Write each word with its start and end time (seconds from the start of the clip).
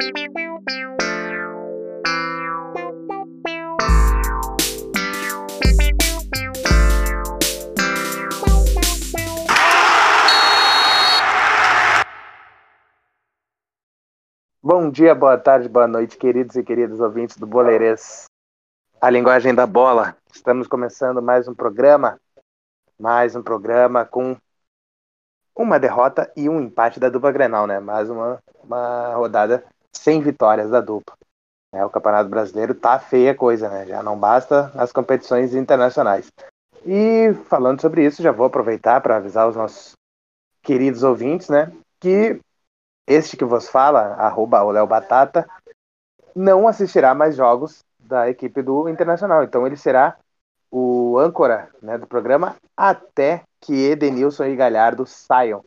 Bom 0.00 0.06
dia, 14.92 15.16
boa 15.16 15.36
tarde, 15.36 15.68
boa 15.68 15.88
noite, 15.88 16.16
queridos 16.16 16.54
e 16.54 16.62
queridas 16.62 17.00
ouvintes 17.00 17.36
do 17.36 17.44
Boleirês. 17.44 18.26
A 19.00 19.10
linguagem 19.10 19.52
da 19.52 19.66
bola. 19.66 20.16
Estamos 20.32 20.68
começando 20.68 21.20
mais 21.20 21.48
um 21.48 21.54
programa, 21.56 22.20
mais 22.96 23.34
um 23.34 23.42
programa 23.42 24.04
com 24.04 24.36
uma 25.56 25.80
derrota 25.80 26.32
e 26.36 26.48
um 26.48 26.60
empate 26.60 27.00
da 27.00 27.08
dupla 27.08 27.32
Grenal, 27.32 27.66
né? 27.66 27.80
Mais 27.80 28.08
uma, 28.08 28.40
uma 28.62 29.14
rodada 29.14 29.64
sem 29.94 30.20
vitórias 30.20 30.70
da 30.70 30.80
dupla. 30.80 31.16
É, 31.72 31.84
o 31.84 31.90
Campeonato 31.90 32.30
Brasileiro 32.30 32.74
tá 32.74 32.98
feia 32.98 33.34
coisa, 33.34 33.68
né? 33.68 33.86
Já 33.86 34.02
não 34.02 34.18
basta 34.18 34.72
as 34.74 34.92
competições 34.92 35.54
internacionais. 35.54 36.28
E 36.86 37.34
falando 37.48 37.80
sobre 37.80 38.04
isso, 38.04 38.22
já 38.22 38.32
vou 38.32 38.46
aproveitar 38.46 39.00
para 39.00 39.16
avisar 39.16 39.48
os 39.48 39.56
nossos 39.56 39.92
queridos 40.62 41.02
ouvintes, 41.02 41.48
né? 41.48 41.70
Que 42.00 42.40
este 43.06 43.36
que 43.36 43.44
vos 43.44 43.68
fala, 43.68 44.14
arroba 44.14 44.62
o 44.62 44.70
Léo 44.70 44.86
Batata, 44.86 45.48
não 46.34 46.68
assistirá 46.68 47.14
mais 47.14 47.36
jogos 47.36 47.84
da 47.98 48.28
equipe 48.30 48.62
do 48.62 48.88
Internacional. 48.88 49.42
Então 49.42 49.66
ele 49.66 49.76
será 49.76 50.16
o 50.70 51.18
âncora 51.18 51.70
né, 51.82 51.96
do 51.98 52.06
programa 52.06 52.56
até 52.76 53.42
que 53.60 53.72
Edenilson 53.72 54.44
e 54.44 54.56
Galhardo 54.56 55.06
saiam. 55.06 55.64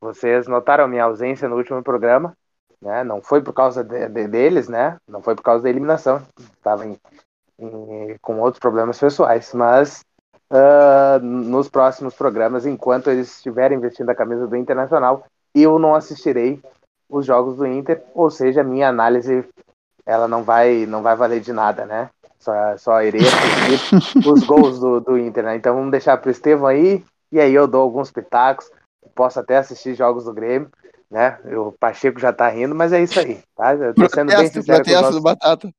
Vocês 0.00 0.46
notaram 0.46 0.86
minha 0.86 1.04
ausência 1.04 1.48
no 1.48 1.56
último 1.56 1.82
programa, 1.82 2.36
né? 2.80 3.04
Não 3.04 3.20
foi 3.20 3.42
por 3.42 3.52
causa 3.52 3.82
de, 3.82 4.08
de, 4.08 4.28
deles, 4.28 4.68
né? 4.68 4.96
Não 5.08 5.22
foi 5.22 5.34
por 5.34 5.42
causa 5.42 5.62
da 5.62 5.70
eliminação. 5.70 6.22
Estava 6.38 6.84
com 8.22 8.40
outros 8.40 8.60
problemas 8.60 8.98
pessoais, 8.98 9.52
mas 9.52 10.04
uh, 10.52 11.18
nos 11.22 11.68
próximos 11.68 12.14
programas, 12.14 12.64
enquanto 12.64 13.10
eles 13.10 13.36
estiverem 13.36 13.80
vestindo 13.80 14.10
a 14.10 14.14
camisa 14.14 14.46
do 14.46 14.56
Internacional, 14.56 15.26
eu 15.54 15.78
não 15.78 15.94
assistirei 15.94 16.60
os 17.08 17.26
jogos 17.26 17.56
do 17.56 17.66
Inter, 17.66 18.02
ou 18.14 18.30
seja, 18.30 18.62
minha 18.62 18.88
análise 18.88 19.44
ela 20.06 20.28
não 20.28 20.42
vai 20.42 20.86
não 20.86 21.02
vai 21.02 21.16
valer 21.16 21.40
de 21.40 21.52
nada, 21.52 21.84
né? 21.84 22.10
Só, 22.38 22.76
só 22.76 23.02
irei 23.02 23.20
assistir 23.20 24.18
os 24.28 24.44
gols 24.44 24.78
do, 24.78 25.00
do 25.00 25.18
Inter, 25.18 25.44
né? 25.44 25.56
Então 25.56 25.74
vamos 25.74 25.90
deixar 25.90 26.16
para 26.18 26.28
o 26.28 26.30
Estevão 26.30 26.66
aí, 26.66 27.04
e 27.32 27.40
aí 27.40 27.52
eu 27.52 27.66
dou 27.66 27.82
alguns 27.82 28.10
pitacos, 28.10 28.70
posso 29.14 29.40
até 29.40 29.56
assistir 29.56 29.94
jogos 29.94 30.24
do 30.24 30.32
Grêmio, 30.32 30.70
né? 31.10 31.38
O 31.56 31.72
Pacheco 31.72 32.20
já 32.20 32.32
tá 32.32 32.48
rindo, 32.48 32.74
mas 32.74 32.92
é 32.92 33.02
isso 33.02 33.18
aí, 33.18 33.42
tá? 33.56 33.74
Eu 33.74 33.94
tô 33.94 34.08
sendo 34.08 34.28
protesto, 34.28 34.42
bem 34.42 34.50
sincero 34.50 34.84
protesto 34.84 34.98
o 34.98 35.02
nosso... 35.02 35.18
do 35.18 35.22
Batata. 35.22 35.70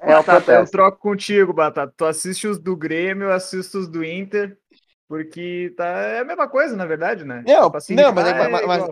É 0.00 0.12
Batata, 0.12 0.52
eu 0.52 0.70
troco 0.70 0.98
contigo, 0.98 1.52
Batata. 1.52 1.92
Tu 1.96 2.04
assiste 2.04 2.46
os 2.46 2.58
do 2.58 2.76
Grêmio, 2.76 3.28
eu 3.28 3.32
assisto 3.32 3.78
os 3.78 3.88
do 3.88 4.04
Inter, 4.04 4.56
porque 5.08 5.72
tá, 5.76 5.84
é 5.84 6.20
a 6.20 6.24
mesma 6.24 6.48
coisa, 6.48 6.76
na 6.76 6.86
verdade, 6.86 7.24
né? 7.24 7.42
Não, 7.46 7.64
tipo 7.64 7.76
assim, 7.76 7.94
não 7.94 8.12
mas, 8.12 8.26
é, 8.26 8.30
é 8.30 8.48
mas, 8.48 8.66
mas, 8.66 8.90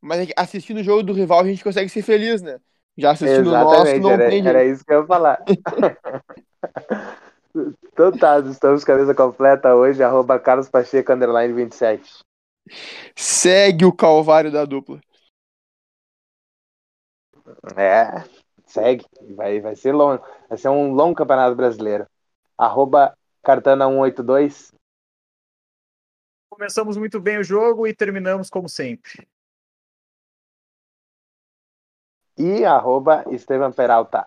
mas 0.00 0.28
é 0.28 0.32
assistindo 0.36 0.78
o 0.78 0.84
jogo 0.84 1.02
do 1.02 1.12
rival 1.12 1.40
a 1.40 1.44
gente 1.44 1.62
consegue 1.62 1.88
ser 1.88 2.02
feliz, 2.02 2.42
né? 2.42 2.58
Já 2.96 3.12
assistindo 3.12 3.48
o 3.48 3.52
nosso, 3.52 3.98
não 3.98 4.10
era, 4.10 4.34
Era 4.34 4.64
isso 4.64 4.84
que 4.84 4.92
eu 4.92 5.02
ia 5.02 5.06
falar. 5.06 5.42
então 7.92 8.12
tá, 8.12 8.38
estamos 8.40 8.84
camisa 8.84 9.14
completa 9.14 9.74
hoje, 9.74 10.02
arroba 10.02 10.38
Carlos 10.38 10.68
Pacheco, 10.68 11.12
underline 11.12 11.54
27. 11.54 12.22
Segue 13.14 13.84
o 13.84 13.92
calvário 13.92 14.50
da 14.50 14.64
dupla. 14.64 15.00
É, 17.76 18.24
segue. 18.66 19.04
Vai, 19.34 19.60
vai 19.60 19.76
ser 19.76 19.92
longo. 19.92 20.24
Vai 20.48 20.58
ser 20.58 20.68
um 20.68 20.92
longo 20.92 21.14
campeonato 21.14 21.54
brasileiro. 21.54 22.06
Arroba 22.56 23.16
Cartana182. 23.44 24.72
Começamos 26.50 26.96
muito 26.96 27.20
bem 27.20 27.38
o 27.38 27.44
jogo 27.44 27.86
e 27.86 27.94
terminamos 27.94 28.50
como 28.50 28.68
sempre 28.68 29.26
e 32.38 32.64
arroba 32.64 33.24
Estevam 33.30 33.72
Peralta. 33.72 34.26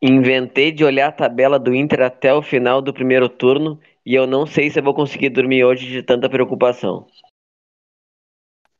Inventei 0.00 0.72
de 0.72 0.84
olhar 0.84 1.08
a 1.08 1.12
tabela 1.12 1.58
do 1.58 1.74
Inter 1.74 2.02
até 2.02 2.34
o 2.34 2.42
final 2.42 2.82
do 2.82 2.92
primeiro 2.92 3.28
turno 3.28 3.80
e 4.04 4.14
eu 4.14 4.26
não 4.26 4.46
sei 4.46 4.68
se 4.68 4.80
eu 4.80 4.82
vou 4.82 4.94
conseguir 4.94 5.30
dormir 5.30 5.64
hoje 5.64 5.88
de 5.88 6.02
tanta 6.02 6.28
preocupação. 6.28 7.06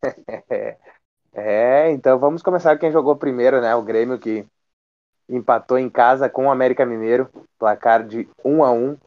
é, 1.34 1.90
então 1.90 2.18
vamos 2.18 2.42
começar 2.42 2.78
quem 2.78 2.92
jogou 2.92 3.16
primeiro, 3.16 3.60
né? 3.60 3.74
O 3.74 3.82
Grêmio 3.82 4.18
que 4.18 4.46
empatou 5.28 5.78
em 5.78 5.88
casa 5.88 6.28
com 6.28 6.46
o 6.46 6.50
América 6.50 6.84
Mineiro, 6.84 7.28
placar 7.58 8.06
de 8.06 8.28
1 8.44 8.64
a 8.64 8.72
1 8.72 8.98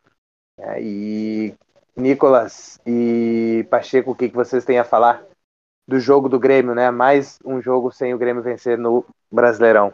é, 0.58 0.82
E 0.82 1.56
Nicolas 1.96 2.80
e 2.86 3.66
Pacheco, 3.70 4.12
o 4.12 4.16
que, 4.16 4.30
que 4.30 4.36
vocês 4.36 4.66
têm 4.66 4.80
a 4.80 4.84
falar 4.84 5.24
do 5.88 6.00
jogo 6.00 6.28
do 6.28 6.40
Grêmio, 6.40 6.74
né? 6.74 6.90
Mais 6.90 7.38
um 7.46 7.62
jogo 7.62 7.92
sem 7.92 8.14
o 8.14 8.18
Grêmio 8.18 8.42
vencer 8.42 8.78
no 8.78 9.06
Brasileirão. 9.32 9.94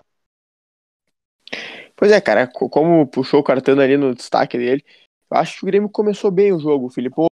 Pois 1.95 2.11
é, 2.11 2.21
cara, 2.21 2.47
como 2.47 3.05
puxou 3.07 3.41
o 3.41 3.43
cartão 3.43 3.77
ali 3.79 3.97
no 3.97 4.15
destaque 4.15 4.57
dele, 4.57 4.83
eu 5.29 5.37
acho 5.37 5.59
que 5.59 5.63
o 5.63 5.67
Grêmio 5.67 5.89
começou 5.89 6.31
bem 6.31 6.53
o 6.53 6.59
jogo. 6.59 6.87
O 6.87 6.89
Filipão 6.89 7.27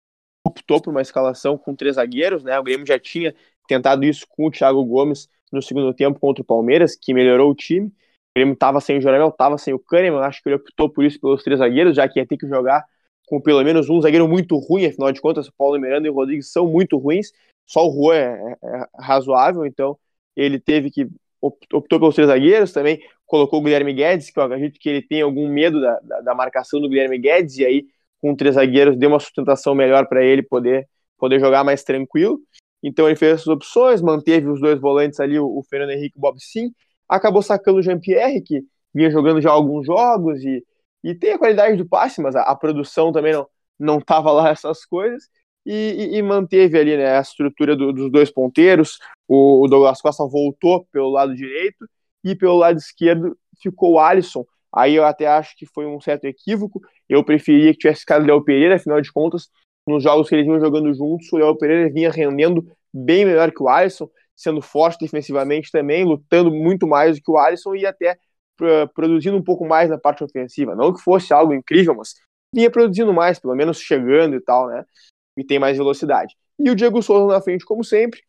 optou 0.47 0.81
por 0.81 0.89
uma 0.89 1.01
escalação 1.01 1.57
com 1.57 1.75
três 1.75 1.95
zagueiros, 1.95 2.43
né? 2.43 2.57
O 2.57 2.63
Grêmio 2.63 2.85
já 2.85 2.97
tinha 2.97 3.35
tentado 3.67 4.05
isso 4.05 4.25
com 4.29 4.47
o 4.47 4.51
Thiago 4.51 4.83
Gomes 4.83 5.27
no 5.51 5.61
segundo 5.61 5.93
tempo 5.93 6.19
contra 6.19 6.41
o 6.41 6.45
Palmeiras, 6.45 6.95
que 6.95 7.13
melhorou 7.13 7.51
o 7.51 7.55
time. 7.55 7.87
O 7.87 7.91
Grêmio 8.35 8.53
estava 8.53 8.81
sem 8.81 8.97
o 8.97 9.01
Jornal, 9.01 9.29
estava 9.29 9.57
sem 9.57 9.73
o 9.73 9.79
Kahneman, 9.79 10.19
acho 10.19 10.41
que 10.41 10.49
ele 10.49 10.55
optou 10.55 10.89
por 10.89 11.05
isso 11.05 11.19
pelos 11.19 11.43
três 11.43 11.59
zagueiros, 11.59 11.95
já 11.95 12.07
que 12.07 12.19
ia 12.19 12.27
ter 12.27 12.37
que 12.37 12.47
jogar 12.47 12.83
com 13.25 13.41
pelo 13.41 13.63
menos 13.63 13.89
um 13.89 14.01
zagueiro 14.01 14.27
muito 14.27 14.57
ruim, 14.57 14.85
afinal 14.85 15.11
de 15.11 15.19
contas, 15.19 15.49
Paulo 15.49 15.79
Miranda 15.79 16.07
e 16.07 16.11
Rodrigues 16.11 16.51
são 16.51 16.67
muito 16.67 16.97
ruins, 16.97 17.31
só 17.65 17.87
o 17.87 17.91
Juan 17.91 18.15
é, 18.15 18.57
é, 18.63 18.77
é, 18.77 18.85
razoável, 18.99 19.65
então 19.65 19.97
ele 20.35 20.59
teve 20.59 20.91
que 20.91 21.07
optou 21.41 21.99
pelos 21.99 22.15
três 22.15 22.27
zagueiros 22.27 22.71
também, 22.71 22.99
colocou 23.25 23.59
o 23.59 23.63
Guilherme 23.63 23.93
Guedes, 23.93 24.29
que 24.29 24.39
eu 24.39 24.43
acredito 24.43 24.79
que 24.79 24.89
ele 24.89 25.01
tem 25.01 25.21
algum 25.21 25.47
medo 25.47 25.81
da, 25.81 25.99
da, 25.99 26.21
da 26.21 26.35
marcação 26.35 26.79
do 26.79 26.89
Guilherme 26.89 27.17
Guedes, 27.17 27.57
e 27.57 27.65
aí 27.65 27.85
com 28.21 28.35
três 28.35 28.55
zagueiros 28.55 28.97
deu 28.97 29.09
uma 29.09 29.19
sustentação 29.19 29.75
melhor 29.75 30.07
para 30.07 30.23
ele 30.23 30.41
poder, 30.41 30.87
poder 31.17 31.39
jogar 31.39 31.63
mais 31.63 31.83
tranquilo. 31.83 32.39
Então 32.87 33.07
ele 33.07 33.15
fez 33.15 33.33
essas 33.33 33.47
opções, 33.47 34.01
manteve 34.01 34.47
os 34.47 34.61
dois 34.61 34.79
volantes 34.79 35.19
ali, 35.19 35.39
o, 35.39 35.63
Fernando 35.69 35.91
Henrique 35.91 36.17
e 36.17 36.19
o 36.19 36.21
Bob 36.21 36.39
Sim, 36.39 36.71
acabou 37.09 37.41
sacando 37.41 37.79
o 37.79 37.81
Jean-Pierre, 37.81 38.41
que 38.41 38.63
vinha 38.93 39.09
jogando 39.09 39.41
já 39.41 39.51
alguns 39.51 39.85
jogos 39.85 40.43
e, 40.43 40.63
e 41.03 41.15
tem 41.15 41.33
a 41.33 41.37
qualidade 41.39 41.77
do 41.77 41.87
passe, 41.87 42.21
mas 42.21 42.35
a, 42.35 42.43
a 42.43 42.55
produção 42.55 43.11
também 43.11 43.33
não 43.33 43.47
não 43.79 43.97
estava 43.97 44.31
lá 44.31 44.49
essas 44.51 44.85
coisas 44.85 45.29
e, 45.65 46.17
e, 46.17 46.21
manteve 46.21 46.77
ali 46.77 46.95
né, 46.95 47.17
a 47.17 47.21
estrutura 47.21 47.75
do, 47.75 47.91
dos 47.91 48.11
dois 48.11 48.31
ponteiros. 48.31 48.99
O, 49.27 49.63
o, 49.63 49.67
Douglas 49.67 49.99
Costa 49.99 50.23
voltou 50.25 50.85
pelo 50.91 51.09
lado 51.09 51.35
direito 51.35 51.89
e 52.23 52.35
pelo 52.35 52.55
lado 52.57 52.77
esquerdo 52.77 53.35
ficou 53.61 53.93
o 53.93 53.99
Alisson. 53.99 54.45
Aí 54.71 54.93
eu 54.95 55.05
até 55.05 55.25
acho 55.25 55.55
que 55.57 55.65
foi 55.65 55.87
um 55.87 55.99
certo 55.99 56.25
equívoco. 56.25 56.81
Eu 57.09 57.23
preferia 57.23 57.71
que 57.71 57.79
tivesse 57.79 58.01
ficado 58.01 58.23
o 58.23 58.27
Léo 58.27 58.43
Pereira, 58.43 58.75
afinal 58.75 59.01
de 59.01 59.11
contas, 59.11 59.49
nos 59.87 60.03
jogos 60.03 60.29
que 60.29 60.35
eles 60.35 60.45
vinham 60.45 60.59
jogando 60.59 60.93
juntos, 60.93 61.31
o 61.31 61.37
Léo 61.37 61.57
Pereira 61.57 61.91
vinha 61.91 62.09
rendendo 62.09 62.65
bem 62.93 63.25
melhor 63.25 63.51
que 63.51 63.61
o 63.61 63.69
Alisson, 63.69 64.09
sendo 64.35 64.61
forte 64.61 64.99
defensivamente 64.99 65.71
também, 65.71 66.03
lutando 66.03 66.51
muito 66.51 66.87
mais 66.87 67.17
do 67.17 67.23
que 67.23 67.31
o 67.31 67.37
Alisson 67.37 67.75
e 67.75 67.85
até 67.85 68.17
uh, 68.61 68.91
produzindo 68.93 69.37
um 69.37 69.43
pouco 69.43 69.65
mais 69.65 69.89
na 69.89 69.97
parte 69.97 70.23
ofensiva. 70.23 70.75
Não 70.75 70.93
que 70.93 71.01
fosse 71.01 71.33
algo 71.33 71.53
incrível, 71.53 71.93
mas 71.95 72.15
vinha 72.53 72.71
produzindo 72.71 73.13
mais, 73.13 73.39
pelo 73.39 73.55
menos 73.55 73.79
chegando 73.79 74.35
e 74.35 74.41
tal, 74.41 74.67
né? 74.67 74.83
e 75.37 75.43
tem 75.43 75.59
mais 75.59 75.77
velocidade. 75.77 76.35
E 76.57 76.69
o 76.69 76.75
Diego 76.75 77.01
Souza 77.01 77.33
na 77.33 77.41
frente, 77.41 77.65
como 77.65 77.83
sempre. 77.83 78.21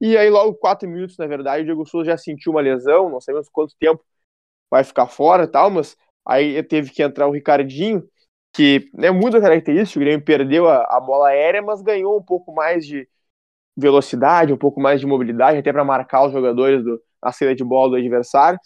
E 0.00 0.16
aí, 0.16 0.30
logo 0.30 0.54
quatro 0.54 0.88
minutos, 0.88 1.16
na 1.18 1.26
verdade, 1.26 1.62
o 1.62 1.66
Diego 1.66 1.86
Souza 1.86 2.10
já 2.10 2.16
sentiu 2.16 2.52
uma 2.52 2.60
lesão, 2.60 3.10
não 3.10 3.20
sabemos 3.20 3.48
quanto 3.48 3.74
tempo 3.78 4.02
vai 4.70 4.82
ficar 4.84 5.06
fora 5.06 5.44
e 5.44 5.46
tal, 5.46 5.70
mas 5.70 5.96
aí 6.26 6.62
teve 6.62 6.90
que 6.90 7.02
entrar 7.02 7.26
o 7.26 7.30
Ricardinho, 7.32 8.02
que 8.54 8.90
é 8.98 9.10
muito 9.10 9.40
característico, 9.40 10.00
o 10.00 10.04
Grêmio 10.04 10.24
perdeu 10.24 10.68
a, 10.68 10.84
a 10.96 11.00
bola 11.00 11.28
aérea, 11.28 11.60
mas 11.60 11.82
ganhou 11.82 12.18
um 12.18 12.22
pouco 12.22 12.54
mais 12.54 12.86
de 12.86 13.08
velocidade, 13.76 14.52
um 14.52 14.58
pouco 14.58 14.80
mais 14.80 15.00
de 15.00 15.06
mobilidade, 15.06 15.58
até 15.58 15.72
para 15.72 15.84
marcar 15.84 16.26
os 16.26 16.32
jogadores 16.32 16.84
do, 16.84 17.02
na 17.22 17.32
saída 17.32 17.54
de 17.54 17.64
bola 17.64 17.90
do 17.90 17.96
adversário. 17.96 18.58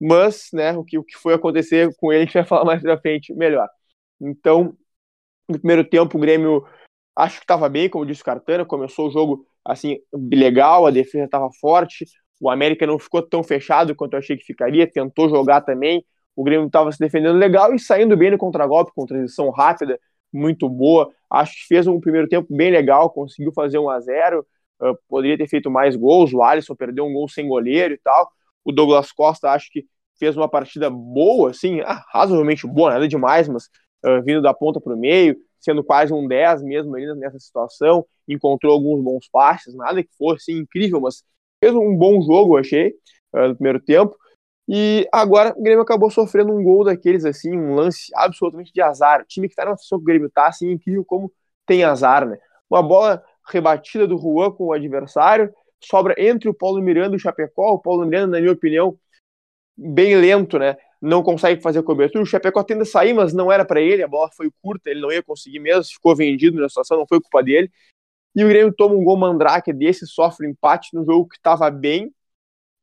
Mas, 0.00 0.48
né, 0.52 0.72
o 0.76 0.84
que, 0.84 0.98
o 0.98 1.04
que 1.04 1.16
foi 1.16 1.34
acontecer 1.34 1.94
com 1.96 2.12
ele, 2.12 2.22
a 2.22 2.24
gente 2.26 2.34
vai 2.34 2.44
falar 2.44 2.64
mais 2.64 2.82
pra 2.82 2.98
frente 2.98 3.34
melhor. 3.34 3.68
Então, 4.20 4.76
no 5.48 5.58
primeiro 5.58 5.84
tempo, 5.84 6.16
o 6.16 6.20
Grêmio 6.20 6.64
Acho 7.16 7.38
que 7.38 7.44
estava 7.44 7.68
bem, 7.68 7.88
como 7.88 8.04
disse 8.04 8.22
o 8.22 8.24
Cartana, 8.24 8.64
começou 8.64 9.08
o 9.08 9.10
jogo 9.10 9.46
assim 9.64 9.98
legal, 10.12 10.84
a 10.86 10.90
defesa 10.90 11.24
estava 11.24 11.48
forte, 11.60 12.04
o 12.40 12.50
América 12.50 12.86
não 12.86 12.98
ficou 12.98 13.22
tão 13.22 13.42
fechado 13.42 13.94
quanto 13.94 14.14
eu 14.14 14.18
achei 14.18 14.36
que 14.36 14.44
ficaria, 14.44 14.90
tentou 14.90 15.28
jogar 15.28 15.60
também, 15.60 16.04
o 16.36 16.42
Grêmio 16.42 16.66
estava 16.66 16.90
se 16.90 16.98
defendendo 16.98 17.36
legal 17.36 17.74
e 17.74 17.78
saindo 17.78 18.16
bem 18.16 18.30
no 18.30 18.38
contragolpe, 18.38 18.92
com 18.94 19.06
transição 19.06 19.50
rápida, 19.50 19.98
muito 20.32 20.68
boa. 20.68 21.10
Acho 21.30 21.52
que 21.52 21.66
fez 21.66 21.86
um 21.86 22.00
primeiro 22.00 22.28
tempo 22.28 22.54
bem 22.54 22.70
legal, 22.70 23.10
conseguiu 23.10 23.52
fazer 23.52 23.78
1 23.78 23.90
a 23.90 24.00
0 24.00 24.46
uh, 24.80 24.98
poderia 25.08 25.38
ter 25.38 25.48
feito 25.48 25.70
mais 25.70 25.96
gols, 25.96 26.32
o 26.32 26.42
Alisson 26.42 26.74
perdeu 26.74 27.04
um 27.04 27.12
gol 27.12 27.28
sem 27.28 27.46
goleiro 27.46 27.94
e 27.94 27.98
tal. 27.98 28.30
O 28.64 28.72
Douglas 28.72 29.12
Costa 29.12 29.50
acho 29.50 29.70
que 29.70 29.84
fez 30.18 30.36
uma 30.36 30.48
partida 30.48 30.88
boa, 30.90 31.50
assim, 31.50 31.80
ah, 31.80 32.02
razoavelmente 32.12 32.66
boa, 32.66 32.92
nada 32.92 33.06
demais, 33.08 33.48
mas 33.48 33.64
uh, 34.04 34.22
vindo 34.24 34.40
da 34.40 34.54
ponta 34.54 34.80
para 34.80 34.94
o 34.94 34.98
meio, 34.98 35.36
sendo 35.60 35.82
quase 35.82 36.12
um 36.12 36.26
10 36.26 36.62
mesmo 36.62 36.94
ali 36.94 37.12
nessa 37.16 37.38
situação, 37.38 38.06
encontrou 38.28 38.72
alguns 38.72 39.02
bons 39.02 39.28
passes, 39.30 39.74
nada 39.74 40.02
que 40.02 40.10
fosse 40.16 40.52
incrível, 40.52 41.00
mas 41.00 41.24
fez 41.60 41.74
um 41.74 41.96
bom 41.96 42.20
jogo, 42.22 42.56
achei, 42.56 42.94
uh, 43.34 43.48
no 43.48 43.54
primeiro 43.54 43.80
tempo. 43.80 44.16
E 44.68 45.06
agora 45.12 45.54
o 45.56 45.62
Grêmio 45.62 45.82
acabou 45.82 46.10
sofrendo 46.10 46.52
um 46.52 46.62
gol 46.62 46.84
daqueles, 46.84 47.24
assim, 47.24 47.56
um 47.56 47.74
lance 47.74 48.10
absolutamente 48.14 48.72
de 48.72 48.80
azar. 48.80 49.20
O 49.20 49.26
time 49.26 49.48
que 49.48 49.54
tá 49.54 49.64
na 49.64 49.76
situação 49.76 49.98
que 49.98 50.02
o 50.02 50.06
Grêmio 50.06 50.30
tá, 50.30 50.46
assim, 50.46 50.70
incrível 50.70 51.04
como 51.04 51.30
tem 51.66 51.84
azar, 51.84 52.26
né? 52.26 52.38
Uma 52.68 52.82
bola 52.82 53.22
rebatida 53.46 54.06
do 54.06 54.16
Juan 54.16 54.50
com 54.50 54.66
o 54.66 54.72
adversário, 54.72 55.52
sobra 55.82 56.14
entre 56.18 56.48
o 56.48 56.54
Paulo 56.54 56.80
Miranda 56.80 57.14
e 57.14 57.16
o 57.16 57.20
Chapecó. 57.20 57.74
O 57.74 57.78
Paulo 57.78 58.06
Miranda, 58.06 58.28
na 58.28 58.40
minha 58.40 58.52
opinião, 58.52 58.98
bem 59.76 60.16
lento, 60.16 60.58
né? 60.58 60.76
Não 61.00 61.22
consegue 61.22 61.60
fazer 61.60 61.82
cobertura. 61.82 62.22
O 62.22 62.26
Chapecó 62.26 62.62
tenta 62.62 62.86
sair, 62.86 63.12
mas 63.12 63.34
não 63.34 63.52
era 63.52 63.64
para 63.64 63.80
ele. 63.80 64.02
A 64.02 64.08
bola 64.08 64.30
foi 64.34 64.50
curta, 64.62 64.88
ele 64.88 65.00
não 65.00 65.12
ia 65.12 65.22
conseguir 65.22 65.58
mesmo. 65.58 65.92
Ficou 65.92 66.16
vendido 66.16 66.58
na 66.58 66.68
situação, 66.68 66.96
não 66.96 67.06
foi 67.06 67.20
culpa 67.20 67.42
dele. 67.42 67.70
E 68.34 68.42
o 68.42 68.48
Grêmio 68.48 68.72
toma 68.72 68.94
um 68.94 69.04
gol 69.04 69.16
mandrake 69.16 69.72
desse, 69.72 70.06
sofre 70.06 70.48
empate 70.48 70.94
no 70.94 71.04
jogo 71.04 71.28
que 71.28 71.36
estava 71.36 71.70
bem. 71.70 72.12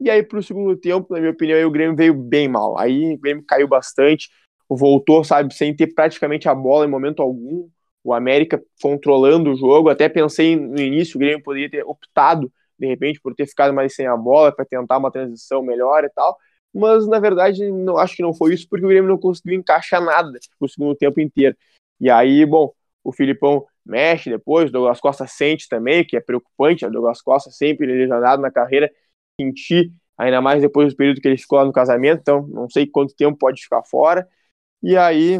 E 0.01 0.09
aí, 0.09 0.23
para 0.23 0.39
o 0.39 0.43
segundo 0.43 0.75
tempo, 0.75 1.13
na 1.13 1.19
minha 1.19 1.31
opinião, 1.31 1.57
aí 1.57 1.65
o 1.65 1.71
Grêmio 1.71 1.95
veio 1.95 2.13
bem 2.13 2.47
mal. 2.47 2.77
Aí 2.77 3.13
o 3.13 3.17
Grêmio 3.19 3.43
caiu 3.45 3.67
bastante, 3.67 4.29
voltou, 4.67 5.23
sabe, 5.23 5.53
sem 5.53 5.75
ter 5.75 5.93
praticamente 5.93 6.49
a 6.49 6.55
bola 6.55 6.85
em 6.85 6.89
momento 6.89 7.21
algum. 7.21 7.69
O 8.03 8.13
América 8.13 8.61
controlando 8.81 9.51
o 9.51 9.55
jogo. 9.55 9.89
Até 9.89 10.09
pensei 10.09 10.55
no 10.55 10.79
início, 10.81 11.17
o 11.17 11.19
Grêmio 11.19 11.43
poderia 11.43 11.69
ter 11.69 11.85
optado, 11.85 12.51
de 12.79 12.87
repente, 12.87 13.21
por 13.21 13.35
ter 13.35 13.45
ficado 13.45 13.73
mais 13.73 13.93
sem 13.93 14.07
a 14.07 14.17
bola, 14.17 14.51
para 14.51 14.65
tentar 14.65 14.97
uma 14.97 15.11
transição 15.11 15.61
melhor 15.61 16.03
e 16.03 16.09
tal 16.09 16.35
mas 16.73 17.07
na 17.07 17.19
verdade 17.19 17.69
não 17.71 17.97
acho 17.97 18.15
que 18.15 18.21
não 18.21 18.33
foi 18.33 18.53
isso 18.53 18.67
porque 18.69 18.85
o 18.85 18.89
Grêmio 18.89 19.09
não 19.09 19.17
conseguiu 19.17 19.59
encaixar 19.59 20.01
nada 20.03 20.31
no 20.59 20.69
segundo 20.69 20.95
tempo 20.95 21.19
inteiro. 21.19 21.55
E 21.99 22.09
aí, 22.09 22.45
bom, 22.45 22.73
o 23.03 23.11
Filipão 23.11 23.65
mexe 23.85 24.29
depois, 24.29 24.69
o 24.69 24.73
Douglas 24.73 24.99
Costa 24.99 25.27
sente 25.27 25.67
também, 25.67 26.05
que 26.05 26.15
é 26.15 26.21
preocupante, 26.21 26.85
o 26.85 26.91
Douglas 26.91 27.21
Costa 27.21 27.51
sempre 27.51 27.85
lesionado 27.85 28.41
na 28.41 28.51
carreira, 28.51 28.91
sentir, 29.41 29.91
ainda 30.17 30.41
mais 30.41 30.61
depois 30.61 30.93
do 30.93 30.97
período 30.97 31.21
que 31.21 31.27
ele 31.27 31.37
ficou 31.37 31.59
lá 31.59 31.65
no 31.65 31.73
casamento, 31.73 32.19
então 32.21 32.47
não 32.47 32.69
sei 32.69 32.87
quanto 32.87 33.15
tempo 33.15 33.37
pode 33.37 33.61
ficar 33.61 33.83
fora. 33.83 34.27
E 34.83 34.97
aí, 34.97 35.39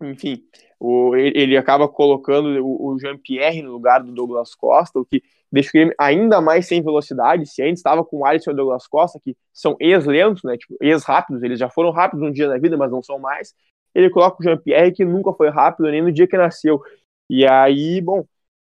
enfim, 0.00 0.42
o, 0.78 1.14
ele 1.16 1.56
acaba 1.56 1.88
colocando 1.88 2.48
o, 2.64 2.92
o 2.92 2.98
Jean-Pierre 2.98 3.62
no 3.62 3.72
lugar 3.72 4.02
do 4.02 4.12
Douglas 4.12 4.54
Costa, 4.54 4.98
o 4.98 5.04
que 5.04 5.22
deixa 5.50 5.68
o 5.70 5.72
Grêmio 5.72 5.94
ainda 5.98 6.40
mais 6.40 6.66
sem 6.66 6.82
velocidade. 6.82 7.46
Se 7.46 7.62
antes 7.62 7.78
estava 7.78 8.04
com 8.04 8.18
o 8.20 8.26
Alisson 8.26 8.50
e 8.50 8.54
o 8.54 8.56
Douglas 8.56 8.86
Costa, 8.86 9.20
que 9.22 9.36
são 9.52 9.76
ex-lentos, 9.78 10.42
né, 10.42 10.56
tipo, 10.56 10.76
ex-rápidos, 10.80 11.42
eles 11.42 11.58
já 11.58 11.68
foram 11.68 11.90
rápidos 11.90 12.26
um 12.26 12.32
dia 12.32 12.48
na 12.48 12.58
vida, 12.58 12.76
mas 12.76 12.90
não 12.90 13.02
são 13.02 13.18
mais. 13.18 13.54
Ele 13.94 14.10
coloca 14.10 14.38
o 14.40 14.42
Jean-Pierre, 14.42 14.92
que 14.92 15.04
nunca 15.04 15.32
foi 15.34 15.50
rápido 15.50 15.90
nem 15.90 16.02
no 16.02 16.10
dia 16.10 16.26
que 16.26 16.36
nasceu. 16.36 16.82
E 17.28 17.46
aí, 17.46 18.00
bom, 18.00 18.24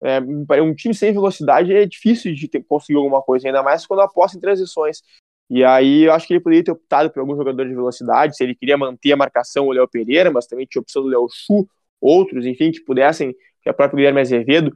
é, 0.01 0.19
um 0.61 0.75
time 0.75 0.94
sem 0.94 1.11
velocidade 1.11 1.73
é 1.73 1.85
difícil 1.85 2.33
de 2.33 2.47
ter, 2.47 2.63
conseguir 2.63 2.97
alguma 2.97 3.21
coisa, 3.21 3.47
ainda 3.47 3.63
mais 3.63 3.85
quando 3.85 4.01
aposta 4.01 4.38
em 4.38 4.41
transições. 4.41 5.01
E 5.49 5.63
aí 5.63 6.03
eu 6.03 6.13
acho 6.13 6.27
que 6.27 6.33
ele 6.33 6.44
poderia 6.44 6.63
ter 6.63 6.71
optado 6.71 7.09
por 7.09 7.21
algum 7.21 7.35
jogador 7.35 7.65
de 7.65 7.73
velocidade, 7.73 8.35
se 8.35 8.44
ele 8.44 8.53
queria 8.53 8.77
manter 8.77 9.13
a 9.13 9.17
marcação 9.17 9.67
o 9.67 9.71
Léo 9.71 9.88
Pereira, 9.88 10.29
mas 10.29 10.45
também 10.45 10.65
tinha 10.65 10.79
a 10.79 10.83
opção 10.83 11.01
do 11.01 11.07
Léo 11.07 11.27
Chu, 11.31 11.67
outros, 12.01 12.45
enfim, 12.45 12.71
que 12.71 12.81
pudessem, 12.81 13.33
que 13.61 13.69
a 13.69 13.73
própria 13.73 13.97
Guilherme 13.97 14.21
Azevedo, 14.21 14.75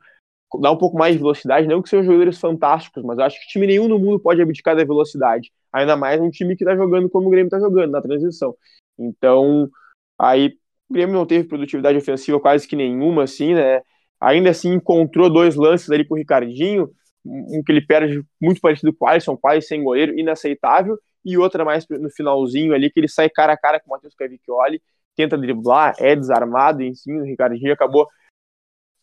dar 0.59 0.71
um 0.71 0.77
pouco 0.77 0.97
mais 0.97 1.13
de 1.13 1.19
velocidade, 1.19 1.67
não 1.67 1.81
que 1.81 1.89
sejam 1.89 2.05
jogadores 2.05 2.39
fantásticos, 2.39 3.03
mas 3.03 3.19
acho 3.19 3.39
que 3.39 3.47
time 3.47 3.67
nenhum 3.67 3.87
no 3.87 3.99
mundo 3.99 4.19
pode 4.19 4.41
abdicar 4.41 4.75
da 4.75 4.83
velocidade, 4.83 5.51
ainda 5.71 5.95
mais 5.95 6.19
um 6.19 6.29
time 6.29 6.55
que 6.55 6.63
está 6.63 6.75
jogando 6.75 7.09
como 7.09 7.27
o 7.27 7.29
Grêmio 7.29 7.47
está 7.47 7.59
jogando, 7.59 7.91
na 7.91 8.01
transição. 8.01 8.55
Então, 8.97 9.69
aí 10.17 10.57
o 10.89 10.93
Grêmio 10.93 11.15
não 11.15 11.25
teve 11.25 11.47
produtividade 11.47 11.97
ofensiva 11.97 12.39
quase 12.39 12.67
que 12.67 12.75
nenhuma, 12.75 13.23
assim, 13.23 13.53
né? 13.53 13.81
Ainda 14.21 14.51
assim 14.51 14.73
encontrou 14.73 15.29
dois 15.29 15.55
lances 15.55 15.89
ali 15.89 16.05
com 16.05 16.13
o 16.13 16.17
Ricardinho, 16.17 16.91
um 17.25 17.63
que 17.65 17.71
ele 17.71 17.81
perde 17.81 18.23
muito 18.39 18.61
parecido 18.61 18.93
com 18.93 19.05
o 19.05 19.07
Alisson, 19.07 19.35
quase 19.35 19.65
sem 19.65 19.83
goleiro, 19.83 20.17
inaceitável, 20.17 20.97
e 21.25 21.37
outra 21.37 21.65
mais 21.65 21.85
no 21.89 22.09
finalzinho 22.09 22.73
ali, 22.73 22.91
que 22.91 22.99
ele 22.99 23.07
sai 23.07 23.29
cara 23.29 23.53
a 23.53 23.57
cara 23.57 23.79
com 23.79 23.89
o 23.89 23.91
Matheus 23.91 24.15
Cavicchioli, 24.15 24.81
tenta 25.15 25.37
driblar, 25.37 25.95
é 25.99 26.15
desarmado, 26.15 26.81
enfim, 26.81 27.13
o 27.13 27.23
Ricardinho 27.23 27.73
acabou 27.73 28.07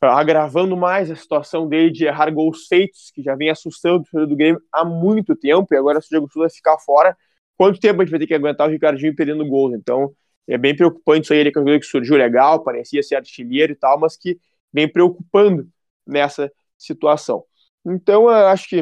agravando 0.00 0.76
mais 0.76 1.10
a 1.10 1.16
situação 1.16 1.68
dele 1.68 1.90
de 1.90 2.04
errar 2.04 2.30
gols 2.30 2.66
feitos, 2.68 3.10
que 3.12 3.22
já 3.22 3.34
vem 3.34 3.50
assustando 3.50 4.04
o 4.12 4.26
do 4.26 4.36
Grêmio 4.36 4.60
há 4.72 4.84
muito 4.84 5.34
tempo, 5.34 5.74
e 5.74 5.76
agora 5.76 6.00
se 6.00 6.06
o 6.06 6.10
Diego 6.10 6.32
Souza 6.32 6.54
ficar 6.54 6.78
fora, 6.78 7.16
quanto 7.56 7.80
tempo 7.80 8.00
a 8.00 8.04
gente 8.04 8.12
vai 8.12 8.20
ter 8.20 8.26
que 8.26 8.34
aguentar 8.34 8.68
o 8.68 8.70
Ricardinho 8.70 9.14
perdendo 9.14 9.46
gols? 9.46 9.74
Então, 9.74 10.12
é 10.46 10.56
bem 10.56 10.74
preocupante 10.74 11.24
isso 11.24 11.32
aí, 11.32 11.40
ele 11.40 11.48
é 11.48 11.52
um 11.52 11.62
jogador 11.62 11.80
que 11.80 11.86
surgiu 11.86 12.16
legal, 12.16 12.62
parecia 12.62 13.02
ser 13.02 13.16
artilheiro 13.16 13.72
e 13.72 13.76
tal, 13.76 13.98
mas 13.98 14.16
que 14.16 14.38
vem 14.72 14.90
preocupando 14.90 15.68
nessa 16.06 16.50
situação. 16.76 17.44
Então, 17.86 18.24
eu 18.24 18.46
acho 18.48 18.68
que 18.68 18.80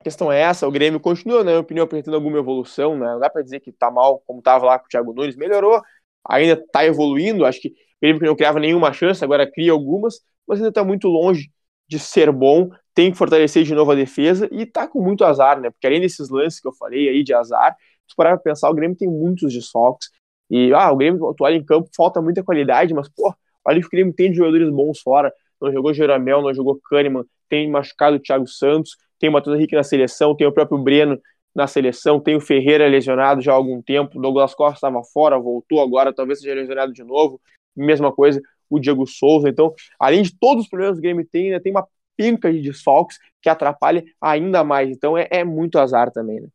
a 0.00 0.04
questão 0.04 0.32
é 0.32 0.40
essa, 0.40 0.66
o 0.66 0.70
Grêmio 0.70 1.00
continua, 1.00 1.38
na 1.38 1.52
minha 1.52 1.60
opinião, 1.60 1.84
apresentando 1.84 2.14
alguma 2.14 2.38
evolução, 2.38 2.98
né? 2.98 3.06
não 3.06 3.20
dá 3.20 3.30
para 3.30 3.42
dizer 3.42 3.60
que 3.60 3.72
tá 3.72 3.90
mal 3.90 4.20
como 4.26 4.40
estava 4.40 4.66
lá 4.66 4.78
com 4.78 4.86
o 4.86 4.88
Thiago 4.88 5.12
Nunes, 5.12 5.36
melhorou, 5.36 5.80
ainda 6.28 6.54
está 6.54 6.84
evoluindo, 6.84 7.44
acho 7.44 7.60
que 7.60 7.72
Grêmio 8.02 8.20
que 8.20 8.26
não 8.26 8.34
criava 8.34 8.58
nenhuma 8.58 8.92
chance, 8.92 9.22
agora 9.22 9.48
cria 9.48 9.70
algumas, 9.70 10.16
mas 10.46 10.58
ainda 10.58 10.70
está 10.70 10.82
muito 10.82 11.06
longe 11.06 11.52
de 11.88 12.00
ser 12.00 12.32
bom, 12.32 12.68
tem 12.94 13.12
que 13.12 13.16
fortalecer 13.18 13.62
de 13.62 13.74
novo 13.74 13.92
a 13.92 13.94
defesa 13.94 14.48
e 14.50 14.66
tá 14.66 14.88
com 14.88 15.00
muito 15.00 15.24
azar, 15.24 15.60
né? 15.60 15.70
Porque 15.70 15.86
além 15.86 16.00
desses 16.00 16.28
lances 16.28 16.58
que 16.58 16.66
eu 16.66 16.72
falei 16.74 17.08
aí 17.08 17.22
de 17.22 17.32
azar, 17.32 17.76
se 18.08 18.16
parar 18.16 18.30
pra 18.36 18.42
pensar, 18.42 18.68
o 18.70 18.74
Grêmio 18.74 18.96
tem 18.96 19.08
muitos 19.08 19.52
desfalques. 19.52 20.08
E, 20.50 20.72
ah, 20.74 20.90
o 20.90 20.96
Grêmio 20.96 21.30
atual 21.30 21.52
em 21.52 21.64
campo 21.64 21.88
falta 21.96 22.20
muita 22.20 22.42
qualidade, 22.42 22.92
mas, 22.92 23.08
pô, 23.08 23.32
olha 23.64 23.80
que 23.80 23.86
o 23.86 23.90
Grêmio 23.90 24.12
tem 24.12 24.30
de 24.30 24.36
jogadores 24.38 24.70
bons 24.70 25.00
fora. 25.00 25.32
Não 25.60 25.72
jogou 25.72 25.94
Jeromel, 25.94 26.42
não 26.42 26.52
jogou 26.54 26.80
Kahneman, 26.90 27.24
tem 27.48 27.70
machucado 27.70 28.16
o 28.16 28.20
Thiago 28.20 28.46
Santos, 28.46 28.96
tem 29.18 29.28
o 29.28 29.32
Matheus 29.32 29.56
Henrique 29.56 29.76
na 29.76 29.82
seleção, 29.82 30.34
tem 30.34 30.46
o 30.46 30.52
próprio 30.52 30.78
Breno 30.78 31.18
na 31.54 31.66
seleção, 31.66 32.18
tem 32.18 32.34
o 32.34 32.40
Ferreira 32.40 32.88
lesionado 32.88 33.40
já 33.40 33.52
há 33.52 33.54
algum 33.54 33.80
tempo, 33.82 34.20
Douglas 34.20 34.54
Costa 34.54 34.74
estava 34.74 35.02
fora, 35.04 35.38
voltou 35.38 35.80
agora, 35.80 36.12
talvez 36.12 36.40
seja 36.40 36.54
lesionado 36.54 36.92
de 36.92 37.04
novo 37.04 37.40
mesma 37.76 38.12
coisa 38.12 38.40
o 38.68 38.78
Diego 38.78 39.06
Souza. 39.06 39.48
Então, 39.48 39.74
além 39.98 40.22
de 40.22 40.36
todos 40.38 40.64
os 40.64 40.70
problemas 40.70 40.96
que 40.96 41.00
o 41.00 41.02
Grêmio 41.02 41.26
tem, 41.30 41.46
ainda 41.46 41.60
tem 41.60 41.72
uma 41.72 41.86
pinca 42.16 42.52
de 42.52 42.60
desfalques 42.60 43.18
que 43.40 43.48
atrapalha 43.48 44.02
ainda 44.20 44.64
mais. 44.64 44.90
Então, 44.90 45.16
é, 45.16 45.26
é 45.30 45.44
muito 45.44 45.78
azar 45.78 46.10
também, 46.10 46.40
né? 46.40 46.48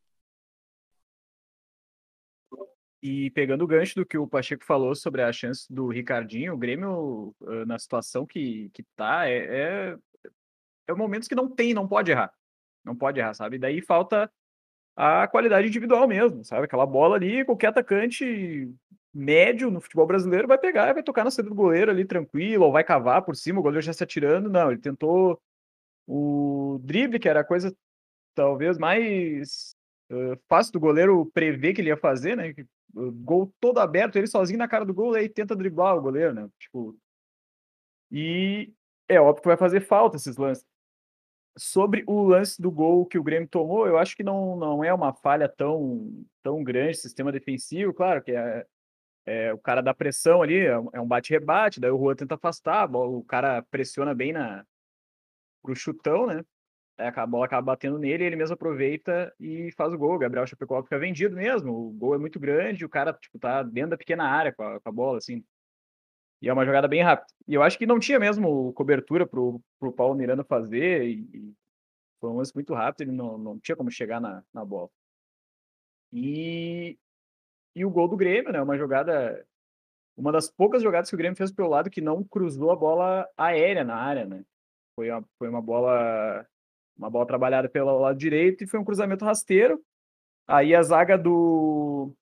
E 3.01 3.29
pegando 3.31 3.63
o 3.63 3.67
gancho 3.67 3.95
do 3.95 4.05
que 4.05 4.17
o 4.17 4.27
Pacheco 4.27 4.65
falou 4.65 4.95
sobre 4.95 5.21
a 5.21 5.31
chance 5.31 5.71
do 5.71 5.87
Ricardinho, 5.87 6.53
o 6.53 6.57
Grêmio, 6.57 7.35
na 7.67 7.77
situação 7.77 8.25
que, 8.25 8.69
que 8.73 8.83
tá, 8.95 9.29
é, 9.29 9.37
é, 9.37 9.97
é 10.87 10.93
momentos 10.93 11.27
que 11.27 11.35
não 11.35 11.47
tem, 11.47 11.73
não 11.73 11.87
pode 11.87 12.11
errar. 12.11 12.33
Não 12.83 12.95
pode 12.95 13.19
errar, 13.19 13.33
sabe? 13.33 13.59
Daí 13.59 13.81
falta 13.81 14.31
a 14.95 15.27
qualidade 15.27 15.67
individual 15.67 16.07
mesmo, 16.07 16.43
sabe? 16.43 16.65
Aquela 16.65 16.85
bola 16.85 17.15
ali, 17.15 17.45
qualquer 17.45 17.67
atacante 17.67 18.73
médio 19.13 19.71
no 19.71 19.81
futebol 19.81 20.05
brasileiro 20.05 20.47
vai 20.47 20.57
pegar 20.57 20.93
vai 20.93 21.03
tocar 21.03 21.23
na 21.23 21.31
saída 21.31 21.49
do 21.49 21.55
goleiro 21.55 21.91
ali 21.91 22.05
tranquilo, 22.05 22.65
ou 22.65 22.71
vai 22.71 22.83
cavar 22.83 23.23
por 23.23 23.35
cima, 23.35 23.59
o 23.59 23.63
goleiro 23.63 23.85
já 23.85 23.93
se 23.93 24.03
atirando. 24.03 24.49
Não, 24.49 24.71
ele 24.71 24.81
tentou 24.81 25.39
o 26.07 26.79
drible, 26.83 27.19
que 27.19 27.29
era 27.29 27.41
a 27.41 27.43
coisa 27.43 27.75
talvez 28.33 28.77
mais 28.77 29.75
fácil 30.47 30.73
do 30.73 30.79
goleiro 30.79 31.25
prever 31.33 31.73
que 31.73 31.81
ele 31.81 31.89
ia 31.89 31.97
fazer, 31.97 32.35
né? 32.35 32.53
Gol 32.93 33.53
todo 33.59 33.79
aberto, 33.79 34.15
ele 34.15 34.27
sozinho 34.27 34.59
na 34.59 34.67
cara 34.67 34.85
do 34.85 34.93
gol, 34.93 35.13
aí 35.13 35.27
tenta 35.27 35.55
driblar 35.55 35.97
o 35.97 36.01
goleiro, 36.01 36.33
né? 36.33 36.49
Tipo. 36.59 36.97
E 38.11 38.73
é 39.07 39.19
óbvio 39.19 39.41
que 39.41 39.47
vai 39.47 39.57
fazer 39.57 39.81
falta 39.81 40.17
esses 40.17 40.37
lances. 40.37 40.65
Sobre 41.57 42.03
o 42.07 42.23
lance 42.23 42.61
do 42.61 42.71
gol 42.71 43.05
que 43.05 43.17
o 43.17 43.23
Grêmio 43.23 43.49
tomou, 43.49 43.87
eu 43.87 43.97
acho 43.97 44.15
que 44.15 44.23
não, 44.23 44.55
não 44.55 44.83
é 44.83 44.93
uma 44.93 45.13
falha 45.13 45.49
tão, 45.49 46.23
tão 46.43 46.63
grande, 46.63 46.97
sistema 46.97 47.31
defensivo, 47.31 47.93
claro 47.93 48.23
que 48.23 48.31
é, 48.31 48.65
é, 49.25 49.53
o 49.53 49.57
cara 49.57 49.81
dá 49.81 49.93
pressão 49.93 50.41
ali, 50.41 50.59
é 50.59 50.79
um 50.79 50.89
é 50.93 51.05
bate-rebate, 51.05 51.79
daí 51.79 51.91
o 51.91 51.97
Juan 51.97 52.15
tenta 52.15 52.35
afastar, 52.35 52.89
o 52.95 53.23
cara 53.23 53.63
pressiona 53.63 54.13
bem 54.13 54.31
na 54.31 54.63
pro 55.61 55.75
chutão, 55.75 56.27
né? 56.27 56.43
A 56.97 57.25
bola 57.25 57.45
acaba 57.45 57.73
batendo 57.73 57.99
nele, 57.99 58.23
ele 58.23 58.35
mesmo 58.35 58.53
aproveita 58.53 59.33
e 59.39 59.71
faz 59.73 59.93
o 59.93 59.97
gol. 59.97 60.15
O 60.15 60.19
Gabriel 60.19 60.47
Chapecó 60.47 60.81
fica 60.83 60.97
vendido 60.99 61.35
mesmo. 61.35 61.71
O 61.71 61.91
gol 61.91 62.15
é 62.15 62.17
muito 62.17 62.39
grande, 62.39 62.85
o 62.85 62.89
cara 62.89 63.13
tipo, 63.13 63.39
tá 63.39 63.63
dentro 63.63 63.91
da 63.91 63.97
pequena 63.97 64.25
área 64.25 64.53
com 64.53 64.63
a, 64.63 64.79
com 64.79 64.89
a 64.89 64.91
bola, 64.91 65.17
assim. 65.17 65.43
E 66.41 66.49
é 66.49 66.53
uma 66.53 66.65
jogada 66.65 66.87
bem 66.87 67.01
rápida. 67.01 67.27
E 67.47 67.53
eu 67.53 67.63
acho 67.63 67.77
que 67.77 67.85
não 67.85 67.99
tinha 67.99 68.19
mesmo 68.19 68.73
cobertura 68.73 69.25
pro, 69.25 69.61
pro 69.79 69.91
Paulo 69.91 70.15
Miranda 70.15 70.43
fazer. 70.43 71.05
E, 71.05 71.29
e 71.33 71.53
foi 72.19 72.29
um 72.29 72.37
lance 72.37 72.53
muito 72.53 72.73
rápido, 72.73 73.01
ele 73.09 73.11
não, 73.11 73.37
não 73.37 73.59
tinha 73.59 73.75
como 73.75 73.91
chegar 73.91 74.19
na, 74.19 74.43
na 74.53 74.65
bola. 74.65 74.89
E 76.11 76.97
e 77.77 77.85
o 77.85 77.91
gol 77.91 78.07
do 78.07 78.17
Grêmio, 78.17 78.51
né? 78.51 78.59
Uma 78.59 78.75
jogada. 78.75 79.45
Uma 80.17 80.31
das 80.31 80.49
poucas 80.49 80.81
jogadas 80.81 81.09
que 81.11 81.15
o 81.15 81.17
Grêmio 81.17 81.37
fez 81.37 81.51
pelo 81.51 81.69
lado 81.69 81.91
que 81.91 82.01
não 82.01 82.23
cruzou 82.23 82.71
a 82.71 82.75
bola 82.75 83.29
aérea 83.37 83.83
na 83.83 83.95
área, 83.95 84.25
né? 84.25 84.43
Foi 84.95 85.11
uma, 85.11 85.23
foi 85.37 85.47
uma 85.47 85.61
bola. 85.61 86.43
Uma 86.97 87.09
bola 87.09 87.27
trabalhada 87.27 87.69
pelo 87.69 87.99
lado 87.99 88.17
direito 88.17 88.63
e 88.63 88.67
foi 88.67 88.79
um 88.79 88.83
cruzamento 88.83 89.23
rasteiro. 89.23 89.81
Aí 90.47 90.73
a 90.73 90.81
zaga 90.81 91.17
do, 91.17 92.13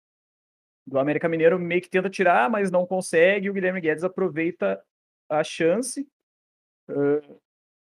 do 0.85 0.99
América 0.99 1.29
Mineiro 1.29 1.59
meio 1.59 1.81
que 1.81 1.89
tenta 1.89 2.09
tirar, 2.09 2.49
mas 2.49 2.71
não 2.71 2.85
consegue. 2.85 3.49
O 3.49 3.53
Guilherme 3.53 3.81
Guedes 3.81 4.03
aproveita 4.03 4.81
a 5.29 5.43
chance. 5.43 6.07
Uh, 6.89 7.39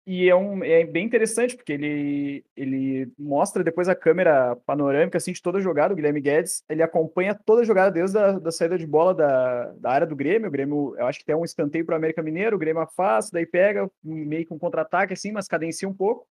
e 0.07 0.29
é, 0.29 0.35
um, 0.35 0.63
é 0.63 0.85
bem 0.85 1.03
interessante, 1.03 1.55
porque 1.55 1.73
ele, 1.73 2.45
ele 2.55 3.11
mostra 3.17 3.63
depois 3.63 3.89
a 3.89 3.95
câmera 3.95 4.55
panorâmica 4.57 5.17
assim, 5.17 5.31
de 5.31 5.41
toda 5.41 5.57
a 5.57 5.61
jogada. 5.61 5.93
O 5.93 5.95
Guilherme 5.95 6.21
Guedes 6.21 6.63
ele 6.69 6.83
acompanha 6.83 7.33
toda 7.33 7.61
a 7.61 7.65
jogada 7.65 7.89
desde 7.91 8.17
a 8.19 8.37
da 8.37 8.51
saída 8.51 8.77
de 8.77 8.85
bola 8.85 9.15
da, 9.15 9.71
da 9.73 9.89
área 9.89 10.05
do 10.05 10.15
Grêmio. 10.15 10.47
O 10.47 10.51
Grêmio, 10.51 10.95
eu 10.97 11.07
acho 11.07 11.17
que 11.17 11.25
tem 11.25 11.35
um 11.35 11.43
escanteio 11.43 11.83
para 11.85 11.93
o 11.93 11.95
América 11.95 12.21
Mineiro. 12.21 12.55
O 12.55 12.59
Grêmio 12.59 12.83
afasta, 12.83 13.31
daí 13.33 13.47
pega 13.47 13.89
meio 14.03 14.45
que 14.45 14.53
um 14.53 14.59
contra-ataque, 14.59 15.13
assim, 15.13 15.31
mas 15.31 15.47
cadencia 15.47 15.89
um 15.89 15.93
pouco. 15.93 16.27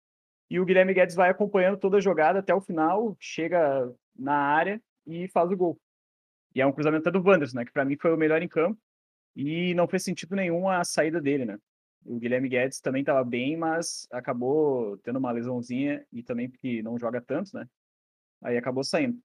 E 0.51 0.59
o 0.59 0.65
Guilherme 0.65 0.93
Guedes 0.93 1.15
vai 1.15 1.29
acompanhando 1.29 1.77
toda 1.77 1.95
a 1.95 2.01
jogada 2.01 2.39
até 2.39 2.53
o 2.53 2.59
final, 2.59 3.15
chega 3.21 3.89
na 4.13 4.35
área 4.35 4.81
e 5.07 5.25
faz 5.29 5.49
o 5.49 5.55
gol. 5.55 5.79
E 6.53 6.59
é 6.59 6.65
um 6.65 6.73
cruzamento 6.73 7.09
do 7.09 7.23
Wanderson, 7.25 7.55
né? 7.55 7.63
Que 7.63 7.71
para 7.71 7.85
mim 7.85 7.95
foi 7.95 8.13
o 8.13 8.17
melhor 8.17 8.41
em 8.41 8.49
campo. 8.49 8.77
E 9.33 9.73
não 9.75 9.87
fez 9.87 10.03
sentido 10.03 10.35
nenhum 10.35 10.67
a 10.67 10.83
saída 10.83 11.21
dele, 11.21 11.45
né? 11.45 11.57
O 12.03 12.19
Guilherme 12.19 12.49
Guedes 12.49 12.81
também 12.81 12.99
estava 12.99 13.23
bem, 13.23 13.55
mas 13.55 14.05
acabou 14.11 14.97
tendo 14.97 15.19
uma 15.19 15.31
lesãozinha 15.31 16.05
e 16.11 16.21
também 16.21 16.49
porque 16.49 16.83
não 16.83 16.99
joga 16.99 17.21
tanto, 17.21 17.55
né? 17.55 17.65
Aí 18.43 18.57
acabou 18.57 18.83
saindo. 18.83 19.17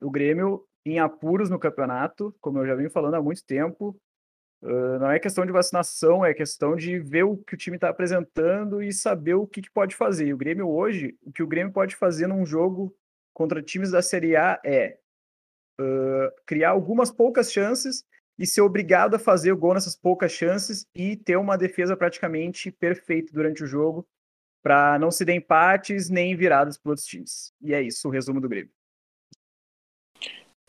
O 0.00 0.10
Grêmio 0.10 0.66
em 0.84 0.98
apuros 0.98 1.50
no 1.50 1.58
campeonato, 1.60 2.34
como 2.40 2.58
eu 2.58 2.66
já 2.66 2.74
venho 2.74 2.90
falando 2.90 3.14
há 3.14 3.22
muito 3.22 3.44
tempo. 3.46 3.96
Uh, 4.62 4.98
não 5.00 5.10
é 5.10 5.18
questão 5.18 5.44
de 5.44 5.50
vacinação, 5.50 6.24
é 6.24 6.32
questão 6.32 6.76
de 6.76 6.96
ver 7.00 7.24
o 7.24 7.36
que 7.36 7.54
o 7.54 7.56
time 7.56 7.76
está 7.76 7.88
apresentando 7.88 8.80
e 8.80 8.92
saber 8.92 9.34
o 9.34 9.46
que, 9.46 9.60
que, 9.60 9.70
pode 9.70 9.96
fazer. 9.96 10.26
E 10.28 10.32
o 10.32 10.36
Grêmio 10.36 10.68
hoje, 10.68 11.18
o 11.22 11.32
que 11.32 11.42
o 11.42 11.46
Grêmio 11.48 11.72
pode 11.72 11.96
fazer 11.96 12.28
num 12.28 12.46
jogo 12.46 12.94
contra 13.34 13.60
times 13.60 13.90
da 13.90 14.00
Série 14.00 14.36
A 14.36 14.60
é 14.64 14.98
uh, 15.80 16.30
criar 16.46 16.70
algumas 16.70 17.10
poucas 17.10 17.52
chances 17.52 18.04
e 18.38 18.46
ser 18.46 18.60
obrigado 18.60 19.14
a 19.14 19.18
fazer 19.18 19.50
o 19.50 19.56
gol 19.56 19.74
nessas 19.74 19.96
poucas 19.96 20.30
chances 20.30 20.86
e 20.94 21.16
ter 21.16 21.36
uma 21.36 21.58
defesa 21.58 21.96
praticamente 21.96 22.70
perfeita 22.70 23.32
durante 23.32 23.64
o 23.64 23.66
jogo 23.66 24.06
para 24.62 24.96
não 24.96 25.10
se 25.10 25.24
dar 25.24 25.34
empates 25.34 26.08
nem 26.08 26.36
viradas 26.36 26.78
para 26.78 26.90
outros 26.90 27.06
times. 27.06 27.52
E 27.60 27.74
é 27.74 27.82
isso 27.82 28.06
o 28.06 28.10
resumo 28.12 28.40
do 28.40 28.48
Grêmio. 28.48 28.70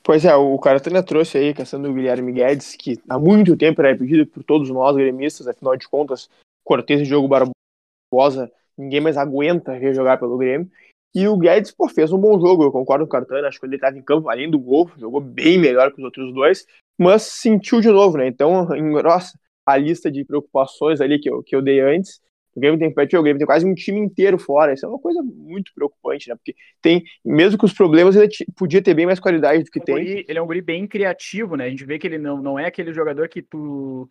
Pois 0.05 0.25
é, 0.25 0.35
o 0.35 0.59
Caratana 0.59 1.01
trouxe 1.01 1.37
aí 1.37 1.49
a 1.49 1.53
questão 1.53 1.81
do 1.81 1.93
Guilherme 1.93 2.33
Guedes, 2.33 2.75
que 2.75 2.99
há 3.07 3.17
muito 3.17 3.55
tempo 3.55 3.81
era 3.81 3.97
pedido 3.97 4.27
por 4.27 4.43
todos 4.43 4.69
nós 4.69 4.97
gremistas, 4.97 5.47
afinal 5.47 5.77
de 5.77 5.87
contas, 5.87 6.29
Cortez 6.61 7.01
e 7.01 7.05
Diogo 7.05 7.29
Barbosa, 7.29 8.51
ninguém 8.77 8.99
mais 8.99 9.15
aguenta 9.15 9.79
jogar 9.93 10.17
pelo 10.17 10.37
Grêmio. 10.37 10.69
E 11.15 11.25
o 11.25 11.37
Guedes, 11.37 11.71
pô, 11.71 11.87
fez 11.87 12.11
um 12.11 12.17
bom 12.17 12.37
jogo, 12.37 12.63
eu 12.63 12.71
concordo 12.71 13.05
com 13.05 13.09
o 13.09 13.11
Cartana, 13.11 13.47
acho 13.47 13.59
que 13.59 13.65
ele 13.65 13.75
estava 13.75 13.97
em 13.97 14.01
campo, 14.01 14.29
além 14.29 14.51
do 14.51 14.59
gol, 14.59 14.91
jogou 14.97 15.21
bem 15.21 15.57
melhor 15.57 15.91
que 15.93 15.99
os 15.99 16.03
outros 16.03 16.33
dois, 16.33 16.65
mas 16.97 17.21
sentiu 17.21 17.79
de 17.79 17.89
novo, 17.89 18.17
né? 18.17 18.27
Então, 18.27 18.75
engrossa 18.75 19.39
a 19.65 19.77
lista 19.77 20.11
de 20.11 20.25
preocupações 20.25 20.99
ali 20.99 21.17
que 21.17 21.29
eu, 21.29 21.41
que 21.41 21.55
eu 21.55 21.61
dei 21.61 21.79
antes. 21.79 22.19
O 22.55 22.59
Grêmio 22.59 22.79
tem, 22.79 22.89
o 22.89 23.23
Grêmio 23.23 23.37
tem 23.39 23.47
quase 23.47 23.65
um 23.65 23.73
time 23.73 23.99
inteiro 23.99 24.37
fora, 24.37 24.73
isso 24.73 24.85
é 24.85 24.89
uma 24.89 24.99
coisa 24.99 25.21
muito 25.23 25.73
preocupante, 25.73 26.29
né? 26.29 26.35
Porque 26.35 26.55
tem, 26.81 27.03
mesmo 27.25 27.57
com 27.57 27.65
os 27.65 27.73
problemas, 27.73 28.15
ele 28.15 28.29
podia 28.55 28.81
ter 28.81 28.93
bem 28.93 29.05
mais 29.05 29.19
qualidade 29.19 29.63
do 29.63 29.71
que 29.71 29.79
tem. 29.79 29.95
ele 30.27 30.37
é 30.37 30.41
um 30.41 30.45
guri 30.45 30.61
bem 30.61 30.87
criativo, 30.87 31.55
né? 31.55 31.65
A 31.65 31.69
gente 31.69 31.85
vê 31.85 31.97
que 31.97 32.05
ele 32.05 32.19
não, 32.19 32.41
não 32.41 32.59
é 32.59 32.67
aquele 32.67 32.93
jogador 32.93 33.27
que 33.27 33.41
tu 33.41 34.09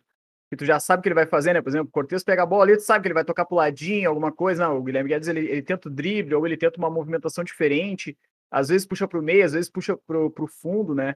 que 0.49 0.57
tu 0.57 0.65
já 0.65 0.79
sabe 0.79 0.99
o 0.99 1.03
que 1.03 1.09
ele 1.09 1.15
vai 1.15 1.25
fazer, 1.25 1.53
né? 1.53 1.61
Por 1.61 1.69
exemplo, 1.69 1.87
o 1.87 1.91
Cortez 1.91 2.23
pega 2.23 2.43
a 2.43 2.45
bola 2.45 2.63
ali, 2.63 2.77
tu 2.77 2.83
sabe 2.83 3.01
que 3.01 3.07
ele 3.07 3.15
vai 3.15 3.25
tocar 3.25 3.43
pro 3.43 3.55
ladinho, 3.55 4.07
alguma 4.07 4.31
coisa. 4.31 4.67
Não, 4.67 4.77
o 4.77 4.83
Guilherme 4.83 5.09
Guedes, 5.09 5.27
ele, 5.27 5.39
ele 5.39 5.63
tenta 5.63 5.89
o 5.89 5.91
drible, 5.91 6.35
ou 6.35 6.45
ele 6.45 6.55
tenta 6.55 6.77
uma 6.77 6.91
movimentação 6.91 7.43
diferente. 7.43 8.15
Às 8.51 8.69
vezes 8.69 8.85
puxa 8.85 9.07
pro 9.07 9.23
meio, 9.23 9.43
às 9.43 9.53
vezes 9.53 9.69
puxa 9.69 9.97
pro, 10.05 10.29
pro 10.29 10.45
fundo, 10.45 10.93
né? 10.93 11.15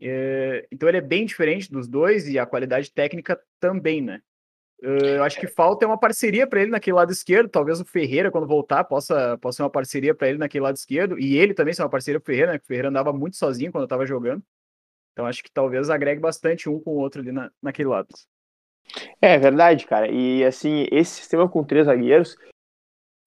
É, 0.00 0.66
então 0.72 0.88
ele 0.88 0.98
é 0.98 1.00
bem 1.00 1.24
diferente 1.24 1.70
dos 1.70 1.86
dois 1.86 2.28
e 2.28 2.38
a 2.38 2.44
qualidade 2.44 2.92
técnica 2.92 3.40
também, 3.60 4.00
né? 4.00 4.20
É, 4.82 5.16
eu 5.16 5.22
acho 5.22 5.38
que 5.38 5.46
falta 5.46 5.84
é 5.84 5.88
uma 5.88 5.98
parceria 5.98 6.44
para 6.44 6.60
ele 6.60 6.72
naquele 6.72 6.96
lado 6.96 7.12
esquerdo. 7.12 7.48
Talvez 7.48 7.80
o 7.80 7.84
Ferreira, 7.84 8.30
quando 8.30 8.46
voltar, 8.46 8.82
possa, 8.84 9.38
possa 9.38 9.58
ser 9.58 9.62
uma 9.62 9.70
parceria 9.70 10.14
para 10.14 10.28
ele 10.28 10.38
naquele 10.38 10.64
lado 10.64 10.76
esquerdo. 10.76 11.18
E 11.18 11.36
ele 11.36 11.54
também 11.54 11.72
ser 11.72 11.82
uma 11.82 11.88
parceria 11.88 12.18
pro 12.18 12.32
Ferreira, 12.32 12.52
né? 12.52 12.58
O 12.58 12.66
Ferreira 12.66 12.88
andava 12.88 13.12
muito 13.12 13.36
sozinho 13.36 13.70
quando 13.70 13.82
eu 13.82 13.88
tava 13.88 14.04
jogando. 14.04 14.42
Então 15.12 15.26
acho 15.26 15.42
que 15.42 15.50
talvez 15.52 15.88
agregue 15.88 16.20
bastante 16.20 16.68
um 16.68 16.80
com 16.80 16.90
o 16.90 16.98
outro 16.98 17.20
ali 17.20 17.30
na, 17.30 17.50
naquele 17.62 17.88
lado. 17.88 18.08
É 19.20 19.38
verdade, 19.38 19.86
cara. 19.86 20.10
E 20.10 20.44
assim, 20.44 20.86
esse 20.90 21.12
sistema 21.12 21.48
com 21.48 21.62
três 21.62 21.86
zagueiros, 21.86 22.36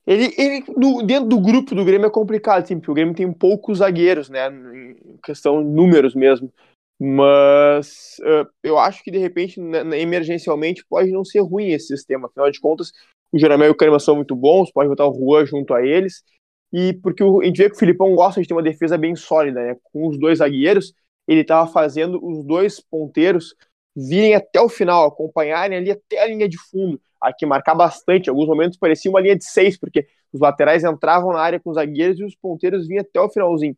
ele, 0.06 0.34
ele 0.38 0.64
dentro 1.06 1.30
do 1.30 1.40
grupo 1.40 1.74
do 1.74 1.86
Grêmio 1.86 2.08
é 2.08 2.12
complicado, 2.12 2.64
assim, 2.64 2.76
porque 2.78 2.92
o 2.92 2.96
Grêmio 2.96 3.16
tem 3.16 3.32
poucos 3.32 3.78
zagueiros, 3.78 4.30
né? 4.30 4.50
Em 4.50 5.18
questão 5.24 5.64
números 5.64 6.14
mesmo. 6.14 6.52
Mas 7.00 8.18
uh, 8.22 8.48
eu 8.64 8.78
acho 8.78 9.04
que 9.04 9.12
de 9.12 9.18
repente, 9.18 9.60
emergencialmente, 9.60 10.86
pode 10.90 11.12
não 11.12 11.26
ser 11.26 11.42
ruim 11.42 11.72
esse 11.72 11.88
sistema. 11.88 12.28
Afinal 12.28 12.50
de 12.50 12.60
contas, 12.60 12.92
o 13.32 13.38
Jeromel 13.38 13.68
e 13.68 13.72
o 13.72 13.76
Kahneman 13.76 14.00
são 14.00 14.16
muito 14.16 14.36
bons, 14.36 14.72
pode 14.72 14.90
botar 14.90 15.08
o 15.08 15.14
Juan 15.14 15.46
junto 15.46 15.74
a 15.74 15.86
eles. 15.86 16.24
E 16.72 16.94
porque 16.94 17.24
o, 17.24 17.42
a 17.42 17.46
gente 17.46 17.58
vê 17.58 17.70
que 17.70 17.76
o 17.76 17.80
Filipão 17.80 18.16
gosta 18.16 18.42
de 18.42 18.48
ter 18.48 18.54
uma 18.54 18.64
defesa 18.64 18.98
bem 18.98 19.16
sólida, 19.16 19.62
né? 19.62 19.78
Com 19.92 20.08
os 20.08 20.18
dois 20.18 20.40
zagueiros, 20.40 20.94
ele 21.28 21.42
estava 21.42 21.70
fazendo 21.72 22.20
os 22.26 22.46
dois 22.46 22.80
ponteiros 22.80 23.56
virem 23.96 24.36
até 24.36 24.60
o 24.60 24.68
final, 24.68 25.08
acompanharem 25.08 25.78
ali 25.78 25.92
até 25.92 26.22
a 26.22 26.28
linha 26.28 26.50
de 26.50 26.58
fundo, 26.58 27.00
aqui 27.22 27.46
marcar 27.46 27.76
bastante. 27.76 28.28
Em 28.28 28.30
alguns 28.30 28.48
momentos 28.48 28.78
parecia 28.78 29.10
uma 29.10 29.22
linha 29.22 29.36
de 29.36 29.46
seis, 29.46 29.78
porque 29.78 30.06
os 30.34 30.42
laterais 30.42 30.84
entravam 30.84 31.32
na 31.32 31.40
área 31.40 31.60
com 31.60 31.70
os 31.70 31.76
zagueiros 31.76 32.20
e 32.20 32.26
os 32.26 32.36
ponteiros 32.36 32.88
vinham 32.88 33.02
até 33.02 33.20
o 33.22 33.30
finalzinho. 33.30 33.76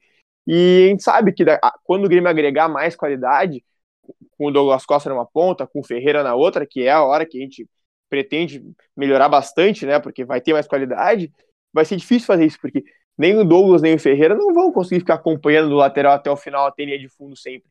E 0.48 0.86
a 0.86 0.88
gente 0.90 1.04
sabe 1.04 1.34
que 1.34 1.44
quando 1.84 2.06
o 2.06 2.10
Grêmio 2.10 2.30
agregar 2.30 2.70
mais 2.70 2.96
qualidade, 2.96 3.64
com 4.38 4.48
o 4.48 4.52
Douglas 4.52 4.86
Costa 4.86 5.10
numa 5.10 5.26
ponta, 5.26 5.68
com 5.68 5.82
o 5.82 5.84
Ferreira 5.84 6.24
na 6.24 6.36
outra, 6.36 6.66
que 6.66 6.84
é 6.84 6.92
a 6.92 7.04
hora 7.04 7.26
que 7.26 7.38
a 7.38 7.42
gente 7.42 7.68
pretende 8.10 8.64
melhorar 8.96 9.28
bastante, 9.28 9.86
né? 9.86 10.00
Porque 10.00 10.24
vai 10.24 10.40
ter 10.40 10.54
mais 10.54 10.66
qualidade, 10.66 11.34
vai 11.74 11.84
ser 11.84 11.98
difícil 11.98 12.26
fazer 12.26 12.46
isso, 12.46 12.58
porque 12.62 12.84
nem 13.18 13.38
o 13.38 13.44
Douglas 13.44 13.82
nem 13.82 13.96
o 13.96 14.00
Ferreira 14.00 14.36
não 14.36 14.54
vão 14.54 14.72
conseguir 14.72 15.02
ficar 15.02 15.16
acompanhando 15.16 15.70
do 15.70 15.76
lateral 15.76 16.14
até 16.14 16.32
o 16.32 16.38
final, 16.38 16.68
até 16.68 16.86
linha 16.86 17.00
de 17.00 17.10
fundo 17.10 17.36
sempre. 17.36 17.70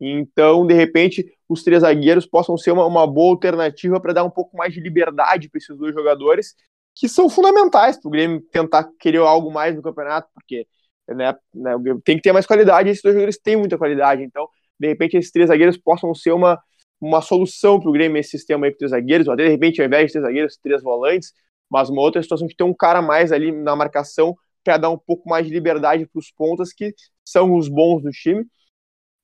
Então, 0.00 0.66
de 0.66 0.74
repente, 0.74 1.24
os 1.48 1.62
três 1.62 1.82
zagueiros 1.82 2.26
possam 2.26 2.56
ser 2.56 2.72
uma, 2.72 2.84
uma 2.84 3.06
boa 3.06 3.32
alternativa 3.32 4.00
para 4.00 4.12
dar 4.12 4.24
um 4.24 4.30
pouco 4.30 4.56
mais 4.56 4.74
de 4.74 4.80
liberdade 4.80 5.48
para 5.48 5.58
esses 5.58 5.76
dois 5.76 5.94
jogadores, 5.94 6.54
que 6.94 7.08
são 7.08 7.30
fundamentais 7.30 7.98
para 8.00 8.08
o 8.08 8.10
Grêmio 8.10 8.40
tentar 8.50 8.90
querer 8.98 9.18
algo 9.18 9.50
mais 9.50 9.76
no 9.76 9.82
campeonato, 9.82 10.28
porque 10.34 10.66
né, 11.08 11.34
né, 11.54 11.72
tem 12.04 12.16
que 12.16 12.22
ter 12.22 12.32
mais 12.32 12.46
qualidade, 12.46 12.90
esses 12.90 13.02
dois 13.02 13.14
jogadores 13.14 13.38
têm 13.38 13.56
muita 13.56 13.78
qualidade. 13.78 14.22
Então, 14.22 14.48
de 14.78 14.88
repente, 14.88 15.16
esses 15.16 15.30
três 15.30 15.48
zagueiros 15.48 15.76
possam 15.76 16.14
ser 16.14 16.32
uma, 16.32 16.58
uma 17.00 17.20
solução 17.20 17.80
para 17.80 17.88
o 17.88 17.92
Grêmio, 17.92 18.18
esse 18.18 18.30
sistema 18.30 18.66
aí 18.66 18.72
com 18.72 18.78
três 18.78 18.90
zagueiros, 18.90 19.26
ou 19.26 19.34
até 19.34 19.44
de 19.44 19.50
repente, 19.50 19.80
ao 19.80 19.86
invés 19.86 20.06
de 20.06 20.12
três 20.12 20.24
zagueiros, 20.24 20.58
três 20.62 20.82
volantes, 20.82 21.32
mas 21.70 21.88
uma 21.88 22.02
outra 22.02 22.22
situação 22.22 22.46
de 22.46 22.56
ter 22.56 22.64
um 22.64 22.74
cara 22.74 23.02
mais 23.02 23.32
ali 23.32 23.50
na 23.52 23.74
marcação 23.74 24.36
para 24.62 24.76
dar 24.76 24.90
um 24.90 24.98
pouco 24.98 25.28
mais 25.28 25.46
de 25.46 25.52
liberdade 25.52 26.06
para 26.06 26.18
os 26.18 26.30
pontas, 26.30 26.72
que 26.72 26.94
são 27.24 27.54
os 27.56 27.68
bons 27.68 28.02
do 28.02 28.10
time 28.10 28.44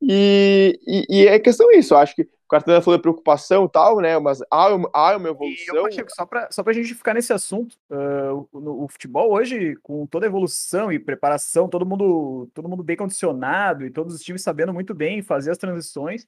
e, 0.02 0.80
e, 0.84 1.06
e 1.08 1.26
é 1.28 1.38
questão 1.38 1.70
isso, 1.70 1.94
eu 1.94 1.98
acho 1.98 2.14
que 2.16 2.28
Cartana 2.52 2.82
falou 2.82 2.98
de 2.98 3.02
preocupação 3.02 3.64
e 3.64 3.68
tal, 3.70 3.98
né? 3.98 4.18
Mas 4.18 4.42
há, 4.42 4.66
há 4.92 5.16
uma 5.16 5.28
evolução. 5.30 5.74
Eu, 5.74 5.84
Pacheco, 5.84 6.10
só 6.14 6.26
para 6.26 6.50
só 6.52 6.62
a 6.66 6.72
gente 6.74 6.94
ficar 6.94 7.14
nesse 7.14 7.32
assunto, 7.32 7.78
uh, 7.90 8.46
o, 8.52 8.84
o, 8.84 8.88
futebol 8.88 9.32
hoje, 9.32 9.74
com 9.82 10.06
toda 10.06 10.26
a 10.26 10.28
evolução 10.28 10.92
e 10.92 10.98
preparação, 10.98 11.66
todo 11.66 11.86
mundo, 11.86 12.50
todo 12.52 12.68
mundo 12.68 12.82
bem 12.82 12.94
condicionado 12.94 13.86
e 13.86 13.90
todos 13.90 14.14
os 14.14 14.20
times 14.20 14.42
sabendo 14.42 14.74
muito 14.74 14.94
bem 14.94 15.22
fazer 15.22 15.50
as 15.50 15.56
transições, 15.56 16.26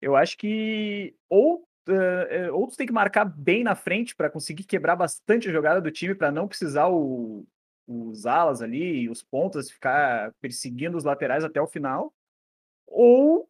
eu 0.00 0.14
acho 0.14 0.38
que 0.38 1.16
ou 1.28 1.64
uh, 1.88 2.54
outros 2.54 2.76
têm 2.76 2.86
que 2.86 2.92
marcar 2.92 3.24
bem 3.24 3.64
na 3.64 3.74
frente 3.74 4.14
para 4.14 4.30
conseguir 4.30 4.62
quebrar 4.62 4.94
bastante 4.94 5.48
a 5.48 5.52
jogada 5.52 5.80
do 5.80 5.90
time 5.90 6.14
para 6.14 6.30
não 6.30 6.46
precisar 6.46 6.88
o, 6.88 7.44
os 7.88 8.24
alas 8.24 8.62
ali, 8.62 9.10
os 9.10 9.20
pontas 9.20 9.68
ficar 9.68 10.32
perseguindo 10.40 10.96
os 10.96 11.02
laterais 11.02 11.42
até 11.42 11.60
o 11.60 11.66
final 11.66 12.12
ou, 12.86 13.48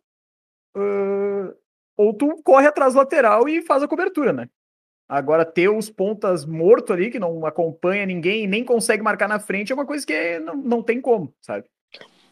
ou 1.96 2.12
tu 2.12 2.40
corre 2.42 2.66
atrás 2.66 2.94
lateral 2.94 3.48
e 3.48 3.62
faz 3.62 3.82
a 3.82 3.88
cobertura, 3.88 4.32
né? 4.32 4.48
Agora, 5.08 5.44
ter 5.44 5.68
os 5.68 5.88
pontas 5.88 6.44
morto 6.44 6.92
ali, 6.92 7.10
que 7.10 7.18
não 7.18 7.46
acompanha 7.46 8.04
ninguém 8.04 8.44
e 8.44 8.46
nem 8.46 8.64
consegue 8.64 9.02
marcar 9.02 9.28
na 9.28 9.38
frente, 9.38 9.70
é 9.70 9.74
uma 9.74 9.86
coisa 9.86 10.04
que 10.04 10.38
não, 10.40 10.56
não 10.56 10.82
tem 10.82 11.00
como, 11.00 11.32
sabe? 11.40 11.64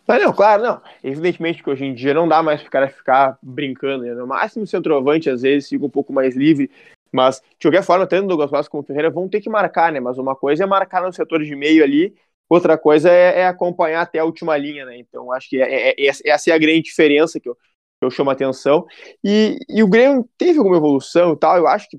Não, 0.07 0.33
claro, 0.33 0.63
não. 0.63 0.83
Evidentemente 1.03 1.63
que 1.63 1.71
hoje 1.71 1.85
em 1.85 1.95
dia 1.95 2.13
não 2.13 2.29
dá 2.29 2.43
mais 2.43 2.61
para 2.61 2.69
o 2.69 2.73
cara 2.73 2.89
ficar 2.89 3.39
brincando. 3.43 4.05
Né? 4.05 4.13
No 4.13 4.27
máximo, 4.27 4.65
o 4.65 4.67
centroavante 4.67 5.31
às 5.31 5.43
vezes 5.43 5.69
fica 5.69 5.87
um 5.87 5.91
pouco 5.91 6.13
mais 6.13 6.37
livre. 6.37 6.71
Mas, 7.13 7.41
de 7.41 7.69
qualquer 7.69 7.83
forma, 7.83 8.07
tanto 8.07 8.25
o 8.25 8.29
Douglas 8.29 8.51
Costa 8.51 8.71
como 8.71 8.83
o 8.83 8.87
Ferreira 8.87 9.09
vão 9.09 9.29
ter 9.29 9.41
que 9.41 9.49
marcar, 9.49 9.93
né? 9.93 10.01
Mas 10.01 10.19
uma 10.19 10.35
coisa 10.35 10.65
é 10.65 10.67
marcar 10.67 11.01
no 11.01 11.13
setor 11.13 11.43
de 11.43 11.55
meio 11.55 11.83
ali 11.83 12.13
Outra 12.49 12.77
coisa 12.77 13.11
é, 13.11 13.41
é, 13.41 13.47
acompanhar 13.47 14.03
até 14.03 14.19
a 14.19 14.25
última 14.25 14.57
linha, 14.57 14.85
né? 14.85 14.99
Então 14.99 15.33
acho 15.33 15.49
que 15.49 15.61
é, 15.61 15.91
é, 15.91 15.95
é 15.99 16.11
essa 16.25 16.51
é 16.51 16.53
a 16.53 16.59
grande 16.59 16.83
diferença 16.83 17.41
que 17.41 17.49
eu, 17.49 17.57
eu 18.05 18.11
chamo 18.11 18.31
atenção. 18.31 18.87
E, 19.23 19.57
e 19.69 19.83
o 19.83 19.89
Grêmio 19.89 20.29
teve 20.39 20.59
alguma 20.59 20.77
evolução 20.77 21.33
e 21.33 21.39
tal. 21.39 21.57
Eu 21.57 21.67
acho 21.67 21.89
que 21.89 21.97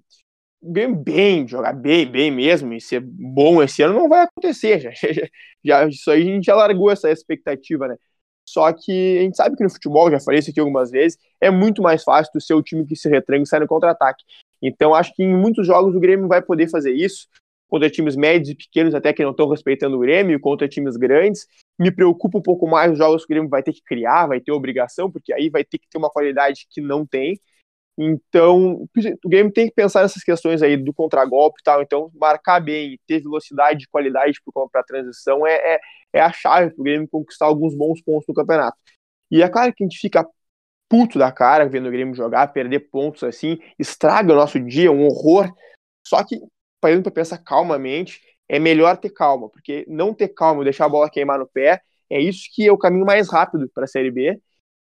o 0.62 0.71
Grêmio 0.71 0.95
bem, 0.95 1.47
jogar 1.47 1.74
bem, 1.74 2.09
bem 2.09 2.31
mesmo, 2.31 2.74
e 2.74 2.81
ser 2.81 3.01
bom 3.01 3.62
esse 3.62 3.81
ano 3.81 3.93
não 3.93 4.09
vai 4.09 4.24
acontecer. 4.24 4.91
Já, 5.65 5.81
já, 5.83 5.83
já, 5.83 5.88
isso 5.88 6.12
aí 6.12 6.21
a 6.21 6.25
gente 6.25 6.45
já 6.45 6.55
largou 6.55 6.91
essa 6.91 7.09
expectativa, 7.09 7.88
né? 7.88 7.95
Só 8.47 8.71
que 8.71 9.17
a 9.17 9.21
gente 9.24 9.35
sabe 9.35 9.55
que 9.55 9.63
no 9.63 9.69
futebol, 9.69 10.12
já 10.12 10.19
falei 10.19 10.39
isso 10.39 10.51
aqui 10.51 10.59
algumas 10.59 10.91
vezes, 10.91 11.17
é 11.41 11.50
muito 11.50 11.81
mais 11.81 12.03
fácil 12.03 12.31
do 12.33 12.39
ser 12.39 12.53
o 12.53 12.62
time 12.62 12.85
que 12.85 12.95
se 12.95 13.09
retranca 13.09 13.43
e 13.43 13.47
sai 13.47 13.59
no 13.59 13.67
contra-ataque. 13.67 14.24
Então 14.62 14.93
acho 14.93 15.13
que 15.15 15.24
em 15.24 15.35
muitos 15.35 15.65
jogos 15.65 15.95
o 15.95 16.00
Grêmio 16.00 16.27
vai 16.27 16.41
poder 16.41 16.69
fazer 16.69 16.93
isso, 16.93 17.27
contra 17.67 17.89
times 17.89 18.15
médios 18.15 18.50
e 18.50 18.55
pequenos 18.55 18.93
até 18.93 19.12
que 19.12 19.24
não 19.24 19.31
estão 19.31 19.50
respeitando 19.50 19.97
o 19.97 20.00
Grêmio, 20.00 20.39
contra 20.39 20.67
times 20.67 20.95
grandes. 20.95 21.47
Me 21.77 21.91
preocupa 21.91 22.38
um 22.38 22.41
pouco 22.41 22.67
mais 22.67 22.91
os 22.91 22.98
jogos 22.98 23.25
que 23.25 23.34
o 23.34 23.36
Grêmio 23.36 23.50
vai 23.50 23.62
ter 23.62 23.74
que 23.74 23.84
criar, 23.84 24.27
vai 24.27 24.39
ter 24.39 24.51
obrigação, 24.51 25.12
porque 25.12 25.34
aí 25.34 25.50
vai 25.50 25.63
ter 25.63 25.77
que 25.77 25.88
ter 25.89 25.98
uma 25.98 26.10
qualidade 26.10 26.67
que 26.70 26.82
não 26.82 27.05
tem. 27.05 27.39
Então, 27.98 28.88
o 29.24 29.29
Grêmio 29.29 29.53
tem 29.53 29.67
que 29.67 29.74
pensar 29.74 30.01
nessas 30.01 30.22
questões 30.24 30.62
aí 30.62 30.75
do 30.75 30.94
contragolpe 30.94 31.60
e 31.62 31.63
tal. 31.63 31.82
Então, 31.82 32.12
marcar 32.13 32.60
bem, 32.60 33.00
ter 33.08 33.22
velocidade 33.22 33.86
e 33.86 33.88
qualidade 33.88 34.39
para 34.72 34.82
a 34.82 34.84
transição 34.84 35.48
é, 35.48 35.75
é, 35.75 35.79
é, 36.13 36.22
a 36.22 36.32
chave 36.32 36.72
para 36.72 36.82
o 36.82 36.84
Grêmio 36.84 37.08
conquistar 37.10 37.46
alguns 37.46 37.75
bons 37.75 38.01
pontos 38.01 38.25
no 38.27 38.34
campeonato. 38.34 38.77
E 39.32 39.41
é 39.41 39.50
claro 39.50 39.74
que 39.74 39.84
a 39.84 39.88
gente 39.88 40.00
fica 40.00 40.27
puto 40.89 41.17
da 41.17 41.32
cara 41.32 41.67
vendo 41.67 41.88
o 41.88 41.91
Grêmio 41.91 42.13
jogar, 42.13 42.48
perder 42.50 42.89
pontos 42.91 43.24
assim, 43.24 43.58
estraga 43.79 44.34
o 44.34 44.36
nosso 44.36 44.60
dia, 44.60 44.91
um 44.91 45.05
horror. 45.05 45.50
Só 46.05 46.24
que, 46.24 46.39
parando 46.82 47.03
para 47.03 47.12
pensar 47.13 47.38
calmamente, 47.39 48.22
é 48.47 48.59
melhor 48.59 48.97
ter 48.97 49.09
calma, 49.09 49.49
porque 49.49 49.85
não 49.87 50.13
ter 50.13 50.29
calma 50.29 50.61
e 50.61 50.65
deixar 50.65 50.85
a 50.85 50.89
bola 50.89 51.09
queimar 51.09 51.39
no 51.39 51.47
pé 51.47 51.81
é 52.09 52.19
isso 52.19 52.47
que 52.53 52.67
é 52.67 52.71
o 52.71 52.77
caminho 52.77 53.05
mais 53.05 53.29
rápido 53.31 53.69
para 53.73 53.85
a 53.85 53.87
Série 53.87 54.11
B 54.11 54.39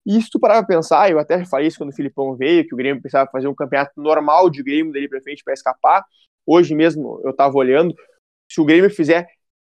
e 0.09 0.23
se 0.23 0.31
tu 0.31 0.41
parar 0.41 0.65
pra 0.65 0.77
pensar, 0.77 1.11
eu 1.11 1.19
até 1.19 1.45
falei 1.45 1.67
isso 1.67 1.77
quando 1.77 1.91
o 1.91 1.95
Filipão 1.95 2.35
veio, 2.35 2.67
que 2.67 2.73
o 2.75 2.77
Grêmio 2.79 2.99
precisava 2.99 3.31
fazer 3.31 3.47
um 3.47 3.55
campeonato 3.55 3.93
normal 4.01 4.49
de 4.49 4.63
Grêmio 4.63 4.91
dali 4.91 5.07
pra 5.07 5.21
frente 5.21 5.45
para 5.45 5.53
escapar. 5.53 6.03
Hoje 6.47 6.75
mesmo 6.75 7.21
eu 7.25 7.33
tava 7.35 7.55
olhando, 7.59 7.95
se 8.51 8.59
o 8.59 8.65
Grêmio 8.65 8.89
fizer 8.89 9.29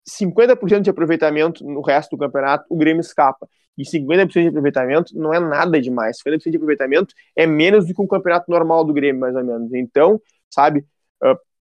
50% 0.08 0.82
de 0.82 0.90
aproveitamento 0.90 1.64
no 1.64 1.80
resto 1.80 2.16
do 2.16 2.18
campeonato, 2.18 2.64
o 2.70 2.76
Grêmio 2.76 3.00
escapa. 3.00 3.48
E 3.76 3.84
50% 3.84 4.42
de 4.42 4.48
aproveitamento 4.48 5.18
não 5.18 5.34
é 5.34 5.40
nada 5.40 5.80
demais. 5.80 6.18
50% 6.18 6.50
de 6.50 6.56
aproveitamento 6.56 7.12
é 7.34 7.44
menos 7.44 7.88
do 7.88 7.92
que 7.92 8.00
um 8.00 8.06
campeonato 8.06 8.48
normal 8.48 8.84
do 8.84 8.92
Grêmio, 8.92 9.20
mais 9.20 9.34
ou 9.34 9.44
menos. 9.44 9.72
Então, 9.74 10.20
sabe, 10.48 10.84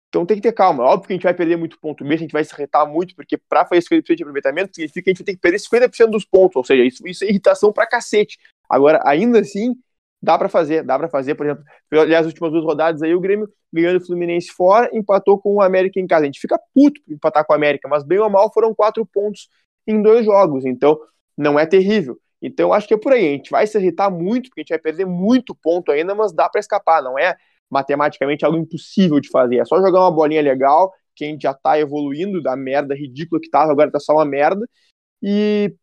então 0.09 0.25
tem 0.25 0.38
que 0.38 0.43
ter 0.43 0.53
calma. 0.53 0.83
Óbvio 0.83 1.07
que 1.07 1.13
a 1.13 1.15
gente 1.15 1.24
vai 1.24 1.33
perder 1.33 1.57
muito 1.57 1.79
ponto 1.79 2.03
mesmo, 2.03 2.15
a 2.15 2.17
gente 2.19 2.31
vai 2.31 2.43
se 2.43 2.55
retar 2.55 2.85
muito, 2.85 3.15
porque 3.15 3.38
para 3.38 3.65
fazer 3.65 3.81
50% 3.81 4.15
de 4.15 4.24
aproveitamento 4.24 4.75
significa 4.75 5.03
que 5.03 5.09
a 5.09 5.13
gente 5.13 5.24
ter 5.24 5.33
que 5.33 5.39
perder 5.39 5.59
50% 5.59 6.09
dos 6.09 6.25
pontos, 6.25 6.55
ou 6.55 6.63
seja, 6.63 6.83
isso, 6.83 7.07
isso 7.07 7.24
é 7.24 7.27
irritação 7.27 7.74
pra 7.74 7.88
cacete. 7.88 8.38
Agora, 8.69 9.01
ainda 9.05 9.39
assim, 9.39 9.75
dá 10.21 10.38
para 10.38 10.50
fazer, 10.50 10.83
dá 10.83 10.97
para 10.97 11.07
fazer, 11.09 11.35
por 11.35 11.45
exemplo, 11.45 11.63
aliás, 11.91 12.25
as 12.25 12.31
últimas 12.31 12.51
duas 12.51 12.63
rodadas 12.63 13.01
aí, 13.01 13.13
o 13.13 13.19
Grêmio 13.19 13.47
ganhando 13.71 13.97
o 13.97 14.05
Fluminense 14.05 14.51
fora, 14.51 14.89
empatou 14.93 15.39
com 15.39 15.55
o 15.55 15.62
América 15.62 16.00
em 16.00 16.07
casa. 16.07 16.24
A 16.24 16.25
gente 16.25 16.39
fica 16.39 16.59
puto 16.74 17.01
por 17.03 17.13
empatar 17.13 17.45
com 17.45 17.53
o 17.53 17.55
América, 17.55 17.88
mas 17.88 18.03
bem 18.03 18.19
ou 18.19 18.29
mal 18.29 18.51
foram 18.53 18.74
quatro 18.74 19.05
pontos 19.05 19.50
em 19.85 20.01
dois 20.01 20.25
jogos, 20.25 20.65
então 20.65 21.00
não 21.38 21.59
é 21.59 21.65
terrível. 21.65 22.17
Então 22.41 22.74
acho 22.74 22.88
que 22.88 22.93
é 22.93 22.97
por 22.97 23.12
aí, 23.12 23.27
a 23.27 23.31
gente 23.31 23.50
vai 23.50 23.67
se 23.67 23.77
irritar 23.77 24.09
muito, 24.09 24.50
porque 24.50 24.62
a 24.62 24.63
gente 24.63 24.69
vai 24.69 24.79
perder 24.79 25.05
muito 25.05 25.53
ponto 25.55 25.91
ainda, 25.91 26.15
mas 26.15 26.33
dá 26.33 26.50
para 26.50 26.59
escapar, 26.59 27.03
não 27.03 27.19
é 27.19 27.35
matematicamente 27.69 28.45
algo 28.45 28.57
impossível 28.57 29.19
de 29.19 29.29
fazer. 29.29 29.57
É 29.57 29.65
só 29.65 29.77
jogar 29.77 30.01
uma 30.01 30.12
bolinha 30.12 30.41
legal, 30.41 30.93
que 31.15 31.24
a 31.24 31.27
gente 31.27 31.43
já 31.43 31.53
tá 31.53 31.79
evoluindo 31.79 32.41
da 32.41 32.55
merda 32.55 32.93
ridícula 32.93 33.41
que 33.41 33.50
tava, 33.50 33.72
agora 33.72 33.91
tá 33.91 34.00
só 34.00 34.13
uma 34.13 34.25
merda. 34.25 34.67
E. 35.22 35.74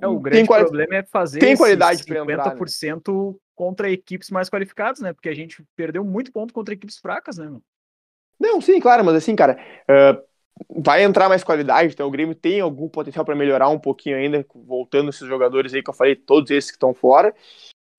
É, 0.00 0.06
o 0.08 0.18
grande 0.18 0.46
quali... 0.46 0.64
problema 0.64 0.96
é 0.96 1.02
fazer 1.02 1.40
tem 1.40 1.54
qualidade 1.56 2.02
50% 2.04 2.30
entrar, 2.32 3.12
né? 3.12 3.38
contra 3.54 3.90
equipes 3.90 4.30
mais 4.30 4.48
qualificadas, 4.48 5.00
né? 5.00 5.12
Porque 5.12 5.28
a 5.28 5.34
gente 5.34 5.62
perdeu 5.76 6.02
muito 6.02 6.32
ponto 6.32 6.54
contra 6.54 6.72
equipes 6.72 6.96
fracas, 6.96 7.36
né? 7.36 7.54
Não, 8.38 8.58
sim, 8.62 8.80
claro, 8.80 9.04
mas 9.04 9.16
assim, 9.16 9.36
cara, 9.36 9.58
uh, 9.82 10.82
vai 10.82 11.04
entrar 11.04 11.28
mais 11.28 11.44
qualidade, 11.44 11.92
então 11.92 12.08
o 12.08 12.10
Grêmio 12.10 12.34
tem 12.34 12.60
algum 12.60 12.88
potencial 12.88 13.22
para 13.22 13.36
melhorar 13.36 13.68
um 13.68 13.78
pouquinho 13.78 14.16
ainda, 14.16 14.44
voltando 14.54 15.10
esses 15.10 15.28
jogadores 15.28 15.74
aí 15.74 15.82
que 15.82 15.90
eu 15.90 15.94
falei, 15.94 16.16
todos 16.16 16.50
esses 16.50 16.70
que 16.70 16.76
estão 16.76 16.94
fora. 16.94 17.34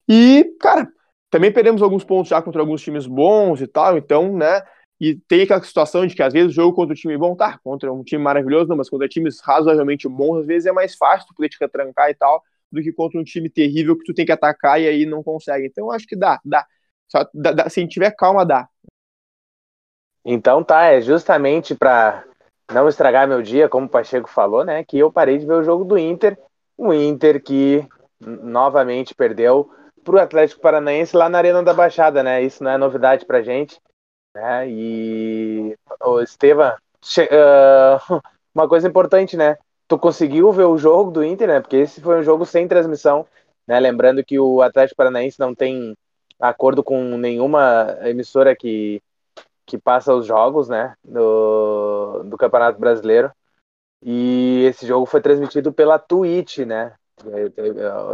E, 0.09 0.55
cara, 0.59 0.91
também 1.31 1.51
perdemos 1.51 1.81
alguns 1.81 2.03
pontos 2.03 2.29
já 2.29 2.41
contra 2.41 2.61
alguns 2.61 2.81
times 2.81 3.07
bons 3.07 3.61
e 3.61 3.65
tal, 3.65 3.97
então, 3.97 4.37
né? 4.37 4.61
E 4.99 5.15
tem 5.15 5.43
aquela 5.43 5.63
situação 5.63 6.05
de 6.05 6.13
que 6.13 6.21
às 6.21 6.33
vezes 6.33 6.51
o 6.51 6.53
jogo 6.53 6.75
contra 6.75 6.93
um 6.93 6.95
time 6.95 7.17
bom, 7.17 7.35
tá, 7.35 7.57
contra 7.63 7.91
um 7.91 8.03
time 8.03 8.21
maravilhoso, 8.21 8.67
não, 8.67 8.75
mas 8.75 8.89
contra 8.89 9.07
times 9.07 9.39
razoavelmente 9.41 10.07
bons, 10.07 10.41
às 10.41 10.45
vezes 10.45 10.67
é 10.67 10.71
mais 10.71 10.93
fácil 10.95 11.25
tu 11.27 11.33
poder 11.33 11.49
te 11.49 11.57
retrancar 11.59 12.09
e 12.11 12.13
tal, 12.13 12.43
do 12.69 12.81
que 12.81 12.91
contra 12.91 13.19
um 13.19 13.23
time 13.23 13.49
terrível 13.49 13.97
que 13.97 14.03
tu 14.03 14.13
tem 14.13 14.25
que 14.25 14.31
atacar 14.31 14.79
e 14.79 14.87
aí 14.87 15.05
não 15.05 15.23
consegue. 15.23 15.65
Então 15.65 15.89
acho 15.89 16.05
que 16.05 16.15
dá, 16.15 16.39
dá. 16.45 16.67
Só, 17.07 17.27
dá, 17.33 17.51
dá 17.53 17.69
se 17.69 17.79
a 17.79 17.81
gente 17.81 17.93
tiver 17.93 18.11
calma, 18.11 18.45
dá. 18.45 18.67
Então 20.23 20.63
tá, 20.63 20.83
é 20.83 21.01
justamente 21.01 21.73
para 21.73 22.25
não 22.71 22.87
estragar 22.89 23.27
meu 23.27 23.41
dia, 23.41 23.69
como 23.69 23.85
o 23.85 23.89
Pacheco 23.89 24.29
falou, 24.29 24.63
né, 24.63 24.83
que 24.83 24.99
eu 24.99 25.11
parei 25.11 25.37
de 25.37 25.45
ver 25.45 25.53
o 25.53 25.63
jogo 25.63 25.83
do 25.85 25.97
Inter, 25.97 26.37
o 26.77 26.93
Inter 26.93 27.41
que 27.41 27.87
novamente 28.19 29.15
perdeu 29.15 29.71
para 30.03 30.15
o 30.15 30.19
Atlético 30.19 30.61
Paranaense 30.61 31.15
lá 31.15 31.29
na 31.29 31.37
Arena 31.37 31.63
da 31.63 31.73
Baixada, 31.73 32.23
né? 32.23 32.41
Isso 32.43 32.63
não 32.63 32.71
é 32.71 32.77
novidade 32.77 33.25
para 33.25 33.41
gente. 33.41 33.79
Né? 34.35 34.69
E 34.69 35.77
o 36.03 36.21
Estevam, 36.21 36.73
uh, 36.73 38.21
uma 38.55 38.67
coisa 38.67 38.87
importante, 38.87 39.35
né? 39.35 39.57
Tu 39.87 39.97
conseguiu 39.97 40.51
ver 40.51 40.65
o 40.65 40.77
jogo 40.77 41.11
do 41.11 41.23
Inter, 41.23 41.47
né? 41.47 41.59
Porque 41.59 41.77
esse 41.77 42.01
foi 42.01 42.19
um 42.19 42.23
jogo 42.23 42.45
sem 42.45 42.67
transmissão, 42.67 43.25
né? 43.67 43.79
Lembrando 43.79 44.23
que 44.23 44.39
o 44.39 44.61
Atlético 44.61 44.97
Paranaense 44.97 45.39
não 45.39 45.53
tem 45.53 45.95
acordo 46.39 46.83
com 46.83 47.17
nenhuma 47.17 47.97
emissora 48.03 48.55
que, 48.55 49.01
que 49.65 49.77
passa 49.77 50.13
os 50.13 50.25
jogos, 50.25 50.69
né? 50.69 50.95
Do, 51.03 52.23
do 52.23 52.37
Campeonato 52.37 52.79
Brasileiro. 52.79 53.31
E 54.03 54.63
esse 54.65 54.87
jogo 54.87 55.05
foi 55.05 55.21
transmitido 55.21 55.71
pela 55.71 55.99
Twitch, 55.99 56.59
né? 56.59 56.93
Teve, 57.23 57.73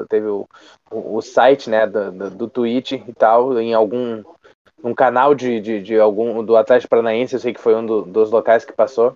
teve 0.09 0.27
o, 0.27 0.47
o, 0.91 1.21
site 1.21 1.69
né, 1.69 1.87
do, 1.87 2.11
do, 2.11 2.47
do 2.47 2.67
e 2.67 2.81
tal, 3.17 3.59
em 3.59 3.73
algum 3.73 4.23
um 4.83 4.93
canal 4.93 5.33
de, 5.33 5.59
de, 5.59 5.81
de, 5.81 5.99
algum 5.99 6.43
do 6.43 6.55
Atlético 6.55 6.89
Paranaense, 6.89 7.33
eu 7.33 7.39
sei 7.39 7.53
que 7.53 7.59
foi 7.59 7.75
um 7.75 7.85
do, 7.85 8.03
dos 8.03 8.31
locais 8.31 8.63
que 8.63 8.73
passou 8.73 9.15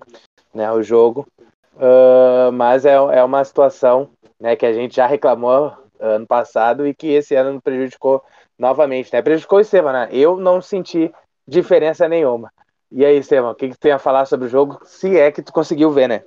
né, 0.53 0.71
o 0.71 0.81
jogo. 0.81 1.27
Uh, 1.75 2.51
mas 2.51 2.85
é, 2.85 2.93
é 2.93 3.23
uma 3.23 3.43
situação 3.43 4.09
né, 4.39 4.55
que 4.55 4.65
a 4.65 4.73
gente 4.73 4.95
já 4.95 5.07
reclamou 5.07 5.73
ano 5.99 6.25
passado 6.25 6.85
e 6.85 6.93
que 6.93 7.07
esse 7.07 7.35
ano 7.35 7.61
prejudicou 7.61 8.23
novamente. 8.57 9.13
Né? 9.13 9.21
Prejudicou 9.21 9.59
o 9.59 9.61
Estevam, 9.61 9.93
né? 9.93 10.09
Eu 10.11 10.37
não 10.37 10.61
senti 10.61 11.11
diferença 11.47 12.07
nenhuma. 12.07 12.51
E 12.91 13.05
aí, 13.05 13.17
Estevam, 13.17 13.51
o 13.51 13.55
que, 13.55 13.69
que 13.69 13.75
tu 13.75 13.79
tem 13.79 13.91
a 13.91 13.99
falar 13.99 14.25
sobre 14.25 14.47
o 14.47 14.49
jogo? 14.49 14.79
Se 14.83 15.17
é 15.17 15.31
que 15.31 15.41
tu 15.41 15.53
conseguiu 15.53 15.91
ver, 15.91 16.09
né? 16.09 16.23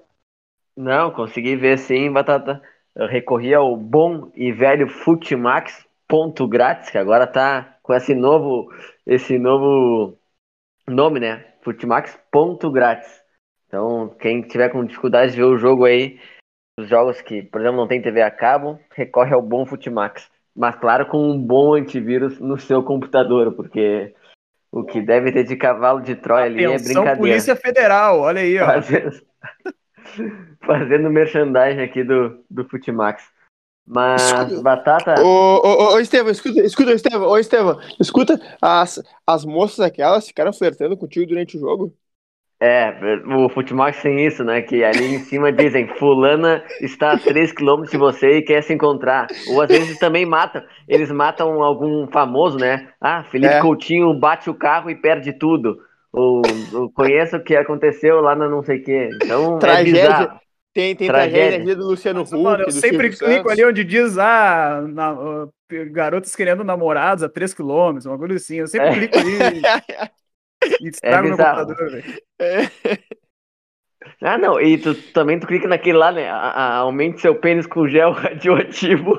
Não, 0.76 1.10
consegui 1.10 1.56
ver 1.56 1.78
sim, 1.78 2.10
Batata 2.10 2.62
eu 2.96 3.06
recorri 3.06 3.52
ao 3.54 3.76
bom 3.76 4.30
e 4.34 4.52
velho 4.52 4.88
Futimax 4.88 5.86
ponto 6.08 6.46
grátis, 6.46 6.90
que 6.90 6.98
agora 6.98 7.26
tá 7.26 7.76
com 7.82 7.92
esse 7.92 8.14
novo, 8.14 8.72
esse 9.06 9.38
novo 9.38 10.18
nome, 10.86 11.20
né? 11.20 11.44
Futimax 11.62 12.18
ponto 12.30 12.70
grátis. 12.70 13.22
Então, 13.66 14.14
quem 14.20 14.42
tiver 14.42 14.68
com 14.68 14.84
dificuldade 14.84 15.32
de 15.32 15.38
ver 15.38 15.44
o 15.44 15.58
jogo 15.58 15.84
aí, 15.84 16.20
os 16.78 16.88
jogos 16.88 17.20
que, 17.20 17.42
por 17.42 17.60
exemplo, 17.60 17.78
não 17.78 17.88
tem 17.88 18.00
TV 18.00 18.22
a 18.22 18.30
cabo, 18.30 18.78
recorre 18.94 19.34
ao 19.34 19.42
bom 19.42 19.66
Futimax. 19.66 20.30
Mas 20.54 20.76
claro, 20.76 21.06
com 21.06 21.18
um 21.18 21.38
bom 21.38 21.74
antivírus 21.74 22.38
no 22.38 22.56
seu 22.58 22.82
computador, 22.84 23.52
porque 23.56 24.14
o 24.70 24.84
que 24.84 25.00
deve 25.00 25.32
ter 25.32 25.42
de 25.42 25.56
cavalo 25.56 26.00
de 26.00 26.14
Troia 26.14 26.44
ali 26.44 26.64
é 26.64 26.78
brincadeira. 26.78 27.16
Polícia 27.16 27.56
Federal, 27.56 28.20
olha 28.20 28.40
aí, 28.40 28.56
ó. 28.60 28.66
fazendo 30.64 31.10
merchandising 31.10 31.80
aqui 31.80 32.04
do, 32.04 32.44
do 32.50 32.64
Futimax. 32.68 33.22
Mas, 33.86 34.22
escuta, 34.22 34.62
Batata. 34.62 35.22
Ô, 35.22 35.60
ô, 35.62 35.94
ô, 35.94 36.00
Estevam, 36.00 36.32
escuta, 36.32 36.60
escuta, 36.60 36.92
Estevam, 36.92 37.28
ô, 37.28 37.38
Estevam, 37.38 37.78
escuta, 38.00 38.40
as, 38.60 39.02
as 39.26 39.44
moças 39.44 39.80
aquelas 39.80 40.26
ficaram 40.26 40.52
flertando 40.52 40.96
contigo 40.96 41.26
durante 41.26 41.56
o 41.56 41.60
jogo? 41.60 41.94
É, 42.60 42.94
o 43.26 43.48
Futimax 43.50 44.00
tem 44.00 44.24
isso, 44.24 44.42
né? 44.42 44.62
Que 44.62 44.82
ali 44.82 45.16
em 45.16 45.18
cima 45.18 45.52
dizem, 45.52 45.86
fulana 45.98 46.64
está 46.80 47.12
a 47.12 47.18
3km 47.18 47.90
de 47.90 47.98
você 47.98 48.38
e 48.38 48.42
quer 48.42 48.62
se 48.62 48.72
encontrar. 48.72 49.26
Ou 49.48 49.60
às 49.60 49.68
vezes 49.68 49.98
também 49.98 50.24
matam. 50.24 50.62
Eles 50.88 51.10
matam 51.10 51.62
algum 51.62 52.06
famoso, 52.06 52.56
né? 52.56 52.88
Ah, 52.98 53.22
Felipe 53.24 53.52
é. 53.52 53.60
Coutinho 53.60 54.14
bate 54.14 54.48
o 54.48 54.54
carro 54.54 54.88
e 54.88 54.94
perde 54.94 55.34
tudo 55.34 55.78
ou, 56.14 56.42
ou 56.72 56.90
conheço 56.92 57.36
o 57.36 57.42
que 57.42 57.56
aconteceu 57.56 58.20
lá 58.20 58.36
no 58.36 58.48
não 58.48 58.62
sei 58.62 58.78
o 58.78 58.84
quê. 58.84 59.10
Então, 59.22 59.56
é 59.56 59.58
tragédia. 59.58 60.30
É 60.40 60.44
tem, 60.72 60.96
tem 60.96 61.08
tragédia. 61.08 61.48
tragédia 61.48 61.76
do 61.76 61.86
Luciano 61.86 62.22
Huck. 62.22 62.36
Mano, 62.36 62.64
eu 62.64 62.70
sempre 62.70 63.12
Silvio 63.12 63.18
clico 63.18 63.48
Santos. 63.48 63.52
ali 63.52 63.64
onde 63.64 63.84
diz, 63.84 64.18
ah, 64.18 64.84
na, 64.88 65.12
uh, 65.12 65.52
garotas 65.90 66.34
querendo 66.34 66.64
namorados 66.64 67.22
a 67.22 67.28
3km, 67.28 68.06
uma 68.06 68.18
coisa 68.18 68.34
assim. 68.34 68.56
Eu 68.56 68.66
sempre 68.68 68.88
é. 68.88 68.92
clico 68.92 69.18
ali 69.18 69.60
e, 70.80 70.84
e 70.86 70.88
estrago 70.88 71.26
é 71.26 71.30
meu 71.30 71.36
computador, 71.36 71.90
velho. 71.90 72.22
É. 72.40 72.70
Ah, 74.20 74.38
não, 74.38 74.60
e 74.60 74.78
tu 74.78 74.94
também 75.12 75.38
tu 75.38 75.46
clica 75.46 75.66
naquele 75.66 75.98
lá, 75.98 76.12
né? 76.12 76.28
A, 76.28 76.36
a, 76.36 76.76
aumente 76.76 77.20
seu 77.20 77.34
pênis 77.34 77.66
com 77.66 77.88
gel 77.88 78.10
radioativo. 78.12 79.18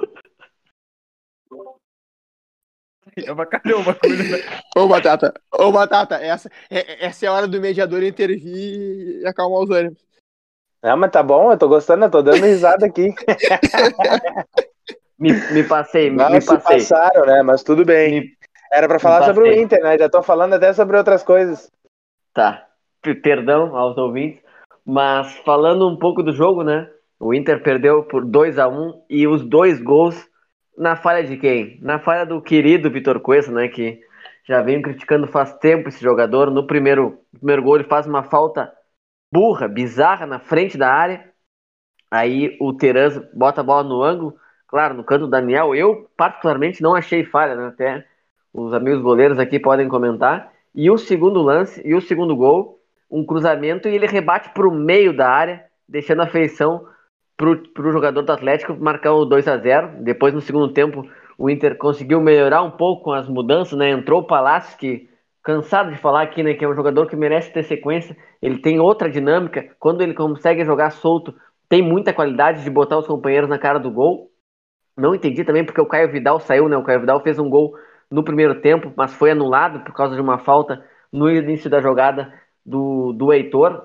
Avacalhou 3.27 3.79
o 3.81 3.83
bagulho, 3.83 4.29
né? 4.31 4.37
Ô, 4.75 4.87
Batata, 4.87 5.33
ô, 5.53 5.71
Batata, 5.71 6.15
essa, 6.15 6.49
é, 6.69 7.05
essa 7.05 7.25
é 7.25 7.29
a 7.29 7.33
hora 7.33 7.47
do 7.47 7.61
mediador 7.61 8.03
intervir 8.03 9.21
e 9.21 9.25
acalmar 9.25 9.61
os 9.61 9.69
ânimos. 9.69 10.03
Não, 10.83 10.97
mas 10.97 11.11
tá 11.11 11.23
bom, 11.23 11.51
eu 11.51 11.57
tô 11.57 11.67
gostando, 11.67 12.05
eu 12.05 12.11
tô 12.11 12.21
dando 12.21 12.45
risada 12.45 12.85
aqui. 12.85 13.13
Me, 15.17 15.31
me 15.53 15.63
passei, 15.63 16.09
me 16.09 16.41
se 16.41 16.47
passei. 16.47 16.77
passaram, 16.79 17.25
né? 17.25 17.41
Mas 17.41 17.63
tudo 17.63 17.85
bem. 17.85 18.19
Me- 18.19 18.37
Era 18.71 18.85
pra 18.87 18.99
falar 18.99 19.21
me 19.21 19.25
sobre 19.33 19.49
o. 19.49 19.53
Inter, 19.61 19.81
né? 19.81 19.97
Já 19.97 20.09
tô 20.09 20.21
falando 20.21 20.53
até 20.53 20.73
sobre 20.73 20.97
outras 20.97 21.23
coisas. 21.23 21.71
Tá. 22.33 22.67
P- 23.01 23.15
Perdão 23.15 23.75
aos 23.77 23.97
ouvintes. 23.97 24.41
Mas 24.85 25.33
falando 25.45 25.87
um 25.87 25.97
pouco 25.97 26.21
do 26.21 26.33
jogo, 26.33 26.63
né? 26.63 26.89
O 27.17 27.33
Inter 27.33 27.63
perdeu 27.63 28.03
por 28.03 28.25
2 28.25 28.59
a 28.59 28.67
1 28.67 29.05
e 29.09 29.25
os 29.25 29.41
dois 29.41 29.81
gols 29.81 30.15
na 30.77 30.95
falha 30.95 31.23
de 31.23 31.37
quem? 31.37 31.79
Na 31.81 31.99
falha 31.99 32.25
do 32.25 32.41
querido 32.41 32.89
Vitor 32.89 33.19
Cuesta, 33.19 33.51
né? 33.51 33.67
Que 33.67 34.01
já 34.47 34.61
venho 34.61 34.81
criticando 34.81 35.27
faz 35.27 35.53
tempo 35.57 35.89
esse 35.89 36.03
jogador. 36.03 36.51
No 36.51 36.67
primeiro, 36.67 37.19
primeiro 37.31 37.63
gol 37.63 37.75
ele 37.75 37.85
faz 37.85 38.05
uma 38.05 38.23
falta 38.23 38.71
burra, 39.31 39.67
bizarra 39.67 40.25
na 40.25 40.39
frente 40.39 40.77
da 40.77 40.91
área. 40.91 41.29
Aí 42.11 42.55
o 42.59 42.73
Terans 42.73 43.19
bota 43.33 43.61
a 43.61 43.63
bola 43.63 43.83
no 43.83 44.03
ângulo, 44.03 44.35
claro, 44.67 44.93
no 44.93 45.03
canto 45.03 45.21
do 45.21 45.31
Daniel. 45.31 45.75
Eu, 45.75 46.09
particularmente, 46.15 46.81
não 46.81 46.95
achei 46.95 47.23
falha, 47.23 47.55
né? 47.55 47.67
Até 47.67 48.05
os 48.53 48.73
amigos 48.73 49.01
goleiros 49.01 49.39
aqui 49.39 49.59
podem 49.59 49.87
comentar. 49.87 50.51
E 50.73 50.89
o 50.91 50.97
segundo 50.97 51.41
lance, 51.41 51.81
e 51.85 51.95
o 51.95 52.01
segundo 52.01 52.35
gol, 52.35 52.79
um 53.09 53.25
cruzamento, 53.25 53.87
e 53.87 53.95
ele 53.95 54.07
rebate 54.07 54.49
para 54.49 54.67
o 54.67 54.71
meio 54.71 55.15
da 55.15 55.29
área, 55.29 55.65
deixando 55.87 56.21
a 56.21 56.27
feição 56.27 56.87
para 57.37 57.49
o 57.49 57.91
jogador 57.91 58.21
do 58.21 58.31
Atlético 58.31 58.75
marcar 58.75 59.13
o 59.13 59.25
2 59.25 59.47
a 59.47 59.57
0 59.57 60.03
Depois, 60.03 60.33
no 60.33 60.41
segundo 60.41 60.71
tempo, 60.71 61.05
o 61.37 61.49
Inter 61.49 61.77
conseguiu 61.77 62.21
melhorar 62.21 62.63
um 62.63 62.71
pouco 62.71 63.03
com 63.05 63.11
as 63.11 63.27
mudanças, 63.27 63.77
né? 63.77 63.89
Entrou 63.89 64.21
o 64.21 64.27
Palácio, 64.27 64.77
que 64.77 65.09
cansado 65.43 65.91
de 65.91 65.97
falar 65.97 66.23
aqui, 66.23 66.41
né? 66.41 66.53
Que 66.53 66.65
é 66.65 66.67
um 66.67 66.75
jogador 66.75 67.07
que 67.07 67.15
merece 67.15 67.51
ter 67.51 67.63
sequência. 67.63 68.15
Ele 68.41 68.57
tem 68.59 68.79
outra 68.79 69.09
dinâmica. 69.09 69.69
Quando 69.79 70.01
ele 70.01 70.13
consegue 70.13 70.63
jogar 70.65 70.91
solto, 70.91 71.35
tem 71.67 71.81
muita 71.81 72.13
qualidade 72.13 72.63
de 72.63 72.69
botar 72.69 72.97
os 72.97 73.07
companheiros 73.07 73.49
na 73.49 73.59
cara 73.59 73.79
do 73.79 73.91
gol. 73.91 74.31
Não 74.97 75.13
entendi 75.13 75.43
também 75.43 75.65
porque 75.65 75.81
o 75.81 75.85
Caio 75.85 76.11
Vidal 76.11 76.39
saiu, 76.39 76.69
né? 76.69 76.77
O 76.77 76.83
Caio 76.83 77.01
Vidal 77.01 77.21
fez 77.21 77.37
um 77.37 77.49
gol 77.49 77.75
no 78.09 78.23
primeiro 78.23 78.61
tempo, 78.61 78.93
mas 78.95 79.13
foi 79.13 79.31
anulado 79.31 79.81
por 79.83 79.93
causa 79.93 80.15
de 80.15 80.21
uma 80.21 80.37
falta 80.37 80.83
no 81.11 81.29
início 81.29 81.69
da 81.69 81.81
jogada 81.81 82.33
do, 82.65 83.13
do 83.13 83.33
Heitor. 83.33 83.83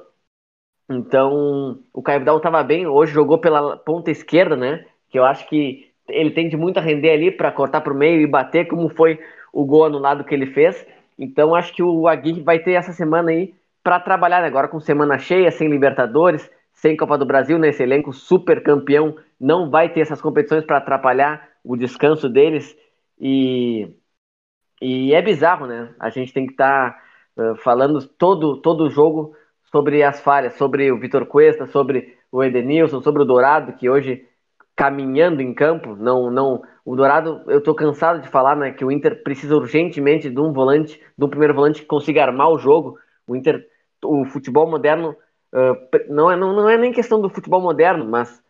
Então, 0.90 1.78
o 1.94 2.02
Caio 2.02 2.18
Vidal 2.18 2.38
estava 2.38 2.64
bem, 2.64 2.84
hoje 2.84 3.12
jogou 3.12 3.38
pela 3.38 3.76
ponta 3.76 4.10
esquerda, 4.10 4.56
né? 4.56 4.84
Que 5.08 5.18
eu 5.20 5.24
acho 5.24 5.48
que 5.48 5.88
ele 6.08 6.32
tende 6.32 6.56
muito 6.56 6.78
a 6.78 6.82
render 6.82 7.10
ali 7.10 7.30
para 7.30 7.52
cortar 7.52 7.80
para 7.80 7.92
o 7.92 7.96
meio 7.96 8.20
e 8.20 8.26
bater, 8.26 8.66
como 8.66 8.88
foi 8.88 9.20
o 9.52 9.64
gol 9.64 9.84
anulado 9.84 10.24
que 10.24 10.34
ele 10.34 10.46
fez. 10.46 10.84
Então, 11.16 11.54
acho 11.54 11.72
que 11.72 11.82
o 11.82 12.08
Aguirre 12.08 12.42
vai 12.42 12.58
ter 12.58 12.72
essa 12.72 12.92
semana 12.92 13.30
aí 13.30 13.54
para 13.84 14.00
trabalhar, 14.00 14.40
né? 14.40 14.48
agora 14.48 14.66
com 14.66 14.80
semana 14.80 15.16
cheia, 15.16 15.50
sem 15.52 15.68
Libertadores, 15.68 16.50
sem 16.72 16.96
Copa 16.96 17.16
do 17.16 17.24
Brasil, 17.24 17.56
nesse 17.56 17.82
elenco 17.84 18.12
super 18.12 18.60
campeão, 18.60 19.14
não 19.38 19.70
vai 19.70 19.88
ter 19.90 20.00
essas 20.00 20.20
competições 20.20 20.64
para 20.64 20.78
atrapalhar 20.78 21.48
o 21.64 21.76
descanso 21.76 22.28
deles. 22.28 22.76
E, 23.18 23.88
e 24.82 25.14
é 25.14 25.22
bizarro, 25.22 25.66
né? 25.66 25.94
A 26.00 26.10
gente 26.10 26.32
tem 26.32 26.46
que 26.46 26.52
estar 26.52 26.90
tá, 27.36 27.52
uh, 27.52 27.56
falando 27.56 28.04
todo 28.06 28.56
todo 28.60 28.90
jogo 28.90 29.36
sobre 29.72 30.02
as 30.02 30.20
falhas, 30.20 30.54
sobre 30.54 30.90
o 30.90 30.98
Vitor 30.98 31.26
Cuesta, 31.26 31.66
sobre 31.66 32.16
o 32.30 32.42
Edenilson, 32.42 33.00
sobre 33.02 33.22
o 33.22 33.24
Dourado, 33.24 33.72
que 33.74 33.88
hoje 33.88 34.26
caminhando 34.76 35.42
em 35.42 35.52
campo, 35.52 35.94
não 35.94 36.30
não 36.30 36.62
o 36.84 36.96
Dourado, 36.96 37.42
eu 37.46 37.62
tô 37.62 37.74
cansado 37.74 38.20
de 38.20 38.28
falar, 38.28 38.56
né, 38.56 38.72
que 38.72 38.84
o 38.84 38.90
Inter 38.90 39.22
precisa 39.22 39.54
urgentemente 39.54 40.30
de 40.30 40.40
um 40.40 40.52
volante, 40.52 41.00
de 41.16 41.24
um 41.24 41.28
primeiro 41.28 41.54
volante 41.54 41.82
que 41.82 41.86
consiga 41.86 42.22
armar 42.22 42.50
o 42.50 42.58
jogo. 42.58 42.98
O 43.26 43.36
Inter, 43.36 43.64
o 44.02 44.24
futebol 44.24 44.68
moderno 44.68 45.14
uh, 45.52 46.12
não 46.12 46.30
é 46.30 46.36
não, 46.36 46.52
não 46.54 46.68
é 46.68 46.76
nem 46.76 46.92
questão 46.92 47.20
do 47.20 47.28
futebol 47.28 47.60
moderno, 47.60 48.04
mas 48.06 48.42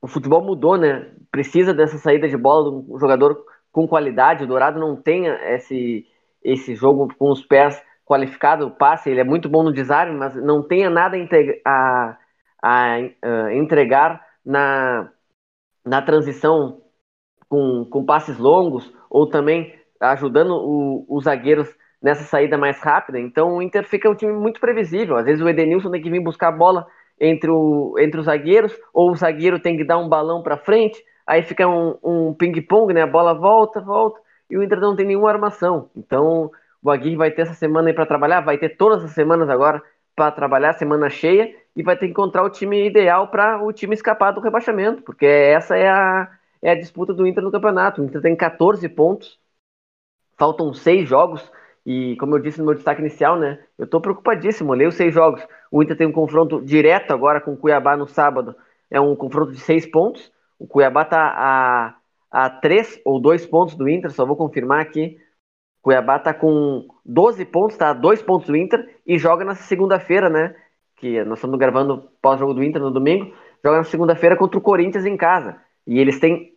o 0.00 0.08
futebol 0.08 0.42
mudou, 0.42 0.76
né? 0.76 1.12
Precisa 1.30 1.72
dessa 1.74 1.98
saída 1.98 2.28
de 2.28 2.36
bola 2.36 2.70
de 2.70 2.92
um 2.92 2.98
jogador 2.98 3.44
com 3.70 3.86
qualidade. 3.86 4.44
O 4.44 4.46
Dourado 4.46 4.80
não 4.80 4.96
tem 4.96 5.26
esse 5.26 6.06
esse 6.42 6.74
jogo 6.74 7.08
com 7.18 7.30
os 7.30 7.44
pés 7.44 7.80
qualificado, 8.04 8.66
o 8.66 8.70
passe, 8.70 9.10
ele 9.10 9.20
é 9.20 9.24
muito 9.24 9.48
bom 9.48 9.62
no 9.62 9.72
desarme, 9.72 10.16
mas 10.16 10.34
não 10.34 10.62
tenha 10.62 10.90
nada 10.90 11.16
a, 11.64 12.16
a, 12.62 12.96
a 13.22 13.54
entregar 13.54 14.24
na, 14.44 15.10
na 15.84 16.02
transição 16.02 16.82
com, 17.48 17.84
com 17.90 18.04
passes 18.04 18.38
longos 18.38 18.92
ou 19.08 19.26
também 19.26 19.74
ajudando 20.00 20.54
o, 20.54 21.06
os 21.08 21.24
zagueiros 21.24 21.68
nessa 22.02 22.24
saída 22.24 22.58
mais 22.58 22.80
rápida. 22.80 23.18
Então 23.18 23.56
o 23.56 23.62
Inter 23.62 23.88
fica 23.88 24.10
um 24.10 24.14
time 24.14 24.32
muito 24.32 24.60
previsível. 24.60 25.16
Às 25.16 25.24
vezes 25.24 25.40
o 25.40 25.48
Edenilson 25.48 25.90
tem 25.90 26.02
que 26.02 26.10
vir 26.10 26.20
buscar 26.20 26.48
a 26.48 26.52
bola 26.52 26.86
entre, 27.18 27.50
o, 27.50 27.94
entre 27.98 28.20
os 28.20 28.26
zagueiros, 28.26 28.76
ou 28.92 29.10
o 29.10 29.16
zagueiro 29.16 29.58
tem 29.58 29.76
que 29.76 29.84
dar 29.84 29.98
um 29.98 30.08
balão 30.08 30.42
para 30.42 30.56
frente, 30.56 31.02
aí 31.26 31.42
fica 31.42 31.66
um, 31.66 31.96
um 32.02 32.34
ping-pong, 32.34 32.92
né? 32.92 33.02
A 33.02 33.06
bola 33.06 33.32
volta, 33.32 33.80
volta, 33.80 34.20
e 34.50 34.58
o 34.58 34.62
Inter 34.62 34.80
não 34.80 34.96
tem 34.96 35.06
nenhuma 35.06 35.30
armação. 35.30 35.90
Então 35.96 36.50
o 36.84 36.90
Aguirre 36.90 37.16
vai 37.16 37.30
ter 37.30 37.42
essa 37.42 37.54
semana 37.54 37.88
aí 37.88 37.94
para 37.94 38.06
trabalhar, 38.06 38.42
vai 38.42 38.58
ter 38.58 38.76
todas 38.76 39.02
as 39.02 39.12
semanas 39.12 39.48
agora 39.48 39.82
para 40.14 40.30
trabalhar, 40.30 40.74
semana 40.74 41.08
cheia, 41.10 41.56
e 41.74 41.82
vai 41.82 41.96
ter 41.96 42.06
que 42.06 42.12
encontrar 42.12 42.44
o 42.44 42.50
time 42.50 42.86
ideal 42.86 43.28
para 43.28 43.62
o 43.64 43.72
time 43.72 43.94
escapar 43.94 44.32
do 44.32 44.40
rebaixamento, 44.40 45.02
porque 45.02 45.26
essa 45.26 45.76
é 45.76 45.88
a, 45.88 46.30
é 46.62 46.70
a 46.70 46.74
disputa 46.74 47.14
do 47.14 47.26
Inter 47.26 47.42
no 47.42 47.50
campeonato. 47.50 48.02
O 48.02 48.04
Inter 48.04 48.20
tem 48.20 48.36
14 48.36 48.88
pontos, 48.88 49.40
faltam 50.36 50.72
seis 50.74 51.08
jogos, 51.08 51.50
e 51.86 52.16
como 52.16 52.36
eu 52.36 52.40
disse 52.40 52.58
no 52.58 52.66
meu 52.66 52.74
destaque 52.74 53.00
inicial, 53.00 53.38
né, 53.38 53.58
eu 53.78 53.84
estou 53.84 54.00
preocupadíssimo, 54.00 54.70
olhei 54.70 54.86
os 54.86 54.94
seis 54.94 55.12
jogos. 55.12 55.42
O 55.70 55.82
Inter 55.82 55.96
tem 55.96 56.06
um 56.06 56.12
confronto 56.12 56.60
direto 56.62 57.12
agora 57.12 57.40
com 57.40 57.52
o 57.52 57.56
Cuiabá 57.56 57.96
no 57.96 58.06
sábado, 58.06 58.54
é 58.90 59.00
um 59.00 59.16
confronto 59.16 59.52
de 59.52 59.60
seis 59.60 59.86
pontos. 59.86 60.32
O 60.58 60.66
Cuiabá 60.66 61.02
está 61.02 61.34
a, 61.36 61.96
a 62.30 62.50
três 62.50 63.00
ou 63.04 63.20
dois 63.20 63.46
pontos 63.46 63.74
do 63.74 63.88
Inter, 63.88 64.10
só 64.10 64.24
vou 64.24 64.36
confirmar 64.36 64.80
aqui. 64.80 65.18
Cuiabá 65.84 66.18
tá 66.18 66.32
com 66.32 66.88
12 67.04 67.44
pontos, 67.44 67.76
tá 67.76 67.90
a 67.90 67.92
2 67.92 68.22
pontos 68.22 68.46
do 68.46 68.56
Inter 68.56 68.98
e 69.06 69.18
joga 69.18 69.44
na 69.44 69.54
segunda-feira, 69.54 70.30
né? 70.30 70.56
Que 70.96 71.22
nós 71.24 71.36
estamos 71.36 71.58
gravando 71.58 72.10
pós-jogo 72.22 72.54
do 72.54 72.64
Inter 72.64 72.80
no 72.80 72.90
domingo, 72.90 73.34
joga 73.62 73.76
na 73.76 73.84
segunda-feira 73.84 74.34
contra 74.34 74.58
o 74.58 74.62
Corinthians 74.62 75.04
em 75.04 75.14
casa. 75.14 75.60
E 75.86 75.98
eles 75.98 76.18
têm, 76.18 76.54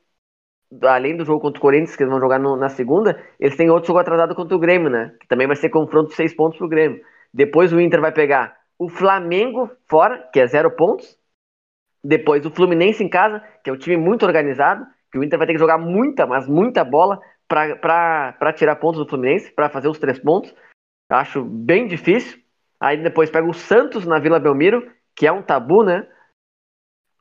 além 0.81 1.17
do 1.17 1.25
jogo 1.25 1.41
contra 1.41 1.59
o 1.59 1.61
Corinthians, 1.61 1.97
que 1.97 2.03
eles 2.03 2.11
vão 2.11 2.21
jogar 2.21 2.39
no, 2.39 2.55
na 2.55 2.69
segunda, 2.69 3.21
eles 3.37 3.57
têm 3.57 3.69
outro 3.69 3.87
jogo 3.87 3.99
atrasado 3.99 4.33
contra 4.33 4.55
o 4.55 4.59
Grêmio, 4.59 4.89
né? 4.89 5.13
Que 5.19 5.27
também 5.27 5.45
vai 5.45 5.57
ser 5.57 5.67
confronto 5.67 6.11
de 6.11 6.15
6 6.15 6.33
pontos 6.33 6.57
pro 6.57 6.69
Grêmio. 6.69 7.01
Depois 7.33 7.73
o 7.73 7.81
Inter 7.81 7.99
vai 7.99 8.13
pegar 8.13 8.55
o 8.79 8.87
Flamengo 8.87 9.69
fora, 9.89 10.25
que 10.31 10.39
é 10.39 10.47
0 10.47 10.71
pontos. 10.71 11.17
Depois 12.01 12.45
o 12.45 12.49
Fluminense 12.51 13.03
em 13.03 13.09
casa, 13.09 13.43
que 13.61 13.69
é 13.69 13.73
um 13.73 13.77
time 13.77 13.97
muito 13.97 14.25
organizado, 14.25 14.87
que 15.11 15.19
o 15.19 15.23
Inter 15.23 15.37
vai 15.37 15.47
ter 15.47 15.53
que 15.53 15.59
jogar 15.59 15.77
muita, 15.77 16.25
mas 16.25 16.47
muita 16.47 16.85
bola 16.85 17.19
para 17.47 18.53
tirar 18.53 18.75
pontos 18.75 18.99
do 18.99 19.09
Fluminense, 19.09 19.51
para 19.51 19.69
fazer 19.69 19.87
os 19.87 19.99
três 19.99 20.19
pontos. 20.19 20.53
Acho 21.09 21.43
bem 21.43 21.87
difícil. 21.87 22.39
Aí 22.79 22.97
depois 22.97 23.29
pega 23.29 23.47
o 23.47 23.53
Santos 23.53 24.05
na 24.05 24.19
Vila 24.19 24.39
Belmiro, 24.39 24.91
que 25.15 25.25
é 25.25 25.31
um 25.31 25.41
tabu, 25.41 25.83
né? 25.83 26.07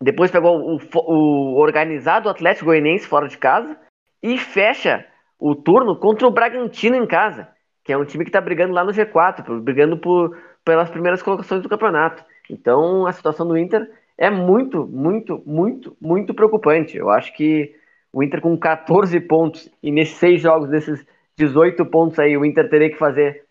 Depois 0.00 0.30
pegou 0.30 0.76
o, 0.76 0.78
o 0.94 1.56
organizado 1.56 2.28
Atlético 2.28 2.66
Goianiense 2.66 3.06
fora 3.06 3.28
de 3.28 3.38
casa 3.38 3.78
e 4.22 4.36
fecha 4.36 5.06
o 5.38 5.54
turno 5.54 5.96
contra 5.96 6.26
o 6.26 6.30
Bragantino 6.30 6.96
em 6.96 7.06
casa, 7.06 7.48
que 7.82 7.92
é 7.92 7.96
um 7.96 8.04
time 8.04 8.24
que 8.24 8.28
está 8.28 8.40
brigando 8.40 8.74
lá 8.74 8.84
no 8.84 8.92
G4, 8.92 9.60
brigando 9.60 9.96
por, 9.96 10.36
pelas 10.64 10.90
primeiras 10.90 11.22
colocações 11.22 11.62
do 11.62 11.68
campeonato. 11.68 12.24
Então 12.50 13.06
a 13.06 13.12
situação 13.12 13.46
do 13.46 13.56
Inter 13.56 13.90
é 14.18 14.30
muito, 14.30 14.86
muito, 14.86 15.42
muito, 15.46 15.96
muito 16.00 16.34
preocupante. 16.34 16.96
Eu 16.96 17.10
acho 17.10 17.34
que 17.34 17.74
o 18.12 18.22
Inter 18.22 18.40
com 18.40 18.56
14 18.56 19.20
pontos 19.20 19.70
e 19.82 19.90
nesses 19.90 20.16
seis 20.16 20.40
jogos, 20.40 20.68
desses 20.68 21.04
18 21.36 21.84
pontos 21.86 22.18
aí, 22.18 22.36
o 22.36 22.44
Inter 22.44 22.68
teria 22.68 22.90
que 22.90 22.98
fazer 22.98 23.46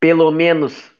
pelo 0.00 0.30
menos, 0.30 0.90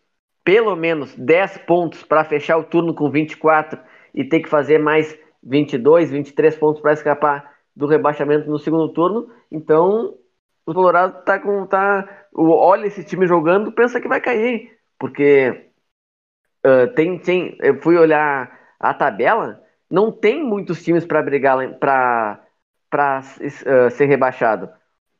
pelo 0.44 0.76
menos 0.76 1.14
10 1.16 1.58
pontos 1.58 2.02
para 2.02 2.24
fechar 2.24 2.58
o 2.58 2.64
turno 2.64 2.94
com 2.94 3.10
24 3.10 3.80
e 4.14 4.24
ter 4.24 4.40
que 4.40 4.48
fazer 4.48 4.78
mais 4.78 5.18
22, 5.42 6.10
23 6.10 6.56
pontos 6.56 6.82
para 6.82 6.92
escapar 6.92 7.56
do 7.74 7.86
rebaixamento 7.86 8.48
no 8.50 8.58
segundo 8.58 8.92
turno. 8.92 9.32
Então, 9.50 10.18
o 10.66 10.74
Colorado 10.74 11.24
tá 11.24 11.38
com 11.38 11.66
tá 11.66 12.26
olha 12.32 12.86
esse 12.86 13.02
time 13.04 13.26
jogando, 13.26 13.72
pensa 13.72 14.00
que 14.00 14.08
vai 14.08 14.20
cair, 14.20 14.78
porque 14.98 15.70
uh, 16.64 16.92
tem 16.94 17.18
tem 17.18 17.56
eu 17.60 17.80
fui 17.80 17.96
olhar 17.96 18.58
a 18.78 18.94
tabela, 18.94 19.62
não 19.90 20.12
tem 20.12 20.44
muitos 20.44 20.82
times 20.82 21.04
para 21.04 21.22
brigar 21.22 21.78
para 21.78 22.40
para 22.88 23.20
uh, 23.20 23.90
ser 23.90 24.06
rebaixado. 24.06 24.68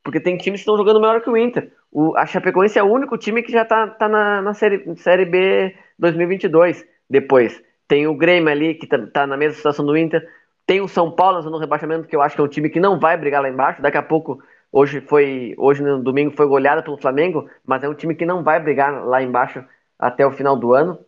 Porque 0.03 0.19
tem 0.19 0.37
times 0.37 0.59
que 0.59 0.63
estão 0.63 0.77
jogando 0.77 0.99
melhor 0.99 1.21
que 1.21 1.29
o 1.29 1.37
Inter. 1.37 1.71
O, 1.91 2.15
a 2.17 2.25
Chapecoense 2.25 2.77
é 2.77 2.83
o 2.83 2.91
único 2.91 3.17
time 3.17 3.43
que 3.43 3.51
já 3.51 3.61
está 3.61 3.87
tá 3.87 4.09
na, 4.09 4.41
na 4.41 4.53
série, 4.53 4.95
série 4.97 5.25
B 5.25 5.75
2022. 5.97 6.85
Depois 7.09 7.61
tem 7.87 8.07
o 8.07 8.15
Grêmio 8.15 8.49
ali, 8.49 8.75
que 8.75 8.85
está 8.85 8.97
tá 9.07 9.27
na 9.27 9.37
mesma 9.37 9.55
situação 9.55 9.85
do 9.85 9.97
Inter. 9.97 10.27
Tem 10.65 10.81
o 10.81 10.87
São 10.87 11.11
Paulo 11.11 11.41
no 11.49 11.57
rebaixamento, 11.57 12.07
que 12.07 12.15
eu 12.15 12.21
acho 12.21 12.35
que 12.35 12.41
é 12.41 12.43
um 12.43 12.47
time 12.47 12.69
que 12.69 12.79
não 12.79 12.99
vai 12.99 13.17
brigar 13.17 13.41
lá 13.41 13.49
embaixo. 13.49 13.81
Daqui 13.81 13.97
a 13.97 14.03
pouco, 14.03 14.41
hoje 14.71 15.01
foi 15.01 15.53
hoje 15.57 15.83
no 15.83 16.01
domingo 16.01 16.31
foi 16.31 16.47
goleada 16.47 16.81
pelo 16.81 16.97
Flamengo, 16.97 17.49
mas 17.65 17.83
é 17.83 17.89
um 17.89 17.93
time 17.93 18.15
que 18.15 18.25
não 18.25 18.43
vai 18.43 18.59
brigar 18.59 19.05
lá 19.05 19.21
embaixo 19.21 19.63
até 19.99 20.25
o 20.25 20.31
final 20.31 20.57
do 20.57 20.73
ano. 20.73 20.99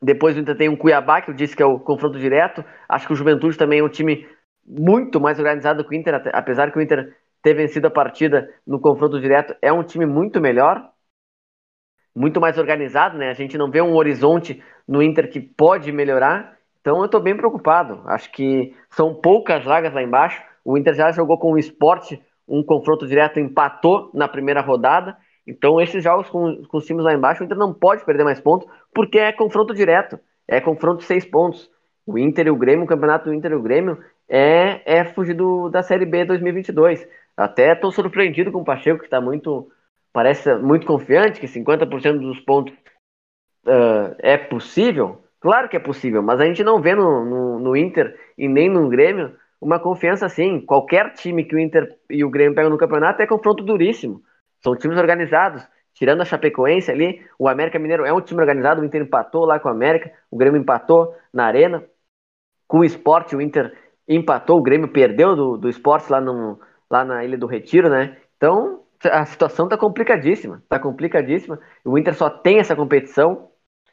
Depois 0.00 0.36
o 0.36 0.40
Inter 0.40 0.56
tem 0.56 0.68
um 0.68 0.76
Cuiabá, 0.76 1.20
que 1.20 1.30
eu 1.30 1.34
disse 1.34 1.56
que 1.56 1.62
é 1.62 1.66
o 1.66 1.78
confronto 1.78 2.18
direto. 2.18 2.64
Acho 2.88 3.06
que 3.06 3.12
o 3.12 3.16
Juventude 3.16 3.56
também 3.56 3.80
é 3.80 3.84
um 3.84 3.88
time 3.88 4.28
muito 4.66 5.20
mais 5.20 5.38
organizado 5.38 5.84
que 5.84 5.94
o 5.94 5.94
Inter, 5.94 6.30
apesar 6.32 6.70
que 6.70 6.78
o 6.78 6.82
Inter 6.82 7.16
ter 7.42 7.54
vencido 7.54 7.86
a 7.86 7.90
partida 7.90 8.52
no 8.66 8.80
confronto 8.80 9.20
direto, 9.20 9.54
é 9.62 9.72
um 9.72 9.82
time 9.82 10.04
muito 10.04 10.40
melhor, 10.40 10.90
muito 12.14 12.40
mais 12.40 12.58
organizado, 12.58 13.16
né? 13.16 13.30
A 13.30 13.34
gente 13.34 13.56
não 13.56 13.70
vê 13.70 13.80
um 13.80 13.94
horizonte 13.94 14.62
no 14.88 15.02
Inter 15.02 15.30
que 15.30 15.40
pode 15.40 15.92
melhorar, 15.92 16.56
então 16.80 16.98
eu 16.98 17.04
estou 17.04 17.20
bem 17.20 17.36
preocupado. 17.36 18.02
Acho 18.06 18.30
que 18.32 18.74
são 18.90 19.14
poucas 19.14 19.64
vagas 19.64 19.92
lá 19.92 20.02
embaixo. 20.02 20.42
O 20.64 20.76
Inter 20.76 20.94
já 20.94 21.12
jogou 21.12 21.38
com 21.38 21.52
o 21.52 21.58
esporte 21.58 22.20
um 22.48 22.62
confronto 22.62 23.06
direto, 23.06 23.40
empatou 23.40 24.10
na 24.14 24.28
primeira 24.28 24.60
rodada. 24.60 25.16
Então, 25.46 25.80
esses 25.80 26.02
jogos 26.02 26.28
com, 26.28 26.64
com 26.64 26.78
os 26.78 26.86
times 26.86 27.04
lá 27.04 27.12
embaixo, 27.12 27.42
o 27.42 27.44
Inter 27.44 27.56
não 27.56 27.72
pode 27.72 28.04
perder 28.04 28.24
mais 28.24 28.40
pontos, 28.40 28.68
porque 28.96 29.18
é 29.18 29.30
confronto 29.30 29.74
direto, 29.74 30.18
é 30.48 30.58
confronto 30.58 31.00
de 31.00 31.04
seis 31.04 31.22
pontos. 31.22 31.70
O 32.06 32.16
Inter 32.18 32.46
e 32.46 32.50
o 32.50 32.56
Grêmio, 32.56 32.86
o 32.86 32.88
campeonato 32.88 33.26
do 33.26 33.34
Inter 33.34 33.52
e 33.52 33.54
o 33.54 33.62
Grêmio 33.62 34.02
é, 34.26 34.80
é 34.86 35.04
fugir 35.04 35.34
do, 35.34 35.68
da 35.68 35.82
Série 35.82 36.06
B 36.06 36.24
2022. 36.24 37.06
Até 37.36 37.74
estou 37.74 37.92
surpreendido 37.92 38.50
com 38.50 38.62
o 38.62 38.64
Pacheco, 38.64 39.00
que 39.00 39.04
está 39.04 39.20
muito, 39.20 39.70
parece 40.14 40.54
muito 40.56 40.86
confiante, 40.86 41.38
que 41.38 41.46
50% 41.46 42.20
dos 42.20 42.40
pontos 42.40 42.72
uh, 43.66 44.16
é 44.18 44.38
possível. 44.38 45.22
Claro 45.40 45.68
que 45.68 45.76
é 45.76 45.80
possível, 45.80 46.22
mas 46.22 46.40
a 46.40 46.46
gente 46.46 46.64
não 46.64 46.80
vê 46.80 46.94
no, 46.94 47.22
no, 47.22 47.58
no, 47.58 47.76
Inter 47.76 48.18
e 48.38 48.48
nem 48.48 48.70
no 48.70 48.88
Grêmio 48.88 49.36
uma 49.60 49.78
confiança 49.78 50.24
assim. 50.24 50.58
Qualquer 50.58 51.12
time 51.12 51.44
que 51.44 51.54
o 51.54 51.58
Inter 51.58 51.94
e 52.08 52.24
o 52.24 52.30
Grêmio 52.30 52.54
pegam 52.54 52.70
no 52.70 52.78
campeonato 52.78 53.20
é 53.20 53.26
confronto 53.26 53.62
duríssimo. 53.62 54.22
São 54.62 54.74
times 54.74 54.96
organizados. 54.96 55.62
Tirando 55.96 56.20
a 56.20 56.26
Chapecoense 56.26 56.90
ali, 56.90 57.24
o 57.38 57.48
América 57.48 57.78
Mineiro 57.78 58.04
é 58.04 58.12
um 58.12 58.20
time 58.20 58.40
organizado, 58.42 58.82
o 58.82 58.84
Inter 58.84 59.00
empatou 59.00 59.46
lá 59.46 59.58
com 59.58 59.68
o 59.68 59.72
América, 59.72 60.12
o 60.30 60.36
Grêmio 60.36 60.60
empatou 60.60 61.16
na 61.32 61.46
Arena. 61.46 61.82
Com 62.68 62.80
o 62.80 62.84
esporte, 62.84 63.34
o 63.34 63.40
Inter 63.40 63.74
empatou, 64.06 64.58
o 64.58 64.62
Grêmio 64.62 64.88
perdeu 64.88 65.34
do, 65.34 65.56
do 65.56 65.70
esporte 65.70 66.12
lá 66.12 66.20
no, 66.20 66.60
lá 66.90 67.02
na 67.02 67.24
Ilha 67.24 67.38
do 67.38 67.46
Retiro, 67.46 67.88
né? 67.88 68.18
Então, 68.36 68.84
a 69.04 69.24
situação 69.24 69.68
tá 69.68 69.78
complicadíssima, 69.78 70.62
tá 70.68 70.78
complicadíssima. 70.78 71.58
O 71.82 71.96
Inter 71.96 72.14
só 72.14 72.28
tem 72.28 72.58
essa 72.58 72.76
competição 72.76 73.50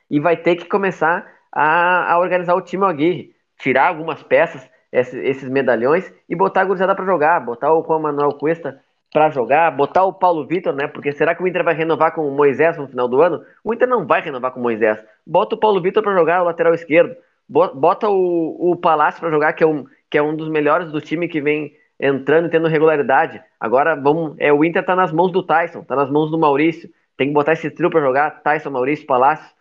e 0.10 0.20
vai 0.20 0.36
ter 0.36 0.58
que 0.58 0.66
começar 0.66 1.26
a, 1.54 2.12
a 2.14 2.20
organizar 2.20 2.54
o 2.56 2.62
time 2.62 2.86
Aguirre, 2.86 3.34
tirar 3.58 3.88
algumas 3.88 4.22
peças, 4.22 4.70
esses, 4.92 5.14
esses 5.24 5.50
medalhões 5.50 6.14
e 6.28 6.36
botar 6.36 6.62
a 6.62 6.66
gurizada 6.66 6.96
para 6.96 7.06
jogar, 7.06 7.40
botar 7.40 7.74
o 7.74 7.82
Juan 7.82 8.00
Manuel 8.00 8.38
Cuesta 8.38 8.83
para 9.14 9.30
jogar, 9.30 9.70
botar 9.72 10.04
o 10.04 10.12
Paulo 10.12 10.46
Vitor, 10.48 10.74
né? 10.74 10.88
Porque 10.88 11.12
será 11.12 11.36
que 11.36 11.44
o 11.44 11.48
Inter 11.48 11.64
vai 11.64 11.76
renovar 11.76 12.14
com 12.14 12.28
o 12.28 12.36
Moisés 12.36 12.76
no 12.78 12.88
final 12.88 13.08
do 13.08 13.22
ano? 13.22 13.46
O 13.64 13.72
Inter 13.72 13.88
não 13.88 14.08
vai 14.08 14.22
renovar 14.22 14.52
com 14.52 14.60
o 14.60 14.64
Moisés. 14.64 15.00
Bota 15.26 15.54
o 15.54 15.60
Paulo 15.60 15.80
Vitor 15.80 16.02
para 16.02 16.18
jogar 16.18 16.42
o 16.42 16.46
lateral 16.46 16.74
esquerdo. 16.74 17.16
Bota 17.48 18.10
o, 18.10 18.72
o 18.72 18.76
Palácio 18.76 19.20
para 19.20 19.30
jogar, 19.30 19.54
que 19.54 19.64
é, 19.64 19.68
um, 19.68 19.86
que 20.10 20.18
é 20.18 20.22
um 20.22 20.36
dos 20.36 20.50
melhores 20.50 20.92
do 20.92 21.00
time 21.00 21.28
que 21.28 21.40
vem 21.40 21.74
entrando 22.00 22.48
e 22.48 22.50
tendo 22.50 22.68
regularidade. 22.68 23.40
Agora 23.60 23.96
vamos, 23.96 24.36
é, 24.40 24.52
o 24.52 24.66
Inter 24.66 24.84
tá 24.84 24.96
nas 24.96 25.12
mãos 25.12 25.32
do 25.32 25.44
Tyson, 25.44 25.84
tá 25.84 25.96
nas 25.96 26.10
mãos 26.10 26.32
do 26.32 26.40
Maurício. 26.40 26.90
Tem 27.16 27.28
que 27.28 27.34
botar 27.34 27.54
esse 27.54 27.70
trio 27.70 27.92
para 27.92 28.02
jogar, 28.02 28.42
Tyson, 28.42 28.72
Maurício, 28.72 29.06
Palácio, 29.06 29.54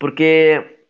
porque 0.00 0.84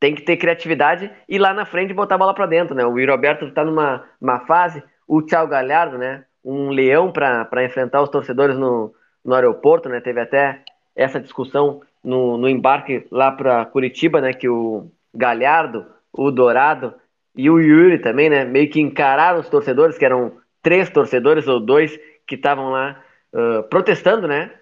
tem 0.00 0.16
que 0.16 0.22
ter 0.22 0.36
criatividade 0.36 1.08
e 1.28 1.38
lá 1.38 1.54
na 1.54 1.64
frente 1.64 1.94
botar 1.94 2.16
a 2.16 2.18
bola 2.18 2.34
para 2.34 2.46
dentro, 2.46 2.74
né? 2.74 2.84
O 2.84 2.98
Yuri 2.98 3.12
Alberto 3.12 3.48
tá 3.52 3.64
numa 3.64 4.04
uma 4.20 4.40
fase, 4.40 4.82
o 5.06 5.22
Thiago 5.22 5.48
Galhardo, 5.48 5.96
né? 5.96 6.24
Um 6.44 6.70
leão 6.70 7.12
para 7.12 7.64
enfrentar 7.64 8.02
os 8.02 8.08
torcedores 8.08 8.56
no, 8.56 8.92
no 9.24 9.34
aeroporto, 9.34 9.88
né? 9.88 10.00
Teve 10.00 10.20
até 10.20 10.62
essa 10.94 11.20
discussão 11.20 11.80
no, 12.02 12.36
no 12.36 12.48
embarque 12.48 13.06
lá 13.10 13.30
para 13.30 13.64
Curitiba, 13.66 14.20
né? 14.20 14.32
Que 14.32 14.48
o 14.48 14.90
Galhardo, 15.14 15.86
o 16.12 16.30
Dourado 16.30 16.94
e 17.34 17.48
o 17.48 17.58
Yuri 17.58 17.98
também, 17.98 18.28
né? 18.28 18.44
Meio 18.44 18.68
que 18.70 18.80
encararam 18.80 19.40
os 19.40 19.48
torcedores, 19.48 19.96
que 19.96 20.04
eram 20.04 20.36
três 20.62 20.90
torcedores 20.90 21.46
ou 21.48 21.60
dois 21.60 21.98
que 22.26 22.34
estavam 22.34 22.70
lá 22.70 23.02
uh, 23.32 23.62
protestando, 23.64 24.26
né? 24.26 24.52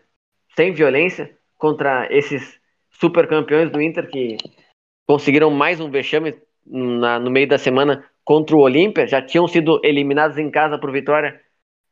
Sem 0.57 0.73
violência 0.73 1.31
contra 1.57 2.07
esses 2.11 2.61
super 2.90 3.27
campeões 3.27 3.71
do 3.71 3.81
Inter 3.81 4.09
que 4.09 4.37
conseguiram 5.07 5.51
mais 5.51 5.81
um 5.81 5.90
vexame 5.90 6.38
na, 6.66 7.19
no 7.19 7.31
meio 7.31 7.49
da 7.49 7.59
semana 7.59 8.05
contra 8.25 8.55
o 8.57 8.61
Olímpia. 8.61 9.07
Já 9.07 9.21
tinham 9.21 9.49
sido 9.49 9.81
eliminados 9.83 10.38
em 10.38 10.51
casa 10.51 10.79
por 10.79 10.93
vitória 10.93 11.40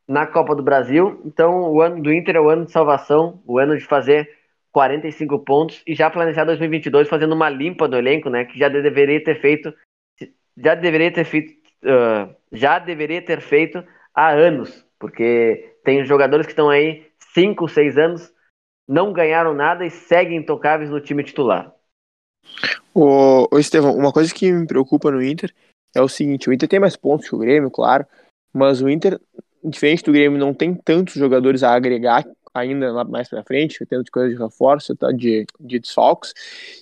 na 0.08 0.26
Copa 0.26 0.54
do 0.54 0.62
Brasil. 0.62 1.20
Então, 1.24 1.70
o 1.70 1.82
ano 1.82 2.02
do 2.02 2.12
Inter 2.12 2.36
é 2.36 2.40
o 2.40 2.48
ano 2.48 2.64
de 2.64 2.72
salvação, 2.72 3.42
o 3.46 3.58
ano 3.58 3.76
de 3.76 3.84
fazer 3.84 4.30
45 4.72 5.38
pontos 5.40 5.82
e 5.86 5.94
já 5.94 6.10
planejar 6.10 6.44
2022 6.44 7.08
fazendo 7.08 7.34
uma 7.34 7.50
limpa 7.50 7.86
do 7.86 7.96
elenco, 7.96 8.30
né? 8.30 8.44
Que 8.44 8.58
já 8.58 8.68
deveria 8.68 9.22
ter 9.22 9.40
feito 9.40 9.72
já 10.58 10.74
deveria 10.74 11.12
ter 11.12 11.24
feito, 11.24 11.52
uh, 11.84 12.34
já 12.52 12.78
deveria 12.78 13.22
ter 13.22 13.40
feito 13.40 13.82
há 14.12 14.30
anos, 14.30 14.84
porque 14.98 15.76
tem 15.84 16.04
jogadores 16.04 16.46
que 16.46 16.52
estão 16.52 16.68
aí 16.68 17.06
5, 17.32 17.68
6 17.68 17.96
anos, 17.96 18.32
não 18.86 19.12
ganharam 19.12 19.54
nada 19.54 19.86
e 19.86 19.90
seguem 19.90 20.38
intocáveis 20.38 20.90
no 20.90 21.00
time 21.00 21.22
titular. 21.22 21.72
Ô 22.92 23.48
Estevão, 23.58 23.96
uma 23.96 24.12
coisa 24.12 24.34
que 24.34 24.50
me 24.50 24.66
preocupa 24.66 25.10
no 25.10 25.22
Inter 25.22 25.54
é 25.94 26.02
o 26.02 26.08
seguinte, 26.08 26.48
o 26.48 26.52
Inter 26.52 26.68
tem 26.68 26.80
mais 26.80 26.96
pontos 26.96 27.28
que 27.28 27.34
o 27.34 27.38
Grêmio, 27.38 27.70
claro, 27.70 28.04
mas 28.52 28.82
o 28.82 28.88
Inter, 28.88 29.20
diferente 29.64 30.04
do 30.04 30.12
Grêmio, 30.12 30.38
não 30.38 30.54
tem 30.54 30.74
tantos 30.74 31.14
jogadores 31.14 31.62
a 31.62 31.74
agregar 31.74 32.24
ainda 32.54 33.04
mais 33.04 33.28
para 33.28 33.44
frente, 33.44 33.84
tendo 33.86 34.04
coisa 34.10 34.28
de 34.28 34.40
reforço, 34.40 34.96
tá, 34.96 35.12
de, 35.12 35.46
de 35.60 35.78
desfalques. 35.78 36.32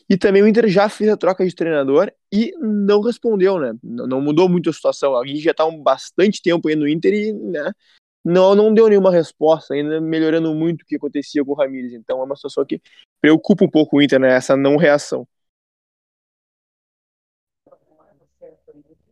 E 0.09 0.17
também 0.17 0.43
o 0.43 0.49
Inter 0.49 0.69
já 0.69 0.89
fez 0.89 1.11
a 1.11 1.17
troca 1.17 1.45
de 1.45 1.55
treinador 1.55 2.11
e 2.33 2.53
não 2.59 3.01
respondeu, 3.01 3.59
né? 3.59 3.75
Não, 3.83 4.07
não 4.07 4.21
mudou 4.21 4.49
muito 4.49 4.71
a 4.71 4.73
situação. 4.73 5.15
Alguém 5.15 5.37
já 5.37 5.53
tá 5.53 5.65
um 5.67 5.83
bastante 5.83 6.43
tempo 6.43 6.69
aí 6.69 6.77
no 6.77 6.89
Inter 6.89 7.13
e, 7.13 7.33
né? 7.33 7.73
Não, 8.25 8.55
não 8.55 8.75
deu 8.75 8.89
nenhuma 8.89 9.13
resposta, 9.13 9.75
ainda 9.75 10.01
melhorando 10.01 10.53
muito 10.53 10.83
o 10.83 10.85
que 10.85 10.97
acontecia 10.97 11.45
com 11.45 11.53
o 11.53 11.55
Ramires. 11.55 11.93
Então 11.93 12.21
é 12.21 12.25
uma 12.25 12.35
situação 12.35 12.65
que 12.65 12.81
preocupa 13.21 13.65
um 13.65 13.71
pouco 13.71 13.99
o 13.99 14.03
Inter, 14.03 14.19
né? 14.19 14.35
Essa 14.35 14.57
não 14.57 14.77
reação. 14.77 15.27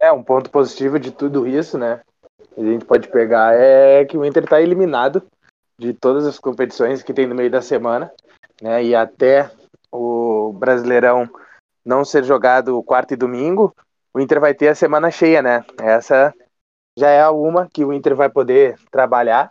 É, 0.00 0.12
um 0.12 0.22
ponto 0.22 0.50
positivo 0.50 0.98
de 0.98 1.10
tudo 1.10 1.46
isso, 1.46 1.78
né? 1.78 2.02
A 2.56 2.60
gente 2.60 2.84
pode 2.84 3.08
pegar 3.08 3.54
é 3.54 4.04
que 4.04 4.16
o 4.16 4.24
Inter 4.24 4.44
está 4.44 4.60
eliminado 4.60 5.22
de 5.78 5.92
todas 5.92 6.26
as 6.26 6.38
competições 6.38 7.02
que 7.02 7.12
tem 7.12 7.26
no 7.26 7.34
meio 7.34 7.50
da 7.50 7.60
semana, 7.60 8.12
né? 8.62 8.84
E 8.84 8.94
até 8.94 9.50
o 9.90 10.52
Brasileirão 10.52 11.28
não 11.84 12.04
ser 12.04 12.24
jogado 12.24 12.82
quarta 12.82 13.14
e 13.14 13.16
domingo, 13.16 13.74
o 14.12 14.20
Inter 14.20 14.40
vai 14.40 14.54
ter 14.54 14.68
a 14.68 14.74
semana 14.74 15.10
cheia, 15.10 15.42
né? 15.42 15.64
Essa 15.80 16.32
já 16.96 17.08
é 17.08 17.28
uma 17.28 17.68
que 17.68 17.84
o 17.84 17.92
Inter 17.92 18.14
vai 18.14 18.30
poder 18.30 18.78
trabalhar 18.90 19.50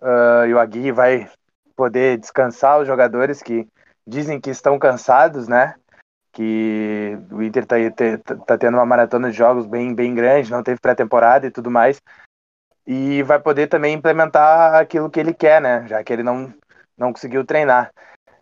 uh, 0.00 0.46
e 0.48 0.54
o 0.54 0.58
Aguirre 0.58 0.92
vai 0.92 1.30
poder 1.76 2.18
descansar 2.18 2.80
os 2.80 2.86
jogadores 2.86 3.42
que 3.42 3.68
dizem 4.06 4.40
que 4.40 4.50
estão 4.50 4.78
cansados, 4.78 5.46
né? 5.46 5.74
Que 6.34 7.16
o 7.30 7.42
Inter 7.42 7.64
tá, 7.64 7.76
tá, 7.90 8.36
tá 8.36 8.58
tendo 8.58 8.76
uma 8.76 8.84
maratona 8.84 9.30
de 9.30 9.36
jogos 9.36 9.66
bem, 9.66 9.94
bem 9.94 10.14
grande, 10.14 10.50
não 10.50 10.62
teve 10.62 10.80
pré-temporada 10.80 11.46
e 11.46 11.50
tudo 11.50 11.70
mais 11.70 12.02
e 12.86 13.22
vai 13.22 13.40
poder 13.40 13.68
também 13.68 13.94
implementar 13.94 14.74
aquilo 14.74 15.10
que 15.10 15.18
ele 15.18 15.32
quer, 15.32 15.60
né? 15.60 15.86
Já 15.88 16.02
que 16.04 16.12
ele 16.12 16.22
não, 16.22 16.52
não 16.96 17.12
conseguiu 17.12 17.44
treinar. 17.44 17.90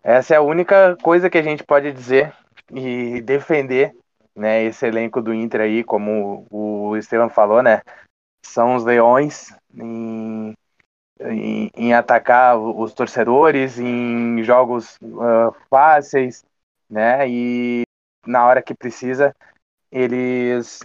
Essa 0.03 0.33
é 0.33 0.37
a 0.37 0.41
única 0.41 0.97
coisa 1.01 1.29
que 1.29 1.37
a 1.37 1.41
gente 1.41 1.63
pode 1.63 1.91
dizer 1.91 2.33
e 2.71 3.21
defender, 3.21 3.95
né? 4.35 4.63
Esse 4.63 4.85
elenco 4.85 5.21
do 5.21 5.33
Inter 5.33 5.61
aí, 5.61 5.83
como 5.83 6.45
o 6.49 6.97
Estevam 6.97 7.29
falou, 7.29 7.63
né? 7.63 7.81
São 8.45 8.75
os 8.75 8.83
leões 8.83 9.55
em, 9.73 10.53
em, 11.21 11.71
em 11.73 11.93
atacar 11.93 12.57
os 12.57 12.93
torcedores, 12.93 13.79
em 13.79 14.43
jogos 14.43 14.97
uh, 15.01 15.55
fáceis, 15.69 16.43
né? 16.89 17.27
E 17.29 17.82
na 18.25 18.45
hora 18.45 18.61
que 18.61 18.73
precisa, 18.73 19.35
eles 19.91 20.79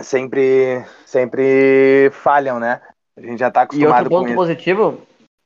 sempre, 0.00 0.84
sempre 1.04 2.10
falham, 2.12 2.58
né? 2.58 2.80
A 3.16 3.20
gente 3.20 3.38
já 3.38 3.50
tá 3.50 3.62
acostumado 3.62 3.92
com 3.92 4.00
isso. 4.00 4.12
E 4.12 4.14
outro 4.14 4.26
ponto 4.26 4.34
positivo, 4.34 5.02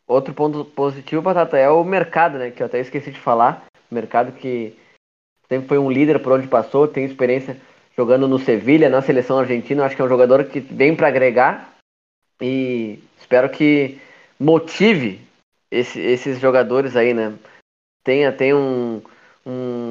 outro 0.06 0.34
ponto 0.34 0.64
positivo, 0.64 1.22
Batata, 1.22 1.56
é 1.58 1.68
o 1.68 1.82
mercado, 1.82 2.38
né? 2.38 2.50
Que 2.50 2.62
eu 2.62 2.66
até 2.66 2.80
esqueci 2.80 3.10
de 3.10 3.20
falar. 3.20 3.66
Mercado 3.90 4.32
que 4.32 4.78
sempre 5.48 5.68
foi 5.68 5.78
um 5.78 5.90
líder 5.90 6.20
por 6.20 6.32
onde 6.32 6.46
passou, 6.46 6.86
tem 6.86 7.04
experiência 7.04 7.56
jogando 7.96 8.28
no 8.28 8.38
Sevilha, 8.38 8.88
na 8.88 9.02
seleção 9.02 9.38
argentina. 9.38 9.84
Acho 9.84 9.96
que 9.96 10.02
é 10.02 10.04
um 10.04 10.08
jogador 10.08 10.44
que 10.44 10.60
vem 10.60 10.94
para 10.94 11.08
agregar 11.08 11.74
e 12.40 13.02
espero 13.18 13.48
que 13.48 13.98
motive 14.38 15.20
esse, 15.70 15.98
esses 15.98 16.38
jogadores 16.38 16.94
aí, 16.94 17.14
né? 17.14 17.34
Tenha, 18.04 18.30
tenha 18.30 18.56
um, 18.56 19.02
um 19.44 19.85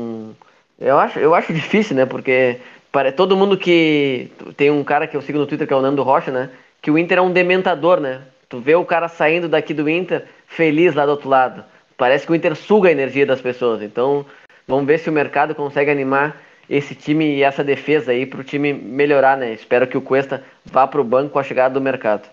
eu 0.80 1.00
acho, 1.00 1.20
eu 1.20 1.34
acho 1.34 1.54
difícil, 1.54 1.96
né? 1.96 2.06
Porque 2.06 2.60
para 2.92 3.12
todo 3.12 3.36
mundo 3.36 3.58
que 3.58 4.32
tem 4.56 4.72
um 4.72 4.84
cara 4.84 5.08
que 5.08 5.16
eu 5.16 5.22
sigo 5.22 5.40
no 5.40 5.48
Twitter 5.48 5.68
que 5.68 5.74
é 5.74 5.78
o 5.78 5.82
Nando 5.82 6.04
Rocha, 6.04 6.32
né? 6.32 6.50
Que 6.82 6.92
o 6.92 6.98
Inter 6.98 7.18
é 7.18 7.22
um 7.22 7.32
dementador, 7.32 8.00
né? 8.00 8.22
Tu 8.48 8.60
vê 8.60 8.76
o 8.76 8.86
cara 8.86 9.08
saindo 9.08 9.50
daqui 9.50 9.74
do 9.74 9.90
Inter 9.90 10.26
feliz 10.48 10.94
lá 10.94 11.06
do 11.06 11.12
outro 11.12 11.30
lado. 11.30 11.64
Parece 11.98 12.26
que 12.26 12.32
o 12.32 12.36
Inter 12.36 12.56
suga 12.56 12.90
a 12.90 12.92
energia 12.92 13.26
das 13.26 13.42
pessoas. 13.42 13.82
Então, 13.82 14.26
vamos 14.68 14.86
ver 14.86 15.00
se 15.00 15.10
o 15.10 15.14
mercado 15.14 15.56
consegue 15.56 15.90
animar 15.90 16.42
esse 16.70 16.96
time 16.96 17.36
e 17.36 17.44
essa 17.44 17.64
defesa 17.64 18.12
aí 18.12 18.26
para 18.26 18.42
o 18.42 18.44
time 18.44 18.74
melhorar, 18.74 19.38
né? 19.38 19.54
Espero 19.54 19.88
que 19.88 19.98
o 19.98 20.02
Cuesta 20.02 20.44
vá 20.66 20.88
para 20.88 21.02
o 21.02 21.04
banco 21.04 21.32
com 21.32 21.40
a 21.40 21.44
chegada 21.44 21.74
do 21.74 21.82
mercado. 21.82 22.30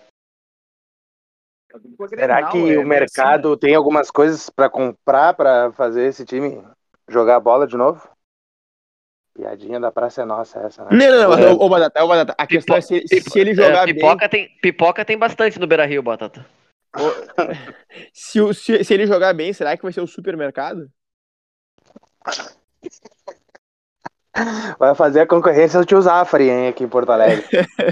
Será 2.09 2.49
que 2.49 2.73
é 2.73 2.77
o 2.77 2.85
mercado 2.85 3.49
assim, 3.49 3.59
tem 3.59 3.75
algumas 3.75 4.11
coisas 4.11 4.49
para 4.49 4.69
comprar 4.69 5.33
para 5.33 5.71
fazer 5.71 6.05
esse 6.05 6.23
time 6.23 6.61
jogar 7.09 7.39
bola 7.39 7.65
de 7.65 7.75
novo? 7.75 8.12
Piadinha 9.33 9.79
da 9.79 9.91
praça 9.91 10.21
é 10.21 10.25
nossa 10.25 10.59
essa, 10.59 10.83
né? 10.85 10.89
Não, 10.91 11.09
não, 11.09 11.29
não, 11.29 11.39
é. 11.39 11.51
ô, 11.51 11.67
Batata, 11.67 12.03
ô, 12.03 12.07
Batata, 12.07 12.35
a 12.37 12.45
questão 12.45 12.79
Pipo... 12.79 12.95
é 12.95 13.07
se, 13.07 13.21
se 13.21 13.39
ele 13.39 13.55
jogar 13.55 13.89
é, 13.89 13.93
pipoca 13.93 14.27
bem... 14.27 14.29
Tem, 14.29 14.57
pipoca 14.61 15.05
tem 15.05 15.17
bastante 15.17 15.59
no 15.59 15.65
Beira-Rio, 15.65 16.03
Batata. 16.03 16.45
se, 18.13 18.53
se, 18.53 18.83
se 18.83 18.93
ele 18.93 19.07
jogar 19.07 19.33
bem, 19.33 19.51
será 19.51 19.75
que 19.75 19.81
vai 19.81 19.91
ser 19.91 20.01
o 20.01 20.07
supermercado? 20.07 20.87
Vai 24.79 24.95
fazer 24.95 25.21
a 25.21 25.27
concorrência 25.27 25.79
do 25.79 25.85
tio 25.85 26.01
Zafari, 26.01 26.49
hein, 26.49 26.67
aqui 26.67 26.83
em 26.83 26.87
Porto 26.87 27.11
Alegre. 27.11 27.45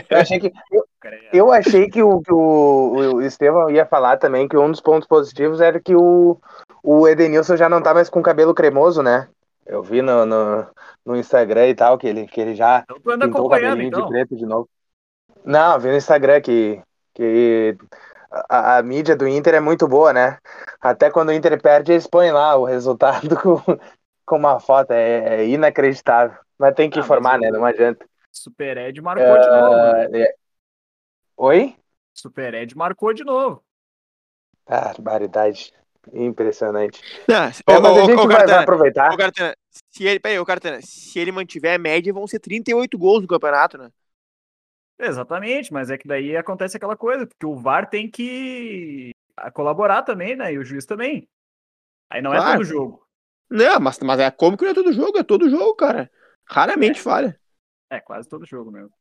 Eu 0.09 0.17
achei 0.17 0.39
que, 0.39 0.51
eu, 0.71 0.85
eu 1.31 1.51
achei 1.51 1.89
que, 1.89 2.01
o, 2.01 2.21
que 2.21 2.33
o, 2.33 3.15
o 3.15 3.21
Estevão 3.21 3.69
ia 3.69 3.85
falar 3.85 4.17
também 4.17 4.47
que 4.47 4.57
um 4.57 4.71
dos 4.71 4.81
pontos 4.81 5.07
positivos 5.07 5.61
era 5.61 5.79
que 5.79 5.95
o, 5.95 6.39
o 6.83 7.07
Edenilson 7.07 7.55
já 7.55 7.69
não 7.69 7.81
tá 7.81 7.93
mais 7.93 8.09
com 8.09 8.23
cabelo 8.23 8.55
cremoso, 8.55 9.03
né? 9.03 9.27
Eu 9.65 9.83
vi 9.83 10.01
no, 10.01 10.25
no, 10.25 10.67
no 11.05 11.15
Instagram 11.15 11.67
e 11.67 11.75
tal, 11.75 11.97
que 11.97 12.07
ele, 12.07 12.27
que 12.27 12.41
ele 12.41 12.55
já 12.55 12.83
então, 12.83 12.99
tu 12.99 13.11
anda 13.11 13.27
pintou 13.27 13.45
o 13.45 13.49
cabelinho 13.49 13.87
então. 13.87 14.03
de 14.03 14.09
preto 14.09 14.35
de 14.35 14.45
novo. 14.45 14.69
Não, 15.43 15.79
vi 15.79 15.89
no 15.89 15.97
Instagram 15.97 16.41
que, 16.41 16.81
que 17.13 17.77
a, 18.49 18.77
a, 18.77 18.83
mídia 18.83 19.15
do 19.15 19.27
Inter 19.27 19.55
é 19.55 19.59
muito 19.59 19.87
boa, 19.87 20.13
né? 20.13 20.37
Até 20.79 21.09
quando 21.09 21.29
o 21.29 21.33
Inter 21.33 21.61
perde, 21.61 21.91
eles 21.91 22.07
põem 22.07 22.31
lá 22.31 22.55
o 22.55 22.65
resultado 22.65 23.35
com, 23.41 23.59
com 24.25 24.35
uma 24.35 24.59
foto. 24.59 24.91
É, 24.91 25.41
é 25.41 25.47
inacreditável. 25.47 26.37
Mas 26.57 26.75
tem 26.75 26.89
que 26.89 26.99
ah, 26.99 27.01
informar, 27.01 27.39
né? 27.39 27.49
Não 27.49 27.65
adianta. 27.65 28.05
Super 28.31 28.77
Ed 28.77 29.01
marcou 29.01 29.33
uh, 29.33 29.41
de 29.41 29.49
novo. 29.49 29.75
Né? 30.11 30.21
É... 30.21 30.35
Oi? 31.37 31.75
Super 32.13 32.53
Ed 32.53 32.75
marcou 32.77 33.13
de 33.13 33.23
novo. 33.23 33.63
Ah, 34.65 34.93
barbaridade. 34.93 35.73
Impressionante. 36.13 37.01
Não, 37.27 37.51
Bom, 37.67 37.81
mas 37.81 37.97
a 37.97 38.05
gente 38.05 38.27
vai, 38.27 38.47
vai, 38.47 38.63
aproveitar. 38.63 39.15
Cartana, 39.15 39.55
se 39.69 40.03
ele, 40.05 40.19
peraí, 40.19 40.43
Cartana, 40.45 40.79
se 40.81 41.19
ele 41.19 41.31
mantiver 41.31 41.75
a 41.75 41.79
média, 41.79 42.13
vão 42.13 42.25
ser 42.25 42.39
38 42.39 42.97
gols 42.97 43.21
no 43.21 43.27
campeonato, 43.27 43.77
né? 43.77 43.89
Exatamente, 44.99 45.71
mas 45.73 45.89
é 45.89 45.97
que 45.97 46.07
daí 46.07 46.35
acontece 46.35 46.77
aquela 46.77 46.95
coisa, 46.95 47.25
porque 47.25 47.45
o 47.45 47.55
VAR 47.55 47.89
tem 47.89 48.09
que 48.09 49.11
colaborar 49.53 50.03
também, 50.03 50.35
né? 50.35 50.53
E 50.53 50.57
o 50.57 50.63
juiz 50.63 50.85
também. 50.85 51.27
Aí 52.09 52.21
não 52.21 52.33
é 52.33 52.37
claro. 52.37 52.51
é 52.51 52.53
todo 52.57 52.65
jogo. 52.65 53.07
Não, 53.49 53.79
mas, 53.79 53.99
mas 53.99 54.19
é 54.19 54.31
como 54.31 54.57
que 54.57 54.63
não 54.63 54.71
é 54.71 54.75
todo 54.75 54.93
jogo, 54.93 55.17
é 55.17 55.23
todo 55.23 55.49
jogo, 55.49 55.75
cara. 55.75 56.09
Raramente 56.45 56.99
é. 56.99 57.03
falha. 57.03 57.39
É, 57.89 57.99
quase 57.99 58.27
todo 58.29 58.45
jogo 58.45 58.71
mesmo. 58.71 58.91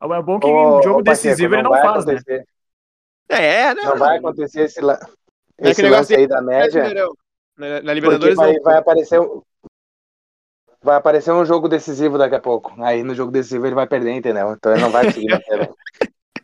É 0.00 0.22
bom 0.22 0.38
que 0.38 0.46
em 0.46 0.82
jogo 0.82 1.02
decisivo 1.02 1.54
ele 1.54 1.62
não 1.62 1.70
faz, 1.70 2.04
né? 2.04 2.14
acontecer. 2.14 2.46
né? 3.30 3.44
É, 3.44 3.74
não. 3.74 3.84
Não 3.84 3.96
vai 3.96 4.18
acontecer 4.18 4.62
esse, 4.62 4.80
é 5.58 5.70
esse 5.70 5.88
lance 5.88 6.14
aí 6.14 6.26
da 6.26 6.40
média. 6.40 6.84
Na, 7.56 7.82
na 7.82 7.92
Libertadores 7.92 8.36
vai, 8.36 8.58
vai, 8.60 8.76
aparecer 8.76 9.20
vai 10.82 10.96
aparecer 10.96 11.32
um 11.32 11.44
jogo 11.44 11.68
decisivo 11.68 12.16
daqui 12.16 12.34
a 12.34 12.40
pouco. 12.40 12.72
Aí 12.82 13.02
no 13.02 13.14
jogo 13.14 13.32
decisivo 13.32 13.66
ele 13.66 13.74
vai 13.74 13.86
perder, 13.86 14.12
entendeu? 14.12 14.52
Então 14.52 14.72
ele 14.72 14.80
não 14.80 14.90
vai 14.90 15.06
conseguir 15.06 15.30
manter. 15.30 15.70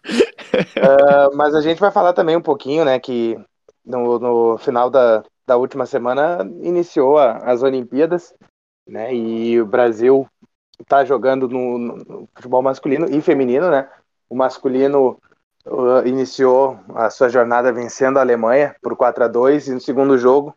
uh, 0.04 1.34
mas 1.34 1.54
a 1.54 1.60
gente 1.60 1.80
vai 1.80 1.90
falar 1.90 2.12
também 2.12 2.36
um 2.36 2.42
pouquinho, 2.42 2.84
né, 2.84 2.98
que 2.98 3.38
no, 3.84 4.18
no 4.18 4.58
final 4.58 4.90
da, 4.90 5.22
da 5.46 5.56
última 5.56 5.86
semana 5.86 6.38
iniciou 6.62 7.18
a, 7.18 7.38
as 7.38 7.62
Olimpíadas, 7.62 8.34
né, 8.86 9.14
e 9.14 9.60
o 9.60 9.66
Brasil 9.66 10.28
está 10.80 11.04
jogando 11.04 11.48
no, 11.48 11.78
no, 11.78 12.28
futebol 12.34 12.62
masculino 12.62 13.06
e 13.08 13.20
feminino, 13.20 13.70
né? 13.70 13.88
O 14.28 14.34
masculino 14.34 15.20
iniciou 16.04 16.78
a 16.94 17.08
sua 17.10 17.28
jornada 17.28 17.72
vencendo 17.72 18.18
a 18.18 18.20
Alemanha 18.20 18.76
por 18.82 18.96
4 18.96 19.24
a 19.24 19.28
2 19.28 19.68
e 19.68 19.72
no 19.72 19.80
segundo 19.80 20.18
jogo 20.18 20.54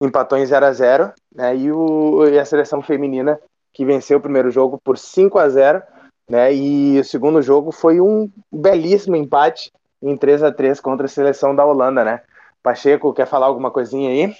empatou 0.00 0.38
em 0.38 0.46
0 0.46 0.66
a 0.66 0.72
0 0.72 1.12
né? 1.34 1.56
E, 1.56 1.72
o, 1.72 2.26
e 2.28 2.38
a 2.38 2.44
seleção 2.44 2.82
feminina 2.82 3.40
que 3.72 3.84
venceu 3.84 4.18
o 4.18 4.20
primeiro 4.20 4.50
jogo 4.50 4.80
por 4.82 4.96
5 4.96 5.38
a 5.38 5.48
0 5.48 5.82
né? 6.28 6.54
E 6.54 7.00
o 7.00 7.04
segundo 7.04 7.42
jogo 7.42 7.72
foi 7.72 8.00
um 8.00 8.30
belíssimo 8.52 9.16
empate 9.16 9.72
em 10.02 10.16
3 10.16 10.42
a 10.42 10.52
3 10.52 10.80
contra 10.80 11.06
a 11.06 11.08
seleção 11.08 11.54
da 11.54 11.64
Holanda, 11.64 12.04
né? 12.04 12.22
Pacheco, 12.62 13.14
quer 13.14 13.26
falar 13.26 13.46
alguma 13.46 13.70
coisinha 13.70 14.10
aí? 14.10 14.34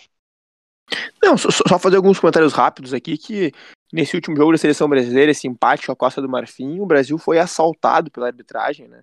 Não, 1.23 1.37
só, 1.37 1.49
só 1.51 1.79
fazer 1.79 1.97
alguns 1.97 2.21
comentários 2.21 2.53
rápidos 2.53 2.92
aqui 2.92 3.16
que 3.16 3.53
nesse 3.92 4.14
último 4.14 4.37
jogo 4.37 4.53
da 4.53 4.59
seleção 4.59 4.88
brasileira, 4.88 5.31
esse 5.31 5.47
empate 5.47 5.87
com 5.87 5.92
a 5.92 5.97
Costa 5.97 6.21
do 6.21 6.29
Marfim, 6.29 6.81
o 6.81 6.87
Brasil 6.87 7.19
foi 7.19 7.38
assaltado 7.38 8.11
pela 8.11 8.27
arbitragem, 8.27 8.88
né? 8.88 9.03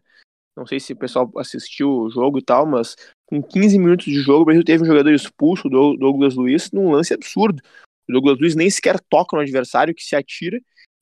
Não 0.55 0.67
sei 0.67 0.79
se 0.79 0.93
o 0.93 0.97
pessoal 0.97 1.31
assistiu 1.37 1.89
o 1.89 2.09
jogo 2.09 2.37
e 2.37 2.43
tal, 2.43 2.65
mas 2.65 2.95
com 3.25 3.41
15 3.41 3.79
minutos 3.79 4.05
de 4.05 4.21
jogo, 4.21 4.43
o 4.43 4.45
Brasil 4.45 4.63
teve 4.63 4.83
um 4.83 4.85
jogador 4.85 5.11
expulso, 5.11 5.67
o 5.67 5.97
Douglas 5.97 6.35
Luiz, 6.35 6.71
num 6.71 6.91
lance 6.91 7.13
absurdo. 7.13 7.61
O 8.07 8.13
Douglas 8.13 8.39
Luiz 8.39 8.55
nem 8.55 8.69
sequer 8.69 8.99
toca 9.09 9.35
no 9.35 9.41
adversário, 9.41 9.95
que 9.95 10.03
se 10.03 10.15
atira, 10.15 10.59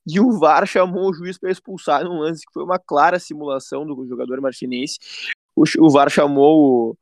e 0.08 0.20
o 0.20 0.40
VAR 0.40 0.66
chamou 0.66 1.10
o 1.10 1.14
juiz 1.14 1.38
para 1.38 1.52
expulsar 1.52 2.04
num 2.04 2.20
lance 2.20 2.46
que 2.46 2.54
foi 2.54 2.64
uma 2.64 2.80
clara 2.80 3.20
simulação 3.20 3.86
do 3.86 4.08
jogador 4.08 4.42
marfinense. 4.42 4.98
O, 5.56 5.64
o 5.80 5.90
VAR 5.90 6.10
chamou 6.10 6.98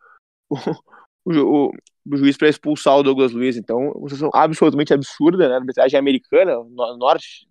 o, 0.50 0.50
o, 1.26 1.32
o, 1.32 1.72
o 2.12 2.18
juiz 2.18 2.36
para 2.36 2.50
expulsar 2.50 2.98
o 2.98 3.04
Douglas 3.04 3.32
Luiz. 3.32 3.56
Então, 3.56 3.92
uma 3.92 4.10
situação 4.10 4.32
absolutamente 4.34 4.94
absurda, 4.94 5.48
né? 5.48 5.56
A 5.56 5.60
arbitragem 5.60 5.98
americana, 5.98 6.56
no, 6.56 6.98
norte, 6.98 7.48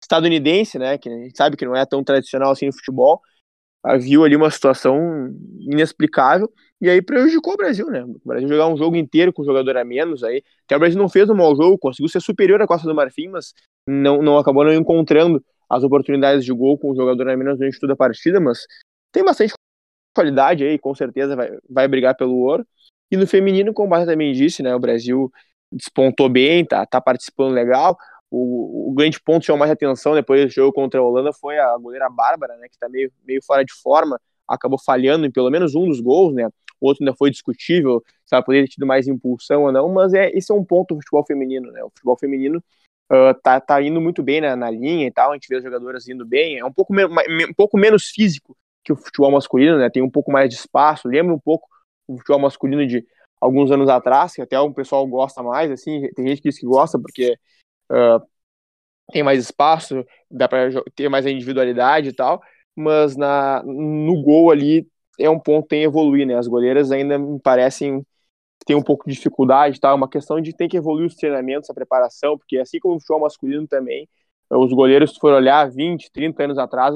estadunidense, 0.00 0.78
né? 0.78 0.98
Que 0.98 1.08
a 1.08 1.12
gente 1.12 1.36
sabe 1.36 1.56
que 1.56 1.66
não 1.66 1.74
é 1.74 1.84
tão 1.84 2.04
tradicional 2.04 2.52
assim 2.52 2.66
no 2.66 2.72
futebol 2.72 3.20
viu 3.98 4.24
ali 4.24 4.34
uma 4.34 4.50
situação 4.50 5.32
inexplicável 5.60 6.52
e 6.80 6.90
aí 6.90 7.00
prejudicou 7.00 7.54
o 7.54 7.56
Brasil, 7.56 7.86
né? 7.86 8.04
O 8.04 8.20
Brasil 8.24 8.48
jogar 8.48 8.66
um 8.68 8.76
jogo 8.76 8.96
inteiro 8.96 9.32
com 9.32 9.42
um 9.42 9.44
jogador 9.44 9.76
a 9.76 9.84
menos 9.84 10.22
aí. 10.22 10.42
Até 10.64 10.76
o 10.76 10.78
Brasil 10.78 10.98
não 10.98 11.08
fez 11.08 11.28
um 11.30 11.34
mau 11.34 11.54
jogo, 11.56 11.78
conseguiu 11.78 12.08
ser 12.08 12.20
superior 12.20 12.60
à 12.60 12.66
Costa 12.66 12.86
do 12.86 12.94
Marfim, 12.94 13.28
mas 13.28 13.54
não, 13.88 14.20
não 14.22 14.38
acabou 14.38 14.64
não 14.64 14.74
encontrando 14.74 15.42
as 15.68 15.82
oportunidades 15.82 16.44
de 16.44 16.52
gol 16.52 16.78
com 16.78 16.90
o 16.90 16.96
jogador 16.96 17.28
a 17.28 17.36
menos 17.36 17.58
durante 17.58 17.80
toda 17.80 17.94
a 17.94 17.96
partida, 17.96 18.38
mas 18.40 18.66
tem 19.12 19.24
bastante 19.24 19.54
qualidade 20.14 20.64
aí, 20.64 20.78
com 20.78 20.94
certeza 20.94 21.34
vai, 21.36 21.50
vai 21.68 21.88
brigar 21.88 22.16
pelo 22.16 22.36
ouro. 22.36 22.66
E 23.10 23.16
no 23.16 23.26
feminino, 23.26 23.72
como 23.72 23.86
o 23.86 23.90
Barra 23.90 24.06
também 24.06 24.32
disse, 24.32 24.62
né? 24.62 24.74
O 24.74 24.80
Brasil 24.80 25.30
despontou 25.72 26.28
bem, 26.28 26.64
tá, 26.64 26.84
tá 26.86 27.00
participando 27.00 27.52
legal. 27.52 27.96
O, 28.30 28.90
o, 28.90 28.92
grande 28.92 29.20
ponto 29.20 29.40
que 29.40 29.46
chamou 29.46 29.60
mais 29.60 29.70
atenção 29.70 30.14
depois 30.14 30.44
do 30.44 30.50
jogo 30.50 30.72
contra 30.72 30.98
a 30.98 31.02
Holanda 31.02 31.32
foi 31.32 31.58
a 31.58 31.76
goleira 31.78 32.10
Bárbara, 32.10 32.56
né, 32.56 32.68
que 32.68 32.74
está 32.74 32.88
meio, 32.88 33.12
meio 33.24 33.40
fora 33.44 33.64
de 33.64 33.72
forma, 33.72 34.20
acabou 34.48 34.78
falhando 34.78 35.26
em 35.26 35.30
pelo 35.30 35.50
menos 35.50 35.74
um 35.74 35.86
dos 35.86 36.00
gols, 36.00 36.34
né? 36.34 36.48
O 36.80 36.88
outro 36.88 37.02
ainda 37.02 37.16
foi 37.16 37.30
discutível 37.30 38.02
se 38.24 38.34
ela 38.34 38.44
poderia 38.44 38.66
ter 38.66 38.72
tido 38.72 38.86
mais 38.86 39.08
impulsão 39.08 39.62
ou 39.62 39.72
não, 39.72 39.88
mas 39.88 40.12
é, 40.12 40.30
esse 40.30 40.52
é 40.52 40.54
um 40.54 40.64
ponto 40.64 40.94
do 40.94 41.00
futebol 41.00 41.24
feminino, 41.24 41.70
né? 41.72 41.82
O 41.82 41.90
futebol 41.90 42.16
feminino 42.18 42.62
uh, 43.10 43.34
tá, 43.42 43.60
tá 43.60 43.80
indo 43.80 44.00
muito 44.00 44.22
bem 44.22 44.40
na, 44.40 44.54
na 44.56 44.70
linha 44.70 45.06
e 45.06 45.10
tal, 45.10 45.30
a 45.30 45.34
gente 45.34 45.48
vê 45.48 45.56
as 45.56 45.64
jogadoras 45.64 46.08
indo 46.08 46.26
bem, 46.26 46.58
é 46.58 46.64
um 46.64 46.72
pouco, 46.72 46.92
um 46.94 47.54
pouco 47.56 47.78
menos 47.78 48.08
físico 48.08 48.56
que 48.84 48.92
o 48.92 48.96
futebol 48.96 49.30
masculino, 49.30 49.78
né? 49.78 49.90
Tem 49.90 50.02
um 50.02 50.10
pouco 50.10 50.30
mais 50.30 50.48
de 50.48 50.56
espaço, 50.56 51.08
lembra 51.08 51.34
um 51.34 51.40
pouco 51.40 51.68
o 52.06 52.16
futebol 52.18 52.40
masculino 52.40 52.86
de 52.86 53.04
alguns 53.40 53.70
anos 53.70 53.88
atrás, 53.88 54.34
que 54.34 54.42
até 54.42 54.58
o 54.58 54.72
pessoal 54.72 55.06
gosta 55.06 55.42
mais, 55.42 55.70
assim, 55.70 56.08
tem 56.14 56.28
gente 56.28 56.40
que 56.40 56.48
diz 56.48 56.58
que 56.58 56.66
gosta 56.66 56.98
porque 56.98 57.36
uh, 57.90 58.20
tem 59.12 59.22
mais 59.22 59.40
espaço, 59.40 60.04
dá 60.30 60.48
para 60.48 60.70
ter 60.94 61.08
mais 61.08 61.26
individualidade 61.26 62.08
e 62.10 62.12
tal, 62.12 62.42
mas 62.74 63.16
na, 63.16 63.62
no 63.64 64.22
gol 64.22 64.50
ali 64.50 64.86
é 65.18 65.30
um 65.30 65.38
ponto 65.38 65.64
que 65.64 65.70
tem 65.70 65.80
que 65.80 65.86
evoluir, 65.86 66.26
né? 66.26 66.36
As 66.36 66.46
goleiras 66.48 66.90
ainda 66.92 67.18
me 67.18 67.40
parecem 67.40 68.04
ter 68.66 68.74
um 68.74 68.82
pouco 68.82 69.08
de 69.08 69.14
dificuldade, 69.14 69.80
tá? 69.80 69.90
É 69.90 69.94
uma 69.94 70.08
questão 70.10 70.40
de 70.40 70.54
ter 70.54 70.68
que 70.68 70.76
evoluir 70.76 71.06
os 71.06 71.14
treinamentos, 71.14 71.70
a 71.70 71.74
preparação, 71.74 72.36
porque 72.38 72.58
assim 72.58 72.78
como 72.80 72.96
o 72.96 73.00
futebol 73.00 73.20
masculino 73.22 73.66
também, 73.68 74.08
os 74.50 74.72
goleiros, 74.72 75.14
se 75.14 75.20
for 75.20 75.32
olhar 75.32 75.70
20, 75.70 76.10
30 76.12 76.44
anos 76.44 76.58
atrás, 76.58 76.94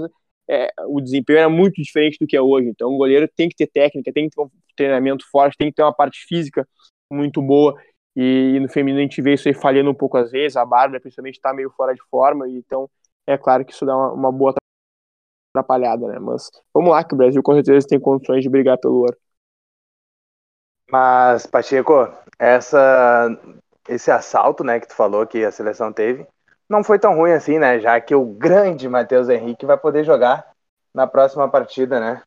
é, 0.48 0.68
o 0.88 1.00
desempenho 1.00 1.38
era 1.40 1.48
muito 1.48 1.80
diferente 1.80 2.18
do 2.20 2.26
que 2.26 2.36
é 2.36 2.42
hoje. 2.42 2.68
Então, 2.68 2.90
o 2.90 2.98
goleiro 2.98 3.28
tem 3.36 3.48
que 3.48 3.56
ter 3.56 3.66
técnica, 3.68 4.12
tem 4.12 4.28
que 4.28 4.36
ter 4.36 4.42
um 4.42 4.50
treinamento 4.76 5.24
forte, 5.30 5.56
tem 5.56 5.68
que 5.68 5.76
ter 5.76 5.82
uma 5.82 5.94
parte 5.94 6.24
física 6.26 6.66
muito 7.10 7.40
boa. 7.42 7.76
E, 8.16 8.54
e, 8.56 8.60
no 8.60 8.68
feminino 8.68 8.98
a 8.98 9.02
gente 9.02 9.22
vê 9.22 9.34
isso 9.34 9.48
aí 9.48 9.54
falhando 9.54 9.90
um 9.90 9.94
pouco 9.94 10.16
às 10.16 10.30
vezes, 10.30 10.56
a 10.56 10.64
Bárbara 10.64 11.00
principalmente 11.00 11.36
está 11.36 11.54
meio 11.54 11.70
fora 11.70 11.94
de 11.94 12.02
forma, 12.10 12.48
então 12.48 12.90
é 13.26 13.38
claro 13.38 13.64
que 13.64 13.72
isso 13.72 13.86
dá 13.86 13.96
uma, 13.96 14.12
uma, 14.12 14.32
boa 14.32 14.54
atrapalhada, 15.54 16.08
né? 16.08 16.18
Mas 16.18 16.50
vamos 16.74 16.90
lá, 16.90 17.04
que 17.04 17.14
o 17.14 17.16
Brasil 17.16 17.42
com 17.42 17.54
certeza 17.54 17.86
tem 17.86 18.00
condições 18.00 18.42
de 18.42 18.48
brigar 18.48 18.78
pelo 18.78 19.00
ouro. 19.00 19.16
Mas, 20.90 21.46
Pacheco, 21.46 22.12
essa, 22.36 23.28
esse 23.88 24.10
assalto 24.10 24.64
né, 24.64 24.80
que 24.80 24.88
tu 24.88 24.94
falou 24.94 25.26
que 25.26 25.44
a 25.44 25.52
seleção 25.52 25.92
teve, 25.92 26.26
não 26.68 26.82
foi 26.82 26.98
tão 26.98 27.14
ruim 27.14 27.32
assim, 27.32 27.58
né? 27.58 27.78
Já 27.78 28.00
que 28.00 28.14
o 28.14 28.24
grande 28.24 28.88
Matheus 28.88 29.28
Henrique 29.28 29.66
vai 29.66 29.76
poder 29.76 30.04
jogar 30.04 30.52
na 30.92 31.06
próxima 31.06 31.48
partida, 31.48 32.00
né? 32.00 32.22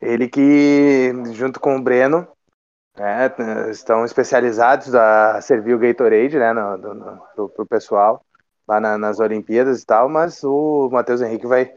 Ele 0.00 0.28
que, 0.28 1.12
junto 1.32 1.58
com 1.58 1.76
o 1.76 1.82
Breno, 1.82 2.28
é, 2.96 3.70
estão 3.70 4.04
especializados 4.04 4.94
a 4.94 5.40
servir 5.40 5.74
o 5.74 5.78
Gatorade, 5.78 6.38
né, 6.38 6.52
no, 6.52 6.76
no, 6.78 7.22
pro, 7.34 7.48
pro 7.50 7.66
pessoal. 7.66 8.24
lá 8.66 8.80
na, 8.80 8.96
nas 8.96 9.20
Olimpíadas 9.20 9.82
e 9.82 9.86
tal, 9.86 10.08
mas 10.08 10.42
o 10.42 10.88
Matheus 10.90 11.20
Henrique 11.20 11.46
vai, 11.46 11.72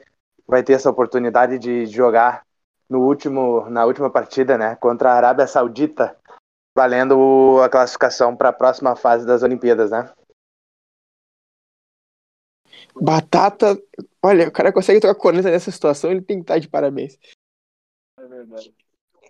vai 0.48 0.64
ter 0.64 0.74
essa 0.74 0.90
oportunidade 0.90 1.60
de 1.60 1.86
jogar 1.86 2.46
no 2.90 3.02
último, 3.02 3.70
na 3.70 3.86
última 3.86 4.10
partida, 4.10 4.58
né, 4.58 4.76
contra 4.78 5.12
a 5.12 5.16
Arábia 5.16 5.46
Saudita, 5.46 6.18
valendo 6.76 7.60
a 7.62 7.70
classificação 7.70 8.36
para 8.36 8.50
a 8.50 8.54
próxima 8.54 8.96
fase 8.96 9.26
das 9.26 9.44
Olimpíadas, 9.44 9.92
né? 9.92 10.12
Batata, 12.96 13.78
olha, 14.24 14.48
o 14.48 14.52
cara 14.52 14.74
consegue 14.74 15.00
tocar 15.00 15.16
corneta 15.16 15.52
nessa 15.52 15.70
situação, 15.70 16.12
ele 16.12 16.22
tem 16.22 16.38
que 16.38 16.44
estar 16.44 16.60
de 16.60 16.68
parabéns. 16.68 17.20
É 18.18 18.26
verdade. 18.26 18.74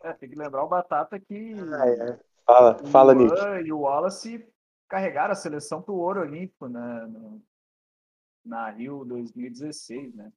É, 0.04 0.14
tem 0.14 0.30
que 0.30 0.36
lembrar 0.36 0.64
o 0.64 0.68
Batata 0.68 1.20
que 1.20 1.54
ah, 1.74 1.88
é. 1.88 2.20
fala, 2.45 2.78
fala 2.86 3.14
Nick. 3.14 3.34
e 3.66 3.72
o 3.72 3.82
Wallace 3.82 4.47
carregaram 4.88 5.34
a 5.34 5.36
seleção 5.36 5.82
para 5.82 5.93
o 5.93 6.00
ouro 6.00 6.22
olímpico 6.22 6.68
né, 6.68 7.08
no, 7.08 7.41
na 8.45 8.70
Rio 8.70 9.04
2016, 9.06 10.16
né? 10.16 10.32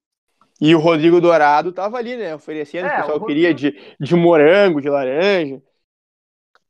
E 0.60 0.74
o 0.74 0.78
Rodrigo 0.78 1.20
Dourado 1.20 1.72
tava 1.72 1.96
ali, 1.96 2.16
né? 2.16 2.34
Oferecendo, 2.34 2.86
é, 2.86 2.88
o 2.88 2.96
pessoal 2.96 3.16
o 3.16 3.20
Rodrigo... 3.20 3.26
queria 3.26 3.54
de, 3.54 3.96
de 3.98 4.14
morango, 4.14 4.80
de 4.80 4.88
laranja. 4.88 5.62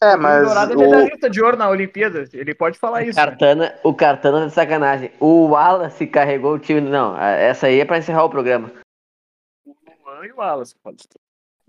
É, 0.03 0.17
mas. 0.17 0.43
O 0.43 0.47
Dourado 0.47 0.73
é 0.73 0.77
medalhista 0.77 1.27
o... 1.27 1.31
de 1.31 1.43
ouro 1.43 1.57
na 1.57 1.69
Olimpíada. 1.69 2.25
Ele 2.33 2.55
pode 2.55 2.79
falar 2.79 3.03
isso. 3.05 3.17
Cartana, 3.17 3.69
né? 3.69 3.81
O 3.85 3.95
Cartana 3.95 4.41
tá 4.41 4.47
de 4.47 4.53
sacanagem. 4.53 5.13
O 5.21 5.49
Wallace 5.49 6.07
carregou 6.07 6.55
o 6.55 6.59
time. 6.59 6.81
Não, 6.81 7.17
essa 7.19 7.67
aí 7.67 7.81
é 7.81 7.85
pra 7.85 7.99
encerrar 7.99 8.25
o 8.25 8.31
programa. 8.31 8.73
O 9.65 9.75
Luan 10.05 10.27
e 10.27 10.33
o 10.33 10.37
Wallace. 10.37 10.75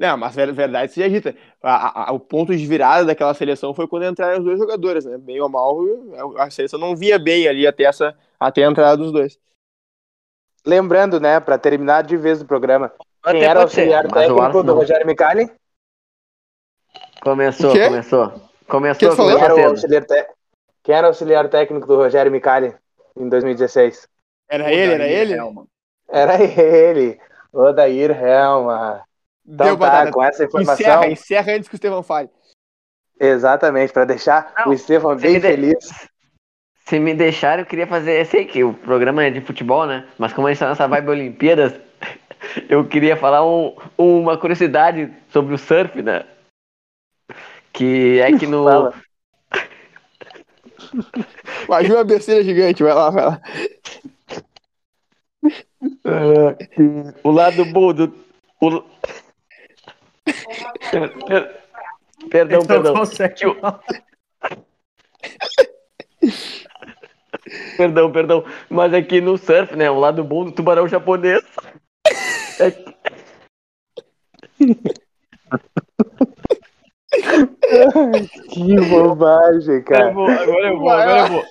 Não, 0.03 0.17
mas 0.17 0.35
verdade 0.35 0.91
se 0.91 1.01
agita. 1.01 1.33
A, 1.61 2.09
a, 2.09 2.11
o 2.11 2.19
ponto 2.19 2.53
de 2.53 2.67
virada 2.67 3.05
daquela 3.05 3.33
seleção 3.33 3.73
foi 3.73 3.87
quando 3.87 4.03
entraram 4.03 4.39
os 4.39 4.43
dois 4.43 4.59
jogadores, 4.59 5.05
né? 5.05 5.17
Bem 5.17 5.39
ou 5.39 5.47
mal, 5.47 5.79
a 6.37 6.49
seleção 6.49 6.77
não 6.77 6.93
via 6.93 7.17
bem 7.17 7.47
ali 7.47 7.65
até, 7.65 7.85
essa, 7.85 8.13
até 8.37 8.65
a 8.65 8.69
entrada 8.69 8.97
dos 8.97 9.13
dois. 9.13 9.39
Lembrando, 10.65 11.21
né, 11.21 11.39
para 11.39 11.57
terminar 11.57 12.03
de 12.03 12.17
vez 12.17 12.41
o 12.41 12.45
programa, 12.45 12.91
até 13.21 13.39
quem 13.39 13.47
era 13.47 13.59
o 13.59 13.61
auxiliar 13.63 14.05
técnico 14.09 14.63
do 14.63 14.73
Rogério 14.73 15.07
Micali? 15.07 15.49
Começou, 17.21 17.71
começou. 17.71 18.33
Começou, 18.67 19.09
que 19.09 19.15
começou 19.15 19.39
era 19.39 19.67
auxiliar 19.67 20.03
te... 20.03 20.27
Quem 20.83 20.95
era 20.95 21.07
o 21.07 21.11
auxiliar 21.11 21.47
técnico 21.47 21.87
do 21.87 21.95
Rogério 21.95 22.29
Micali 22.29 22.75
em 23.15 23.29
2016? 23.29 24.05
Era 24.49 24.69
ele, 24.69 24.93
era 24.95 25.07
ele? 25.07 25.33
Helma. 25.33 25.65
Era 26.09 26.43
ele, 26.43 27.17
o 27.53 27.71
Dair 27.71 28.11
Helma. 28.11 29.05
Então 29.45 29.67
Deu 29.67 29.77
tá, 29.77 30.11
com 30.11 30.23
essa 30.23 30.45
informação... 30.45 30.73
Encerra, 30.73 31.07
encerra 31.07 31.53
antes 31.53 31.69
que 31.69 31.75
o 31.75 31.77
Estevão 31.77 32.03
fale. 32.03 32.29
Exatamente, 33.19 33.93
para 33.93 34.05
deixar 34.05 34.53
Não, 34.57 34.71
o 34.71 34.73
Estevão 34.73 35.15
bem 35.15 35.39
feliz. 35.39 36.09
Se 36.85 36.99
me 36.99 37.13
deixar, 37.13 37.59
eu 37.59 37.65
queria 37.65 37.87
fazer. 37.87 38.19
Eu 38.19 38.25
sei 38.25 38.45
que 38.45 38.63
o 38.63 38.73
programa 38.73 39.23
é 39.23 39.29
de 39.29 39.39
futebol, 39.39 39.85
né? 39.85 40.05
Mas 40.17 40.33
como 40.33 40.47
a 40.47 40.49
gente 40.49 40.57
está 40.57 40.67
nessa 40.67 40.87
vibe 40.87 41.09
Olimpíadas, 41.09 41.73
eu 42.67 42.85
queria 42.85 43.15
falar 43.15 43.45
um, 43.45 43.75
uma 43.97 44.37
curiosidade 44.37 45.13
sobre 45.29 45.55
o 45.55 45.57
surf, 45.57 46.01
né? 46.01 46.25
Que 47.71 48.19
é 48.19 48.37
que 48.37 48.45
no. 48.45 48.65
Fala. 48.65 48.93
Mas 51.69 51.89
uma 51.89 52.03
besteira 52.03 52.43
gigante, 52.43 52.83
vai 52.83 52.93
lá, 52.93 53.09
vai 53.09 53.25
lá. 53.25 53.41
o 57.23 57.31
lado 57.31 57.65
bom 57.65 57.93
do. 57.93 58.13
O... 58.61 58.83
perdão, 62.29 62.65
perdão. 62.65 62.93
perdão, 67.77 68.11
perdão. 68.11 68.45
Mas 68.69 68.93
aqui 68.93 69.21
no 69.21 69.37
surf, 69.37 69.75
né? 69.75 69.89
O 69.89 69.99
lado 69.99 70.23
bom 70.23 70.45
do 70.45 70.51
tubarão 70.51 70.87
japonês. 70.87 71.43
É 72.59 72.71
que... 72.71 72.93
que 78.49 78.75
bobagem, 78.89 79.83
cara. 79.83 80.09
Eu 80.09 80.13
vou, 80.13 80.29
agora 80.29 80.67
eu 80.67 80.79
vou, 80.79 80.89
agora 80.89 81.19
eu 81.19 81.27
vou. 81.27 81.43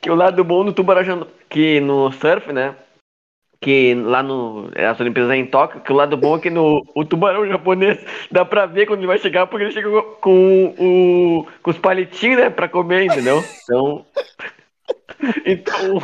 Que 0.00 0.10
o 0.10 0.14
lado 0.14 0.44
bom 0.44 0.64
do 0.64 0.72
tubarão 0.72 1.26
que 1.48 1.80
no 1.80 2.10
surf, 2.12 2.52
né? 2.52 2.76
Que 3.62 3.94
lá 3.94 4.24
no. 4.24 4.70
As 4.74 4.98
Olimpíadas 4.98 5.30
é 5.30 5.36
em 5.36 5.46
Tóquio, 5.46 5.80
que 5.80 5.92
o 5.92 5.94
lado 5.94 6.16
bom 6.16 6.36
é 6.36 6.40
que 6.40 6.50
no 6.50 6.84
o 6.96 7.04
tubarão 7.04 7.46
japonês 7.46 8.04
dá 8.28 8.44
pra 8.44 8.66
ver 8.66 8.86
quando 8.86 8.98
ele 8.98 9.06
vai 9.06 9.18
chegar, 9.18 9.46
porque 9.46 9.64
ele 9.64 9.72
chega 9.72 9.88
com, 10.20 10.74
o, 10.76 11.46
com 11.62 11.70
os 11.70 11.78
palitinhos, 11.78 12.40
né? 12.40 12.50
Pra 12.50 12.68
comer, 12.68 13.04
entendeu? 13.04 13.42
Então. 13.62 14.04
Então. 15.46 16.02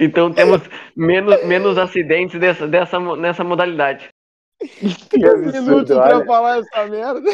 Então 0.00 0.32
temos 0.32 0.62
menos, 0.96 1.44
menos 1.44 1.78
acidentes 1.78 2.40
dessa, 2.40 2.66
dessa, 2.66 2.98
nessa 3.16 3.44
modalidade. 3.44 4.08
Que 4.58 5.24
absurdo, 5.24 5.62
minutos 5.62 5.90
olha. 5.92 6.16
pra 6.16 6.26
falar 6.26 6.58
essa 6.58 6.86
merda. 6.86 7.30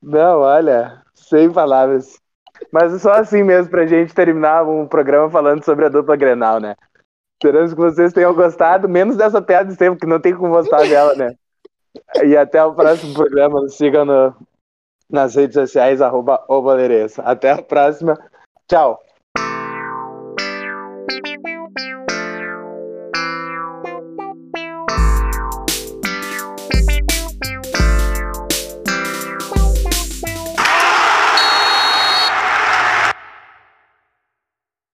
Não, 0.00 0.40
olha, 0.40 1.02
sem 1.14 1.50
palavras. 1.50 2.20
Mas 2.72 2.94
é 2.94 2.98
só 2.98 3.12
assim 3.12 3.42
mesmo 3.42 3.70
pra 3.70 3.86
gente 3.86 4.14
terminar 4.14 4.62
um 4.64 4.86
programa 4.86 5.28
falando 5.28 5.64
sobre 5.64 5.86
a 5.86 5.88
dupla 5.88 6.14
Grenal, 6.14 6.60
né? 6.60 6.76
Esperamos 7.42 7.72
que 7.72 7.80
vocês 7.80 8.12
tenham 8.12 8.34
gostado, 8.34 8.86
menos 8.86 9.16
dessa 9.16 9.40
piada 9.40 9.70
de 9.70 9.74
tempo, 9.74 9.98
que 9.98 10.06
não 10.06 10.20
tem 10.20 10.36
como 10.36 10.50
gostar 10.50 10.86
dela, 10.86 11.14
né? 11.14 11.34
E 12.22 12.36
até 12.36 12.62
o 12.62 12.74
próximo 12.74 13.14
programa. 13.14 13.62
Nos 13.62 13.78
sigam 13.78 14.04
nas 15.08 15.34
redes 15.34 15.54
sociais, 15.54 16.02
arroba 16.02 16.44
Até 17.24 17.52
a 17.52 17.62
próxima. 17.62 18.14
Tchau. 18.68 19.00